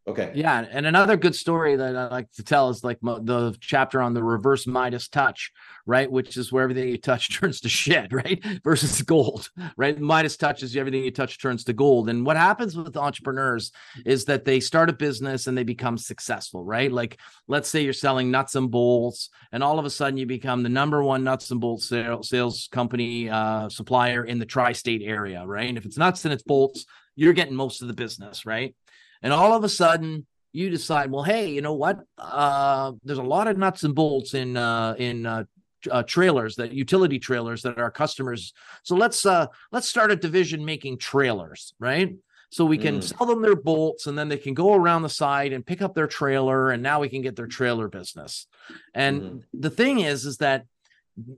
Okay. 0.09 0.33
Yeah, 0.35 0.65
and 0.71 0.87
another 0.87 1.19
good 1.19 1.35
story 1.35 1.77
that 1.77 1.95
I 1.95 2.09
like 2.09 2.33
to 2.33 2.43
tell 2.43 2.71
is 2.71 2.83
like 2.83 2.99
the 3.03 3.55
chapter 3.61 4.01
on 4.01 4.15
the 4.15 4.25
reverse 4.25 4.67
Midas 4.67 5.07
touch, 5.07 5.53
right? 5.85 6.11
Which 6.11 6.39
is 6.39 6.51
where 6.51 6.63
everything 6.63 6.89
you 6.89 6.97
touch 6.97 7.29
turns 7.39 7.61
to 7.61 7.69
shit, 7.69 8.11
right? 8.11 8.43
Versus 8.65 9.03
gold, 9.03 9.51
right? 9.77 10.01
Midas 10.01 10.39
touches 10.39 10.75
everything 10.75 11.05
you 11.05 11.11
touch 11.11 11.39
turns 11.39 11.63
to 11.65 11.75
gold. 11.75 12.09
And 12.09 12.25
what 12.25 12.39
happens 12.39 12.75
with 12.75 12.97
entrepreneurs 12.97 13.71
is 14.07 14.25
that 14.25 14.47
they 14.47 14.61
start 14.61 14.89
a 14.89 14.95
business 14.95 15.47
and 15.47 15.59
they 15.59 15.63
become 15.63 15.99
successful, 15.99 16.65
right? 16.65 16.91
Like 16.91 17.21
let's 17.47 17.69
say 17.69 17.83
you're 17.83 17.93
selling 17.93 18.31
nuts 18.31 18.55
and 18.55 18.71
bolts, 18.71 19.29
and 19.53 19.63
all 19.63 19.79
of 19.79 19.85
a 19.85 19.91
sudden 19.91 20.17
you 20.17 20.25
become 20.25 20.63
the 20.63 20.71
number 20.71 21.03
one 21.03 21.23
nuts 21.23 21.51
and 21.51 21.61
bolts 21.61 21.93
sales 22.23 22.69
company 22.73 23.29
uh, 23.29 23.69
supplier 23.69 24.25
in 24.25 24.39
the 24.39 24.47
tri-state 24.47 25.03
area, 25.05 25.47
right? 25.47 25.69
And 25.69 25.77
if 25.77 25.85
it's 25.85 25.99
nuts 25.99 26.25
and 26.25 26.33
it's 26.33 26.43
bolts, 26.43 26.87
you're 27.15 27.35
getting 27.35 27.55
most 27.55 27.83
of 27.83 27.89
the 27.89 27.95
business, 27.95 28.47
right? 28.47 28.75
And 29.23 29.33
all 29.33 29.53
of 29.55 29.65
a 29.65 29.69
sudden 29.69 30.27
you 30.53 30.71
decide, 30.71 31.11
well, 31.11 31.23
hey, 31.23 31.51
you 31.51 31.61
know 31.61 31.75
what? 31.75 32.01
Uh, 32.17 32.93
there's 33.05 33.19
a 33.19 33.23
lot 33.23 33.49
of 33.49 33.59
nuts 33.59 33.85
and 33.85 33.95
bolts 33.95 34.35
in 34.35 34.57
uh, 34.57 34.95
in 34.99 35.27
uh, 35.27 35.45
uh, 35.91 36.03
trailers 36.03 36.57
that 36.57 36.73
utility 36.73 37.19
trailers 37.19 37.63
that 37.63 37.79
our 37.79 37.91
customers. 37.91 38.53
So 38.83 38.97
let's 38.97 39.25
uh, 39.27 39.47
let's 39.73 39.89
start 39.89 40.11
a 40.11 40.17
division 40.17 40.65
making 40.65 40.99
trailers, 40.99 41.75
right? 41.79 42.15
So 42.51 42.65
we 42.65 42.79
can 42.79 43.01
mm. 43.01 43.03
sell 43.03 43.27
them 43.27 43.43
their 43.43 43.57
bolts, 43.57 44.07
and 44.07 44.19
then 44.19 44.29
they 44.29 44.39
can 44.39 44.55
go 44.55 44.73
around 44.73 45.03
the 45.03 45.11
side 45.11 45.53
and 45.53 45.67
pick 45.67 45.83
up 45.83 45.95
their 45.95 46.07
trailer, 46.07 46.71
and 46.71 46.83
now 46.83 47.01
we 47.01 47.11
can 47.11 47.21
get 47.21 47.37
their 47.37 47.47
trailer 47.47 47.89
business. 47.89 48.47
And 48.95 49.23
mm. 49.23 49.43
the 49.53 49.71
thing 49.71 50.01
is, 50.01 50.25
is 50.25 50.39
that 50.39 50.65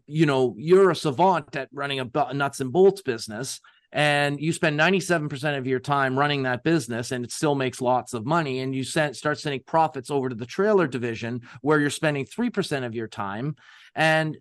you 0.07 0.27
know 0.27 0.55
you're 0.57 0.91
a 0.91 0.97
savant 0.97 1.57
at 1.57 1.69
running 1.73 2.01
a 2.01 2.33
nuts 2.33 2.61
and 2.61 2.73
bolts 2.73 3.03
business 3.03 3.61
and 3.93 4.41
you 4.41 4.53
spend 4.53 4.79
97% 4.79 5.59
of 5.59 5.67
your 5.67 5.81
time 5.81 6.19
running 6.19 6.45
that 6.45 6.63
business 6.63 7.11
and 7.11 7.25
it 7.25 7.33
still 7.33 7.55
makes 7.55 7.81
lots 7.81 8.15
of 8.15 8.25
money 8.25 8.61
and 8.61 8.75
you 8.75 8.85
send, 8.85 9.17
start 9.17 9.39
sending 9.39 9.63
profits 9.67 10.11
over 10.11 10.29
to 10.29 10.35
the 10.35 10.47
trailer 10.47 10.87
division 10.87 11.41
where 11.61 11.81
you're 11.81 11.91
spending 11.91 12.25
3% 12.25 12.85
of 12.85 12.95
your 12.95 13.09
time 13.09 13.57
and 13.95 14.37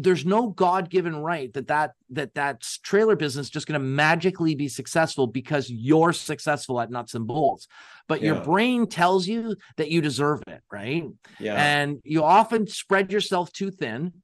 there's 0.00 0.24
no 0.24 0.48
god-given 0.48 1.14
right 1.14 1.52
that 1.52 1.66
that 1.68 1.92
that 2.08 2.32
that 2.34 2.62
trailer 2.82 3.16
business 3.16 3.50
just 3.50 3.66
going 3.66 3.78
to 3.78 3.86
magically 3.86 4.54
be 4.54 4.66
successful 4.66 5.26
because 5.26 5.68
you're 5.68 6.14
successful 6.14 6.80
at 6.80 6.90
nuts 6.90 7.14
and 7.14 7.26
bolts. 7.26 7.68
But 8.06 8.22
yeah. 8.22 8.32
your 8.32 8.44
brain 8.44 8.86
tells 8.86 9.26
you 9.26 9.56
that 9.76 9.90
you 9.90 10.00
deserve 10.00 10.42
it 10.46 10.62
right? 10.72 11.04
Yeah. 11.38 11.54
And 11.54 12.00
you 12.02 12.24
often 12.24 12.66
spread 12.66 13.12
yourself 13.12 13.52
too 13.52 13.70
thin 13.70 14.14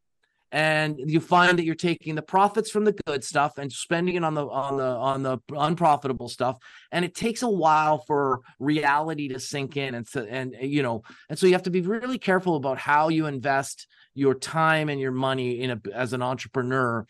and 0.55 1.01
you 1.05 1.19
find 1.19 1.59
that 1.59 1.64
you're 1.64 1.75
taking 1.75 2.14
the 2.14 2.23
profits 2.23 2.71
from 2.71 2.85
the 2.85 2.93
good 3.07 3.25
stuff 3.25 3.59
and 3.59 3.73
spending 3.73 4.14
it 4.14 4.23
on 4.23 4.35
the 4.35 4.47
on 4.47 4.77
the 4.77 4.85
on 4.85 5.23
the 5.25 5.38
unprofitable 5.51 6.29
stuff 6.29 6.57
and 6.93 7.05
it 7.05 7.12
takes 7.12 7.43
a 7.43 7.49
while 7.49 7.99
for 7.99 8.40
reality 8.61 9.27
to 9.27 9.40
sink 9.40 9.77
in 9.77 9.97
and 9.97 10.07
so 10.07 10.23
and 10.23 10.55
you 10.61 10.81
know 10.81 11.03
and 11.29 11.37
so 11.37 11.47
you 11.49 11.53
have 11.55 11.64
to 11.64 11.71
be 11.71 11.81
really 11.81 12.19
careful 12.19 12.55
about 12.55 12.79
how 12.79 13.09
you 13.09 13.27
invest 13.27 13.88
your 14.14 14.33
time 14.33 14.88
and 14.88 15.01
your 15.01 15.11
money 15.11 15.61
in 15.61 15.73
a 15.73 15.81
as 15.92 16.13
an 16.13 16.23
entrepreneur. 16.23 17.05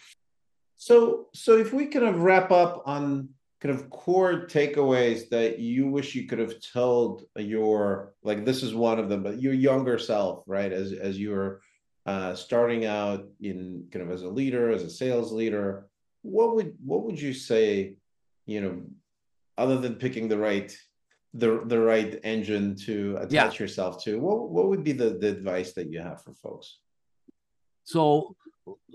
So 0.79 1.27
so 1.35 1.59
if 1.59 1.75
we 1.75 1.87
kind 1.87 2.07
of 2.07 2.23
wrap 2.23 2.51
up 2.51 2.83
on 2.87 3.29
kind 3.61 3.75
of 3.75 3.91
core 3.91 4.47
takeaways 4.47 5.29
that 5.29 5.59
you 5.59 5.87
wish 5.89 6.15
you 6.15 6.27
could 6.27 6.39
have 6.39 6.55
told 6.73 7.25
your 7.37 8.15
like 8.23 8.47
this 8.47 8.63
is 8.63 8.75
one 8.75 8.99
of 8.99 9.09
them 9.09 9.23
but 9.23 9.41
your 9.41 9.55
younger 9.55 9.99
self 9.99 10.43
right 10.47 10.71
as 10.71 10.93
as 10.93 11.19
you 11.19 11.31
were 11.31 11.63
uh, 12.07 12.35
starting 12.35 12.85
out 12.85 13.27
in 13.41 13.87
kind 13.91 14.05
of 14.05 14.11
as 14.11 14.23
a 14.23 14.29
leader, 14.29 14.71
as 14.71 14.83
a 14.83 14.91
sales 14.91 15.33
leader, 15.33 15.87
what 16.23 16.55
would 16.55 16.75
what 16.85 17.03
would 17.05 17.21
you 17.21 17.33
say, 17.33 17.97
you 18.47 18.61
know, 18.61 18.83
other 19.57 19.79
than 19.79 19.95
picking 19.95 20.29
the 20.29 20.39
right 20.39 20.77
the 21.33 21.63
the 21.67 21.79
right 21.79 22.21
engine 22.23 22.77
to 22.77 23.17
attach 23.17 23.33
yeah. 23.33 23.53
yourself 23.65 24.03
to, 24.05 24.19
what 24.21 24.51
what 24.51 24.69
would 24.69 24.85
be 24.85 24.93
the 24.93 25.11
the 25.11 25.29
advice 25.29 25.73
that 25.73 25.91
you 25.91 26.01
have 26.01 26.23
for 26.23 26.35
folks? 26.35 26.79
So 27.85 28.37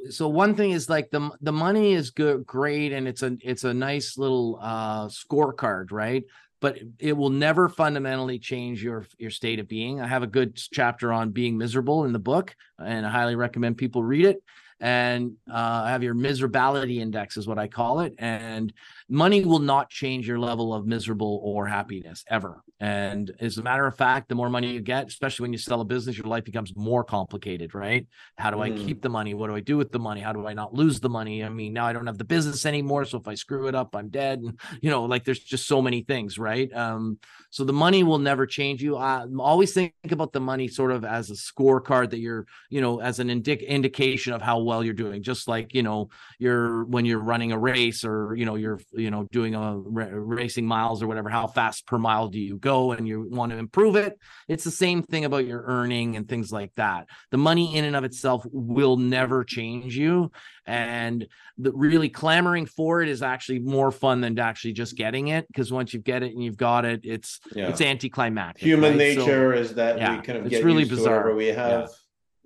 so 0.09 0.27
one 0.27 0.55
thing 0.55 0.71
is 0.71 0.89
like 0.89 1.11
the 1.11 1.29
the 1.41 1.51
money 1.51 1.93
is 1.93 2.11
good 2.11 2.45
great 2.45 2.91
and 2.91 3.07
it's 3.07 3.23
a 3.23 3.37
it's 3.41 3.63
a 3.63 3.73
nice 3.73 4.17
little 4.17 4.59
uh 4.61 5.07
scorecard 5.07 5.91
right 5.91 6.23
but 6.61 6.77
it 6.99 7.13
will 7.13 7.29
never 7.29 7.69
fundamentally 7.69 8.39
change 8.39 8.83
your 8.83 9.05
your 9.17 9.31
state 9.31 9.59
of 9.59 9.67
being. 9.67 10.01
I 10.01 10.07
have 10.07 10.23
a 10.23 10.27
good 10.27 10.55
chapter 10.55 11.13
on 11.13 11.31
being 11.31 11.57
miserable 11.57 12.05
in 12.05 12.13
the 12.13 12.19
book, 12.19 12.55
and 12.77 13.05
I 13.05 13.09
highly 13.09 13.35
recommend 13.35 13.77
people 13.77 14.03
read 14.03 14.25
it 14.25 14.43
and 14.79 15.33
uh, 15.51 15.85
have 15.85 16.03
your 16.03 16.15
miserability 16.15 16.99
index 16.99 17.37
is 17.37 17.47
what 17.47 17.59
I 17.59 17.67
call 17.67 17.99
it. 17.99 18.13
And 18.17 18.71
money 19.09 19.43
will 19.43 19.59
not 19.59 19.89
change 19.89 20.27
your 20.27 20.39
level 20.39 20.73
of 20.73 20.85
miserable 20.85 21.41
or 21.43 21.65
happiness 21.65 22.23
ever. 22.29 22.63
And 22.79 23.31
as 23.41 23.57
a 23.57 23.63
matter 23.63 23.85
of 23.85 23.95
fact, 23.95 24.29
the 24.29 24.35
more 24.35 24.49
money 24.49 24.71
you 24.71 24.79
get, 24.79 25.07
especially 25.07 25.43
when 25.43 25.51
you 25.51 25.59
sell 25.59 25.81
a 25.81 25.85
business, 25.85 26.17
your 26.17 26.27
life 26.27 26.45
becomes 26.45 26.73
more 26.77 27.03
complicated, 27.03 27.75
right? 27.75 28.07
How 28.37 28.51
do 28.51 28.57
mm. 28.57 28.61
I 28.63 28.85
keep 28.85 29.01
the 29.01 29.09
money? 29.09 29.33
What 29.33 29.47
do 29.47 29.55
I 29.55 29.59
do 29.59 29.75
with 29.75 29.91
the 29.91 29.99
money? 29.99 30.21
How 30.21 30.31
do 30.31 30.47
I 30.47 30.53
not 30.53 30.73
lose 30.73 31.01
the 31.01 31.09
money? 31.09 31.43
I 31.43 31.49
mean, 31.49 31.73
now 31.73 31.85
I 31.85 31.91
don't 31.91 32.07
have 32.07 32.17
the 32.17 32.23
business 32.23 32.65
anymore. 32.65 33.03
So 33.03 33.17
if 33.17 33.27
I 33.27 33.35
screw 33.35 33.67
it 33.67 33.75
up, 33.75 33.95
I'm 33.95 34.07
dead. 34.07 34.39
And, 34.39 34.57
you 34.81 34.89
know, 34.89 35.03
like 35.03 35.25
there's 35.25 35.39
just 35.39 35.67
so 35.67 35.81
many 35.81 36.03
things, 36.03 36.39
right? 36.39 36.71
Um, 36.73 37.19
so 37.49 37.65
the 37.65 37.73
money 37.73 38.03
will 38.03 38.19
never 38.19 38.45
change 38.45 38.81
you. 38.81 38.95
I 38.95 39.25
always 39.39 39.73
think 39.73 39.93
about 40.09 40.31
the 40.31 40.39
money 40.39 40.67
sort 40.69 40.91
of 40.91 41.03
as 41.03 41.31
a 41.31 41.33
scorecard 41.33 42.11
that 42.11 42.19
you're, 42.19 42.45
you 42.69 42.79
know, 42.79 43.01
as 43.01 43.19
an 43.19 43.27
indic- 43.27 43.67
indication 43.67 44.33
of 44.33 44.41
how 44.41 44.59
well 44.69 44.83
you're 44.83 44.93
doing. 44.93 45.23
Just 45.23 45.47
like, 45.47 45.73
you 45.73 45.83
know, 45.83 46.09
you're 46.37 46.85
when 46.85 47.05
you're 47.05 47.19
running 47.19 47.51
a 47.51 47.57
race 47.57 48.05
or, 48.05 48.35
you 48.35 48.45
know, 48.45 48.55
you're, 48.55 48.79
you 48.93 49.09
know, 49.11 49.27
doing 49.31 49.55
a 49.55 49.75
racing 49.77 50.65
miles 50.65 51.01
or 51.01 51.07
whatever, 51.07 51.29
how 51.29 51.47
fast 51.47 51.87
per 51.87 51.97
mile 51.97 52.27
do 52.27 52.39
you 52.39 52.57
go 52.57 52.91
and 52.91 53.07
you 53.07 53.27
want 53.29 53.51
to 53.51 53.57
improve 53.57 53.95
it? 53.95 54.17
It's 54.47 54.63
the 54.63 54.71
same 54.71 55.01
thing 55.01 55.25
about 55.25 55.45
your 55.45 55.63
earning 55.65 56.15
and 56.15 56.29
things 56.29 56.51
like 56.51 56.71
that. 56.75 57.07
The 57.31 57.37
money 57.37 57.75
in 57.75 57.83
and 57.85 57.95
of 57.95 58.03
itself 58.03 58.45
will 58.51 58.97
never 58.97 59.43
change 59.43 59.97
you 59.97 60.31
and 60.69 61.27
the 61.57 61.71
really 61.73 62.09
clamoring 62.09 62.67
for 62.67 63.01
it 63.01 63.09
is 63.09 63.23
actually 63.23 63.59
more 63.59 63.91
fun 63.91 64.21
than 64.21 64.37
actually 64.37 64.73
just 64.73 64.95
getting 64.95 65.29
it 65.29 65.47
because 65.47 65.71
once 65.71 65.93
you 65.93 65.99
get 65.99 66.21
it 66.21 66.31
and 66.31 66.43
you've 66.43 66.57
got 66.57 66.85
it 66.85 67.01
it's 67.03 67.39
yeah. 67.55 67.69
it's 67.69 67.81
anticlimactic 67.81 68.63
human 68.63 68.91
right? 68.91 68.97
nature 68.97 69.55
so, 69.55 69.59
is 69.59 69.73
that 69.73 69.97
yeah, 69.97 70.17
we 70.17 70.21
kind 70.21 70.37
of 70.37 70.45
it's 70.51 70.63
really 70.63 70.85
bizarre 70.85 71.33
we 71.33 71.47
have 71.47 71.81
yeah. 71.81 71.87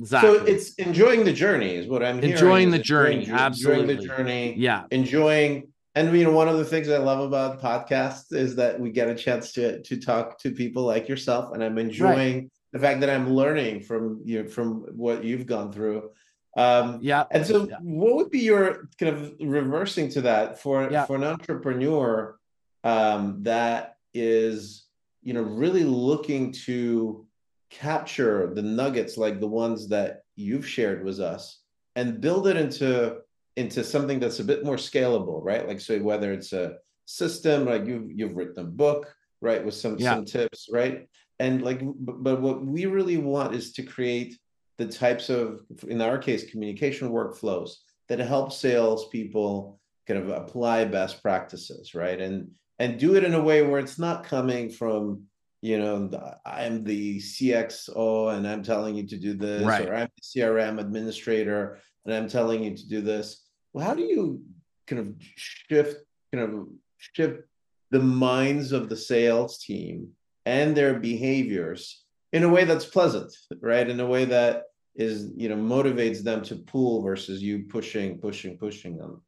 Exactly. 0.03 0.37
So 0.37 0.45
it's 0.45 0.73
enjoying 0.75 1.23
the 1.23 1.31
journey 1.31 1.75
is 1.75 1.87
what 1.87 2.03
I'm 2.03 2.15
hearing. 2.15 2.33
Enjoying 2.33 2.71
the 2.71 2.79
journey, 2.79 3.19
enjoying, 3.21 3.39
absolutely. 3.39 3.93
Enjoying 3.93 3.97
the 3.97 4.07
journey. 4.07 4.55
Yeah. 4.57 4.83
Enjoying 4.91 5.73
and 5.95 6.15
you 6.17 6.23
know 6.23 6.31
one 6.31 6.49
of 6.49 6.57
the 6.57 6.65
things 6.65 6.89
I 6.89 6.97
love 6.97 7.19
about 7.19 7.61
podcasts 7.61 8.33
is 8.33 8.55
that 8.55 8.79
we 8.79 8.91
get 8.91 9.09
a 9.09 9.15
chance 9.15 9.53
to 9.53 9.81
to 9.81 9.97
talk 9.97 10.39
to 10.39 10.51
people 10.51 10.83
like 10.83 11.07
yourself, 11.07 11.53
and 11.53 11.63
I'm 11.63 11.77
enjoying 11.77 12.35
right. 12.35 12.51
the 12.71 12.79
fact 12.79 12.99
that 13.01 13.09
I'm 13.09 13.33
learning 13.33 13.81
from 13.81 14.21
you 14.25 14.43
know, 14.43 14.49
from 14.49 14.85
what 14.95 15.23
you've 15.23 15.45
gone 15.45 15.71
through. 15.71 16.09
Um, 16.55 16.99
yeah. 17.01 17.23
And 17.31 17.45
so, 17.45 17.67
yeah. 17.67 17.77
what 17.81 18.15
would 18.15 18.29
be 18.29 18.41
your 18.41 18.89
kind 18.99 19.15
of 19.15 19.33
reversing 19.39 20.09
to 20.09 20.21
that 20.21 20.59
for 20.59 20.89
yeah. 20.91 21.05
for 21.05 21.15
an 21.15 21.23
entrepreneur 21.23 22.37
um, 22.83 23.43
that 23.43 23.97
is, 24.13 24.85
you 25.21 25.33
know, 25.33 25.41
really 25.41 25.83
looking 25.83 26.51
to 26.65 27.25
capture 27.73 28.53
the 28.53 28.61
nuggets 28.61 29.17
like 29.17 29.39
the 29.39 29.47
ones 29.47 29.87
that 29.89 30.21
you've 30.35 30.67
shared 30.67 31.03
with 31.03 31.19
us 31.19 31.61
and 31.95 32.21
build 32.21 32.47
it 32.47 32.55
into 32.55 33.17
into 33.55 33.83
something 33.83 34.19
that's 34.19 34.39
a 34.39 34.43
bit 34.43 34.65
more 34.65 34.77
scalable, 34.77 35.43
right? 35.43 35.67
Like, 35.67 35.79
so 35.79 35.99
whether 35.99 36.31
it's 36.31 36.53
a 36.53 36.77
system, 37.05 37.65
like 37.65 37.85
you've 37.85 38.11
you've 38.11 38.35
written 38.35 38.59
a 38.59 38.63
book, 38.63 39.13
right, 39.41 39.63
with 39.63 39.75
some 39.75 39.97
yeah. 39.97 40.15
some 40.15 40.25
tips, 40.25 40.69
right? 40.71 41.07
And 41.39 41.61
like, 41.61 41.81
but 41.83 42.41
what 42.41 42.65
we 42.65 42.85
really 42.85 43.17
want 43.17 43.55
is 43.55 43.73
to 43.73 43.83
create 43.83 44.37
the 44.77 44.87
types 44.87 45.29
of, 45.29 45.61
in 45.87 46.01
our 46.01 46.17
case, 46.17 46.49
communication 46.49 47.09
workflows 47.09 47.71
that 48.07 48.19
help 48.19 48.51
salespeople 48.51 49.79
kind 50.07 50.19
of 50.19 50.29
apply 50.29 50.85
best 50.85 51.21
practices, 51.21 51.93
right? 51.93 52.19
And 52.19 52.51
and 52.79 52.99
do 52.99 53.15
it 53.15 53.23
in 53.23 53.35
a 53.35 53.41
way 53.41 53.61
where 53.61 53.79
it's 53.79 53.99
not 53.99 54.23
coming 54.23 54.69
from, 54.69 55.23
you 55.63 55.79
know, 55.79 56.09
I'm 56.45 56.83
the 56.83 57.19
CXO 57.19 58.35
and 58.35 58.45
I'm 58.45 58.63
telling 58.63 58.95
you 58.95 59.07
to 59.07 59.17
do 59.17 59.33
this, 59.33 59.63
right. 59.63 59.87
or 59.87 59.95
I'm 59.95 60.09
the 60.17 60.41
CRM 60.41 60.77
administrator 60.77 61.79
and 62.03 62.13
I'm 62.13 62.27
telling 62.27 62.65
you 62.65 62.75
to 62.75 62.89
do 62.89 62.99
this. 62.99 63.47
Well, 63.71 63.85
how 63.87 63.93
do 63.93 64.01
you 64.01 64.41
kind 64.87 64.99
of 64.99 65.15
shift, 65.37 66.03
kind 66.33 66.43
of 66.43 66.67
shift 66.97 67.43
the 67.91 68.01
minds 68.01 68.73
of 68.73 68.89
the 68.89 68.97
sales 68.97 69.57
team 69.57 70.09
and 70.45 70.75
their 70.75 70.99
behaviors 70.99 72.03
in 72.33 72.43
a 72.43 72.49
way 72.49 72.65
that's 72.65 72.85
pleasant, 72.85 73.33
right? 73.61 73.89
In 73.89 74.01
a 74.01 74.05
way 74.05 74.25
that 74.25 74.63
is, 74.95 75.31
you 75.37 75.47
know, 75.47 75.55
motivates 75.55 76.23
them 76.23 76.41
to 76.43 76.57
pull 76.57 77.01
versus 77.03 77.41
you 77.41 77.63
pushing, 77.69 78.17
pushing, 78.17 78.57
pushing 78.57 78.97
them 78.97 79.21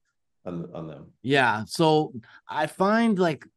on, 0.46 0.70
on 0.74 0.88
them. 0.88 1.14
Yeah. 1.22 1.64
So 1.66 2.12
I 2.50 2.68
find 2.68 3.18
like 3.18 3.48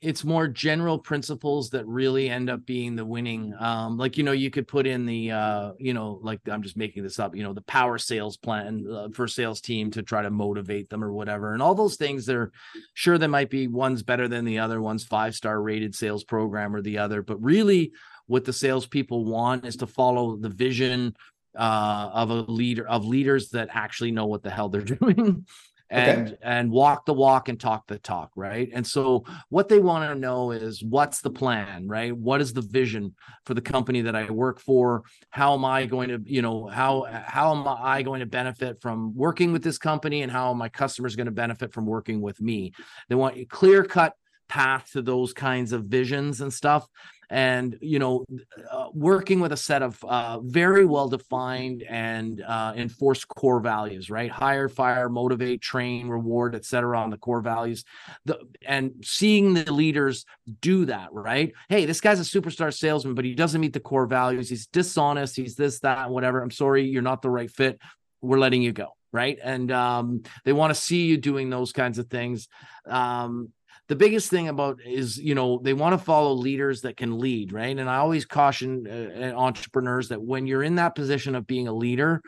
it's 0.00 0.24
more 0.24 0.48
general 0.48 0.98
principles 0.98 1.70
that 1.70 1.86
really 1.86 2.28
end 2.28 2.50
up 2.50 2.64
being 2.66 2.96
the 2.96 3.04
winning 3.04 3.54
um 3.58 3.96
like 3.96 4.16
you 4.16 4.24
know 4.24 4.32
you 4.32 4.50
could 4.50 4.68
put 4.68 4.86
in 4.86 5.06
the 5.06 5.30
uh 5.30 5.72
you 5.78 5.94
know 5.94 6.18
like 6.22 6.40
i'm 6.50 6.62
just 6.62 6.76
making 6.76 7.02
this 7.02 7.18
up 7.18 7.34
you 7.34 7.42
know 7.42 7.52
the 7.52 7.62
power 7.62 7.98
sales 7.98 8.36
plan 8.36 8.86
uh, 8.90 9.08
for 9.12 9.26
sales 9.26 9.60
team 9.60 9.90
to 9.90 10.02
try 10.02 10.22
to 10.22 10.30
motivate 10.30 10.88
them 10.90 11.02
or 11.02 11.12
whatever 11.12 11.52
and 11.52 11.62
all 11.62 11.74
those 11.74 11.96
things 11.96 12.26
they're 12.26 12.50
sure 12.94 13.18
there 13.18 13.28
might 13.28 13.50
be 13.50 13.68
one's 13.68 14.02
better 14.02 14.28
than 14.28 14.44
the 14.44 14.58
other 14.58 14.80
one's 14.80 15.04
five 15.04 15.34
star 15.34 15.60
rated 15.60 15.94
sales 15.94 16.24
program 16.24 16.74
or 16.74 16.82
the 16.82 16.98
other 16.98 17.22
but 17.22 17.42
really 17.42 17.92
what 18.26 18.44
the 18.44 18.52
salespeople 18.52 19.24
want 19.24 19.64
is 19.64 19.76
to 19.76 19.86
follow 19.86 20.36
the 20.36 20.48
vision 20.48 21.14
uh, 21.56 22.10
of 22.12 22.30
a 22.30 22.34
leader 22.34 22.86
of 22.86 23.06
leaders 23.06 23.50
that 23.50 23.68
actually 23.72 24.10
know 24.10 24.26
what 24.26 24.42
the 24.42 24.50
hell 24.50 24.68
they're 24.68 24.82
doing 24.82 25.46
and 25.90 26.28
okay. 26.28 26.36
and 26.42 26.70
walk 26.70 27.06
the 27.06 27.14
walk 27.14 27.48
and 27.48 27.60
talk 27.60 27.86
the 27.86 27.98
talk 27.98 28.30
right? 28.36 28.68
And 28.72 28.86
so 28.86 29.24
what 29.48 29.68
they 29.68 29.78
want 29.78 30.10
to 30.10 30.18
know 30.18 30.50
is 30.50 30.82
what's 30.82 31.20
the 31.20 31.30
plan 31.30 31.86
right? 31.88 32.16
What 32.16 32.40
is 32.40 32.52
the 32.52 32.62
vision 32.62 33.14
for 33.44 33.54
the 33.54 33.60
company 33.60 34.02
that 34.02 34.16
i 34.16 34.30
work 34.30 34.60
for? 34.60 35.02
How 35.30 35.54
am 35.54 35.64
i 35.64 35.86
going 35.86 36.08
to 36.08 36.20
you 36.24 36.42
know 36.42 36.66
how 36.66 37.06
how 37.10 37.54
am 37.54 37.66
i 37.68 38.02
going 38.02 38.20
to 38.20 38.26
benefit 38.26 38.80
from 38.80 39.14
working 39.14 39.52
with 39.52 39.62
this 39.62 39.78
company 39.78 40.22
and 40.22 40.32
how 40.32 40.52
my 40.54 40.68
customers 40.68 41.16
going 41.16 41.26
to 41.26 41.32
benefit 41.32 41.72
from 41.72 41.86
working 41.86 42.20
with 42.20 42.40
me? 42.40 42.72
They 43.08 43.14
want 43.14 43.36
a 43.36 43.44
clear 43.44 43.84
cut 43.84 44.14
path 44.48 44.90
to 44.92 45.02
those 45.02 45.32
kinds 45.32 45.72
of 45.72 45.84
visions 45.84 46.40
and 46.40 46.52
stuff 46.52 46.86
and 47.30 47.76
you 47.80 47.98
know 47.98 48.24
uh, 48.70 48.88
working 48.92 49.40
with 49.40 49.52
a 49.52 49.56
set 49.56 49.82
of 49.82 50.02
uh, 50.04 50.38
very 50.40 50.84
well 50.84 51.08
defined 51.08 51.82
and 51.82 52.40
uh, 52.42 52.72
enforced 52.76 53.28
core 53.28 53.60
values 53.60 54.10
right? 54.10 54.30
Hire 54.30 54.68
fire 54.68 55.08
motivate 55.08 55.60
train 55.60 56.08
reward 56.08 56.54
etc 56.54 56.98
on 56.98 57.10
the 57.10 57.16
core 57.16 57.40
values. 57.40 57.84
The, 58.24 58.38
and 58.66 58.92
seeing 59.04 59.54
the 59.54 59.72
leaders 59.72 60.24
do 60.60 60.84
that 60.86 61.08
right? 61.12 61.52
Hey 61.68 61.84
this 61.84 62.00
guy's 62.00 62.20
a 62.20 62.40
superstar 62.40 62.72
salesman 62.72 63.14
but 63.14 63.24
he 63.24 63.34
doesn't 63.34 63.60
meet 63.60 63.72
the 63.72 63.80
core 63.80 64.06
values. 64.06 64.48
He's 64.48 64.66
dishonest. 64.66 65.36
He's 65.36 65.56
this 65.56 65.80
that 65.80 66.10
whatever. 66.10 66.42
I'm 66.42 66.50
sorry 66.50 66.84
you're 66.84 67.02
not 67.02 67.22
the 67.22 67.30
right 67.30 67.50
fit. 67.50 67.80
We're 68.20 68.38
letting 68.38 68.62
you 68.62 68.72
go 68.72 68.92
right? 69.12 69.38
And 69.42 69.72
um, 69.72 70.22
they 70.44 70.52
want 70.52 70.74
to 70.74 70.80
see 70.80 71.06
you 71.06 71.16
doing 71.16 71.48
those 71.48 71.72
kinds 71.72 71.98
of 71.98 72.08
things. 72.08 72.48
Um, 72.86 73.50
the 73.88 73.96
biggest 73.96 74.30
thing 74.30 74.48
about 74.48 74.80
is 74.84 75.18
you 75.18 75.34
know 75.34 75.58
they 75.62 75.72
want 75.72 75.98
to 75.98 76.04
follow 76.04 76.32
leaders 76.32 76.82
that 76.82 76.96
can 76.96 77.18
lead 77.18 77.52
right 77.52 77.78
and 77.78 77.88
i 77.88 77.96
always 77.96 78.24
caution 78.24 78.86
uh, 78.86 79.32
entrepreneurs 79.36 80.08
that 80.08 80.22
when 80.22 80.46
you're 80.46 80.62
in 80.62 80.76
that 80.76 80.94
position 80.94 81.34
of 81.34 81.46
being 81.46 81.68
a 81.68 81.72
leader 81.72 82.22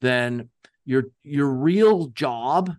then 0.00 0.48
your 0.84 1.04
your 1.22 1.48
real 1.48 2.06
job 2.08 2.72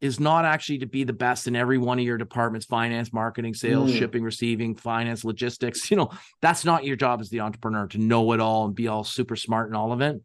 is 0.00 0.20
not 0.20 0.44
actually 0.44 0.78
to 0.78 0.86
be 0.86 1.04
the 1.04 1.12
best 1.12 1.48
in 1.48 1.56
every 1.56 1.78
one 1.78 1.98
of 1.98 2.04
your 2.04 2.18
departments 2.18 2.66
finance 2.66 3.12
marketing 3.12 3.54
sales 3.54 3.90
mm. 3.90 3.98
shipping 3.98 4.22
receiving 4.22 4.74
finance 4.74 5.24
logistics 5.24 5.90
you 5.90 5.96
know 5.96 6.10
that's 6.40 6.64
not 6.64 6.84
your 6.84 6.96
job 6.96 7.20
as 7.20 7.30
the 7.30 7.40
entrepreneur 7.40 7.86
to 7.86 7.98
know 7.98 8.32
it 8.32 8.40
all 8.40 8.66
and 8.66 8.74
be 8.74 8.88
all 8.88 9.04
super 9.04 9.36
smart 9.36 9.68
and 9.68 9.76
all 9.76 9.92
of 9.92 10.00
it 10.00 10.20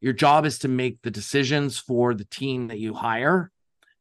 Your 0.00 0.12
job 0.12 0.44
is 0.46 0.58
to 0.60 0.68
make 0.68 1.00
the 1.02 1.12
decisions 1.12 1.78
for 1.78 2.12
the 2.12 2.24
team 2.24 2.68
that 2.68 2.78
you 2.78 2.92
hire 2.92 3.52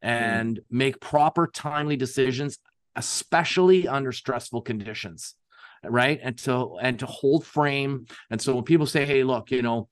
and 0.01 0.57
mm. 0.57 0.63
make 0.69 0.99
proper, 0.99 1.47
timely 1.47 1.95
decisions, 1.95 2.57
especially 2.95 3.87
under 3.87 4.11
stressful 4.11 4.61
conditions 4.61 5.35
right? 5.83 6.19
And 6.21 6.37
to 6.39 6.77
and 6.81 6.99
to 6.99 7.05
hold 7.05 7.45
frame. 7.45 8.05
And 8.29 8.41
so 8.41 8.55
when 8.55 8.63
people 8.63 8.85
say 8.85 9.05
hey 9.05 9.23
look 9.23 9.51
you 9.51 9.61
know 9.61 9.89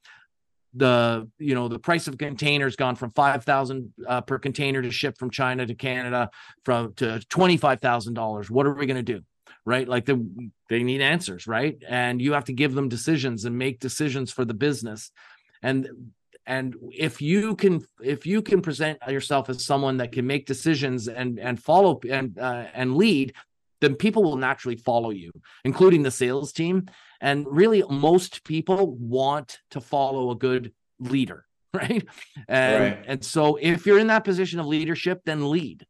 the 0.73 1.27
you 1.39 1.55
know 1.55 1.67
the 1.67 1.79
price 1.79 2.07
of 2.07 2.17
containers 2.17 2.75
gone 2.75 2.95
from 2.95 3.09
5000 3.11 3.93
uh, 4.07 4.21
per 4.21 4.37
container 4.37 4.81
to 4.81 4.91
ship 4.91 5.17
from 5.17 5.31
China 5.31 5.65
to 5.65 5.73
Canada 5.73 6.29
from 6.63 6.93
to 6.95 7.19
$25,000 7.29 8.49
what 8.49 8.67
are 8.67 8.73
we 8.73 8.85
going 8.85 9.03
to 9.03 9.13
do? 9.13 9.21
Right? 9.65 9.87
Like 9.87 10.05
the, 10.05 10.27
they 10.69 10.83
need 10.83 11.01
answers 11.01 11.47
right? 11.47 11.81
And 11.87 12.21
you 12.21 12.33
have 12.33 12.45
to 12.45 12.53
give 12.53 12.75
them 12.75 12.87
decisions 12.87 13.45
and 13.45 13.57
make 13.57 13.79
decisions 13.79 14.31
for 14.31 14.45
the 14.45 14.53
business. 14.53 15.11
And 15.63 16.11
and 16.45 16.75
if 16.91 17.21
you 17.21 17.55
can 17.55 17.81
if 18.01 18.25
you 18.25 18.41
can 18.41 18.61
present 18.61 18.97
yourself 19.07 19.49
as 19.49 19.63
someone 19.63 19.97
that 19.97 20.11
can 20.11 20.25
make 20.25 20.45
decisions 20.45 21.07
and 21.07 21.39
and 21.39 21.61
follow 21.61 21.99
and 22.09 22.37
uh, 22.39 22.65
and 22.73 22.95
lead 22.95 23.33
then 23.81 23.95
people 23.95 24.23
will 24.23 24.37
naturally 24.37 24.75
follow 24.75 25.09
you 25.09 25.31
including 25.63 26.03
the 26.03 26.11
sales 26.11 26.51
team 26.51 26.87
and 27.21 27.45
really, 27.49 27.83
most 27.89 28.43
people 28.43 28.95
want 28.95 29.59
to 29.71 29.81
follow 29.81 30.31
a 30.31 30.35
good 30.35 30.73
leader, 30.99 31.45
right? 31.73 32.05
And 32.47 32.83
right. 32.83 33.03
and 33.05 33.23
so 33.23 33.57
if 33.57 33.85
you're 33.85 33.99
in 33.99 34.07
that 34.07 34.23
position 34.23 34.59
of 34.59 34.65
leadership, 34.65 35.21
then 35.25 35.49
lead. 35.49 35.85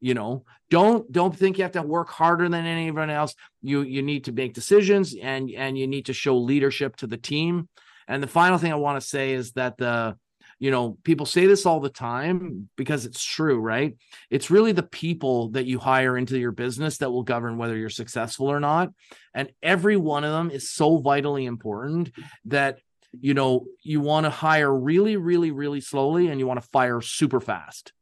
You 0.00 0.12
know, 0.12 0.44
don't 0.68 1.10
don't 1.10 1.34
think 1.34 1.56
you 1.56 1.64
have 1.64 1.72
to 1.72 1.82
work 1.82 2.10
harder 2.10 2.48
than 2.48 2.66
anyone 2.66 3.08
else. 3.08 3.34
You 3.62 3.82
you 3.82 4.02
need 4.02 4.24
to 4.24 4.32
make 4.32 4.52
decisions 4.52 5.14
and 5.14 5.50
and 5.50 5.78
you 5.78 5.86
need 5.86 6.06
to 6.06 6.12
show 6.12 6.36
leadership 6.36 6.96
to 6.96 7.06
the 7.06 7.16
team. 7.16 7.68
And 8.08 8.22
the 8.22 8.28
final 8.28 8.58
thing 8.58 8.72
I 8.72 8.76
want 8.76 9.00
to 9.00 9.06
say 9.06 9.32
is 9.32 9.52
that 9.52 9.76
the 9.76 10.16
you 10.60 10.70
know, 10.70 10.96
people 11.02 11.26
say 11.26 11.46
this 11.46 11.66
all 11.66 11.80
the 11.80 11.90
time 11.90 12.68
because 12.76 13.06
it's 13.06 13.22
true, 13.22 13.58
right? 13.58 13.96
It's 14.30 14.52
really 14.52 14.70
the 14.70 14.84
people 14.84 15.48
that 15.50 15.66
you 15.66 15.80
hire 15.80 16.16
into 16.16 16.38
your 16.38 16.52
business 16.52 16.98
that 16.98 17.10
will 17.10 17.24
govern 17.24 17.58
whether 17.58 17.76
you're 17.76 17.90
successful 17.90 18.46
or 18.46 18.60
not. 18.60 18.90
And 19.34 19.50
every 19.62 19.96
one 19.96 20.22
of 20.22 20.32
them 20.32 20.50
is 20.52 20.70
so 20.70 20.98
vitally 20.98 21.44
important 21.44 22.12
that 22.46 22.78
you 23.20 23.34
know, 23.34 23.66
you 23.82 24.00
want 24.00 24.24
to 24.24 24.30
hire 24.30 24.72
really, 24.72 25.16
really, 25.16 25.50
really 25.50 25.80
slowly 25.80 26.28
and 26.28 26.40
you 26.40 26.46
want 26.46 26.60
to 26.60 26.68
fire 26.68 27.00
super 27.00 27.40
fast. 27.40 27.92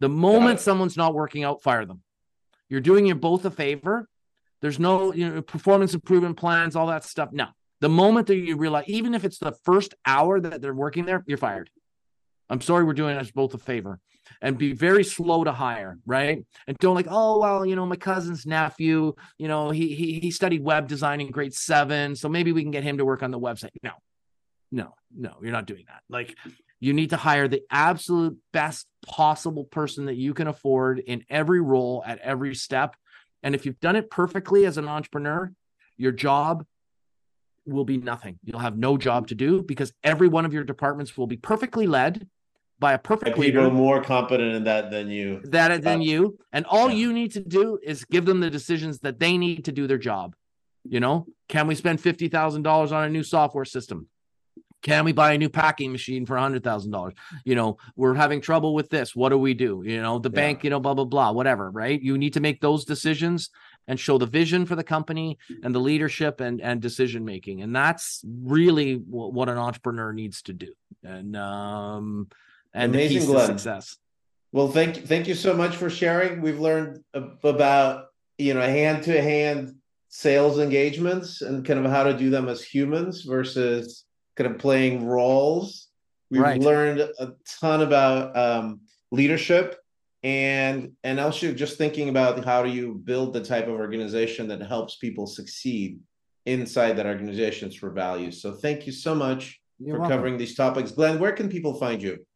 The 0.00 0.08
moment 0.08 0.60
someone's 0.60 0.96
not 0.96 1.14
working 1.14 1.44
out, 1.44 1.62
fire 1.62 1.84
them. 1.84 2.02
You're 2.68 2.80
doing 2.80 3.06
you 3.06 3.14
both 3.14 3.44
a 3.44 3.50
favor. 3.50 4.08
There's 4.60 4.78
no 4.78 5.12
you 5.12 5.28
know, 5.28 5.42
performance 5.42 5.94
improvement 5.94 6.36
plans, 6.36 6.76
all 6.76 6.88
that 6.88 7.04
stuff. 7.04 7.30
No. 7.32 7.48
The 7.80 7.88
moment 7.88 8.28
that 8.28 8.36
you 8.36 8.56
realize, 8.56 8.84
even 8.88 9.14
if 9.14 9.24
it's 9.24 9.38
the 9.38 9.52
first 9.64 9.94
hour 10.04 10.40
that 10.40 10.62
they're 10.62 10.74
working 10.74 11.04
there, 11.04 11.22
you're 11.26 11.38
fired. 11.38 11.70
I'm 12.48 12.60
sorry, 12.60 12.84
we're 12.84 12.94
doing 12.94 13.16
us 13.16 13.30
both 13.30 13.54
a 13.54 13.58
favor 13.58 14.00
and 14.40 14.58
be 14.58 14.72
very 14.72 15.04
slow 15.04 15.44
to 15.44 15.52
hire, 15.52 15.98
right? 16.06 16.44
And 16.66 16.76
don't 16.78 16.94
like, 16.94 17.08
oh 17.08 17.38
well, 17.38 17.66
you 17.66 17.76
know, 17.76 17.86
my 17.86 17.96
cousin's 17.96 18.46
nephew, 18.46 19.14
you 19.38 19.48
know, 19.48 19.70
he 19.70 19.94
he 19.94 20.20
he 20.20 20.30
studied 20.30 20.62
web 20.62 20.88
design 20.88 21.20
in 21.20 21.30
grade 21.30 21.54
seven, 21.54 22.16
so 22.16 22.28
maybe 22.28 22.52
we 22.52 22.62
can 22.62 22.70
get 22.70 22.84
him 22.84 22.98
to 22.98 23.04
work 23.04 23.22
on 23.22 23.30
the 23.30 23.40
website. 23.40 23.70
No, 23.82 23.92
no, 24.70 24.94
no, 25.14 25.36
you're 25.42 25.52
not 25.52 25.66
doing 25.66 25.84
that. 25.88 26.02
Like, 26.08 26.36
you 26.80 26.92
need 26.92 27.10
to 27.10 27.16
hire 27.16 27.48
the 27.48 27.62
absolute 27.70 28.38
best 28.52 28.86
possible 29.04 29.64
person 29.64 30.06
that 30.06 30.16
you 30.16 30.34
can 30.34 30.46
afford 30.46 30.98
in 30.98 31.24
every 31.28 31.60
role 31.60 32.02
at 32.06 32.18
every 32.18 32.54
step. 32.54 32.96
And 33.42 33.54
if 33.54 33.64
you've 33.64 33.80
done 33.80 33.96
it 33.96 34.10
perfectly 34.10 34.66
as 34.66 34.76
an 34.76 34.88
entrepreneur, 34.88 35.52
your 35.96 36.12
job 36.12 36.64
will 37.66 37.84
be 37.84 37.98
nothing. 37.98 38.38
You'll 38.44 38.60
have 38.60 38.76
no 38.76 38.96
job 38.96 39.28
to 39.28 39.34
do 39.34 39.62
because 39.62 39.92
every 40.04 40.28
one 40.28 40.44
of 40.44 40.52
your 40.52 40.64
departments 40.64 41.16
will 41.16 41.26
be 41.26 41.36
perfectly 41.36 41.86
led 41.86 42.26
by 42.78 42.92
a 42.92 42.98
perfect 42.98 43.28
and 43.28 43.42
people 43.42 43.62
leader, 43.62 43.74
more 43.74 44.02
competent 44.02 44.54
in 44.54 44.64
that 44.64 44.90
than 44.90 45.08
you. 45.08 45.40
That 45.44 45.82
than 45.82 46.02
you, 46.02 46.38
and 46.52 46.66
all 46.66 46.90
yeah. 46.90 46.96
you 46.96 47.12
need 47.12 47.32
to 47.32 47.40
do 47.40 47.78
is 47.82 48.04
give 48.04 48.26
them 48.26 48.40
the 48.40 48.50
decisions 48.50 49.00
that 49.00 49.18
they 49.18 49.38
need 49.38 49.64
to 49.64 49.72
do 49.72 49.86
their 49.86 49.98
job. 49.98 50.34
You 50.84 51.00
know, 51.00 51.26
can 51.48 51.66
we 51.66 51.74
spend 51.74 52.00
fifty 52.00 52.28
thousand 52.28 52.62
dollars 52.62 52.92
on 52.92 53.04
a 53.04 53.08
new 53.08 53.22
software 53.22 53.64
system? 53.64 54.08
Can 54.82 55.04
we 55.04 55.12
buy 55.12 55.32
a 55.32 55.38
new 55.38 55.48
packing 55.48 55.90
machine 55.90 56.26
for 56.26 56.36
a 56.36 56.40
hundred 56.40 56.62
thousand 56.62 56.92
dollars? 56.92 57.14
You 57.44 57.54
know, 57.54 57.78
we're 57.96 58.14
having 58.14 58.40
trouble 58.40 58.74
with 58.74 58.90
this. 58.90 59.16
What 59.16 59.30
do 59.30 59.38
we 59.38 59.54
do? 59.54 59.82
You 59.84 60.02
know, 60.02 60.18
the 60.18 60.30
yeah. 60.30 60.34
bank, 60.34 60.62
you 60.62 60.70
know, 60.70 60.78
blah 60.78 60.94
blah 60.94 61.04
blah, 61.04 61.32
whatever. 61.32 61.70
Right? 61.70 62.00
You 62.00 62.18
need 62.18 62.34
to 62.34 62.40
make 62.40 62.60
those 62.60 62.84
decisions 62.84 63.50
and 63.88 63.98
show 63.98 64.18
the 64.18 64.26
vision 64.26 64.66
for 64.66 64.74
the 64.74 64.84
company 64.84 65.38
and 65.62 65.74
the 65.74 65.78
leadership 65.78 66.40
and 66.40 66.60
and 66.60 66.80
decision 66.80 67.24
making, 67.24 67.62
and 67.62 67.74
that's 67.74 68.22
really 68.24 68.94
what 68.94 69.48
an 69.48 69.58
entrepreneur 69.58 70.12
needs 70.12 70.42
to 70.42 70.52
do. 70.52 70.72
And 71.02 71.36
um, 71.36 72.28
and 72.74 72.94
Amazing, 72.94 73.20
the 73.20 73.26
Glenn. 73.26 73.46
success. 73.46 73.96
Well, 74.52 74.68
thank 74.68 75.06
thank 75.06 75.28
you 75.28 75.34
so 75.34 75.54
much 75.54 75.76
for 75.76 75.90
sharing. 75.90 76.40
We've 76.40 76.60
learned 76.60 77.02
about 77.14 78.06
you 78.38 78.54
know 78.54 78.60
hand 78.60 79.04
to 79.04 79.20
hand 79.20 79.74
sales 80.08 80.58
engagements 80.58 81.42
and 81.42 81.64
kind 81.64 81.84
of 81.84 81.90
how 81.90 82.04
to 82.04 82.16
do 82.16 82.30
them 82.30 82.48
as 82.48 82.62
humans 82.62 83.22
versus 83.22 84.04
kind 84.36 84.50
of 84.50 84.58
playing 84.58 85.06
roles. 85.06 85.88
We've 86.30 86.40
right. 86.40 86.60
learned 86.60 87.00
a 87.00 87.32
ton 87.60 87.82
about 87.82 88.36
um, 88.36 88.80
leadership 89.10 89.76
and 90.26 90.90
and 91.04 91.20
also 91.20 91.52
just 91.52 91.78
thinking 91.78 92.08
about 92.08 92.44
how 92.44 92.60
do 92.64 92.68
you 92.68 92.94
build 92.94 93.32
the 93.32 93.44
type 93.44 93.68
of 93.68 93.74
organization 93.74 94.48
that 94.48 94.60
helps 94.60 94.96
people 94.96 95.24
succeed 95.24 96.00
inside 96.46 96.94
that 96.94 97.06
organizations 97.06 97.76
for 97.76 97.90
values. 97.90 98.42
So 98.42 98.52
thank 98.52 98.86
you 98.86 98.92
so 98.92 99.14
much 99.14 99.60
You're 99.78 99.94
for 99.94 100.00
welcome. 100.00 100.16
covering 100.16 100.36
these 100.36 100.56
topics. 100.56 100.90
Glenn, 100.90 101.20
where 101.20 101.32
can 101.32 101.48
people 101.48 101.74
find 101.74 102.02
you? 102.02 102.26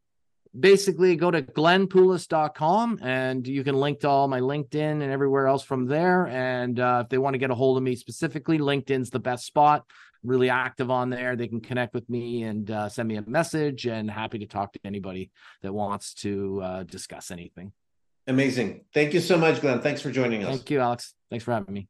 basically 0.59 1.15
go 1.15 1.31
to 1.31 1.41
glennpoulos.com 1.41 2.99
and 3.01 3.47
you 3.47 3.63
can 3.63 3.73
link 3.73 4.01
to 4.01 4.09
all 4.09 4.27
my 4.27 4.41
LinkedIn 4.41 5.01
and 5.01 5.03
everywhere 5.03 5.47
else 5.47 5.63
from 5.63 5.85
there. 5.85 6.27
And 6.27 6.77
uh, 6.77 7.03
if 7.05 7.09
they 7.09 7.17
want 7.17 7.35
to 7.35 7.37
get 7.37 7.51
a 7.51 7.55
hold 7.55 7.77
of 7.77 7.83
me 7.83 7.95
specifically, 7.95 8.59
LinkedIn's 8.59 9.09
the 9.09 9.19
best 9.19 9.45
spot. 9.45 9.85
really 10.23 10.49
active 10.49 10.91
on 10.91 11.09
there. 11.09 11.37
They 11.37 11.47
can 11.47 11.61
connect 11.61 11.93
with 11.93 12.09
me 12.09 12.43
and 12.43 12.69
uh, 12.69 12.89
send 12.89 13.07
me 13.07 13.15
a 13.15 13.21
message, 13.21 13.87
and 13.87 14.11
happy 14.11 14.39
to 14.39 14.45
talk 14.45 14.73
to 14.73 14.79
anybody 14.83 15.31
that 15.61 15.73
wants 15.73 16.13
to 16.15 16.61
uh, 16.61 16.83
discuss 16.83 17.31
anything. 17.31 17.71
Amazing. 18.27 18.85
Thank 18.93 19.13
you 19.13 19.19
so 19.19 19.37
much, 19.37 19.61
Glenn. 19.61 19.81
Thanks 19.81 20.01
for 20.01 20.11
joining 20.11 20.43
us. 20.43 20.49
Thank 20.49 20.69
you, 20.69 20.79
Alex. 20.79 21.13
Thanks 21.29 21.45
for 21.45 21.53
having 21.53 21.73
me. 21.73 21.87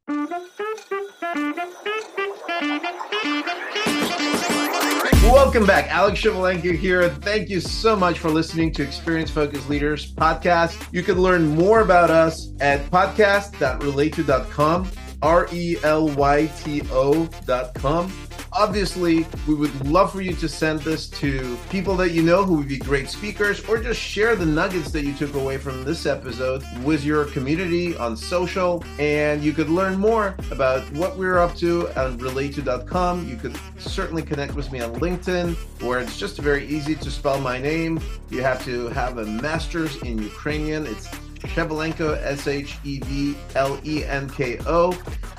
Welcome 5.24 5.66
back. 5.66 5.88
Alex 5.88 6.20
Shevelenko 6.20 6.76
here. 6.76 7.08
Thank 7.08 7.48
you 7.48 7.60
so 7.60 7.96
much 7.96 8.18
for 8.18 8.30
listening 8.30 8.72
to 8.74 8.82
Experience 8.82 9.30
Focused 9.30 9.68
Leaders 9.68 10.14
podcast. 10.14 10.86
You 10.92 11.02
can 11.02 11.18
learn 11.18 11.48
more 11.48 11.80
about 11.80 12.10
us 12.10 12.52
at 12.60 12.80
podcast.relayto.com, 12.90 14.90
R 15.22 15.48
E 15.52 15.76
L 15.82 16.08
Y 16.10 16.46
T 16.62 16.82
O.com 16.90 18.12
Obviously, 18.54 19.26
we 19.48 19.54
would 19.54 19.86
love 19.86 20.12
for 20.12 20.20
you 20.20 20.34
to 20.34 20.46
send 20.46 20.80
this 20.80 21.08
to 21.08 21.56
people 21.70 21.96
that 21.96 22.10
you 22.10 22.22
know 22.22 22.44
who 22.44 22.56
would 22.56 22.68
be 22.68 22.76
great 22.76 23.08
speakers, 23.08 23.64
or 23.66 23.78
just 23.78 23.98
share 23.98 24.36
the 24.36 24.44
nuggets 24.44 24.90
that 24.90 25.04
you 25.04 25.14
took 25.14 25.34
away 25.34 25.56
from 25.56 25.84
this 25.84 26.04
episode 26.04 26.62
with 26.84 27.02
your 27.02 27.24
community 27.24 27.96
on 27.96 28.14
social. 28.14 28.84
And 28.98 29.42
you 29.42 29.54
could 29.54 29.70
learn 29.70 29.98
more 29.98 30.36
about 30.50 30.82
what 30.92 31.16
we're 31.16 31.38
up 31.38 31.56
to 31.56 31.88
on 31.98 32.18
relayto.com. 32.18 33.26
You 33.26 33.36
could 33.36 33.58
certainly 33.78 34.22
connect 34.22 34.54
with 34.54 34.70
me 34.70 34.82
on 34.82 34.92
LinkedIn, 34.96 35.54
where 35.82 36.00
it's 36.00 36.18
just 36.18 36.36
very 36.36 36.66
easy 36.66 36.94
to 36.94 37.10
spell 37.10 37.40
my 37.40 37.58
name. 37.58 38.00
You 38.28 38.42
have 38.42 38.62
to 38.66 38.88
have 38.88 39.16
a 39.16 39.24
master's 39.24 39.96
in 40.02 40.18
Ukrainian. 40.18 40.86
It's 40.86 41.08
Shevelenko, 41.42 42.20
S 42.22 42.46
H 42.46 42.78
E 42.84 42.98
V 43.00 43.36
L 43.54 43.80
E 43.84 44.04
N 44.04 44.28
K 44.28 44.58
O. 44.66 44.96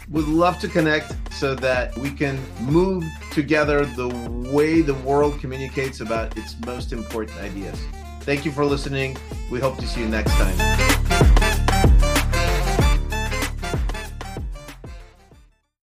Would 0.10 0.28
love 0.28 0.60
to 0.60 0.68
connect 0.68 1.14
so 1.34 1.56
that 1.56 1.98
we 1.98 2.12
can 2.12 2.40
move 2.62 3.04
together 3.32 3.86
the 3.86 4.10
way 4.52 4.82
the 4.82 4.94
world 4.96 5.40
communicates 5.40 6.02
about 6.02 6.38
its 6.38 6.56
most 6.66 6.92
important 6.94 7.40
ideas. 7.40 7.80
Thank 8.22 8.46
you 8.46 8.52
for 8.52 8.66
listening. 8.66 9.18
We 9.52 9.60
hope 9.60 9.78
to 9.78 9.88
see 9.88 10.02
you 10.02 10.08
next 10.08 10.32
time. 10.32 11.43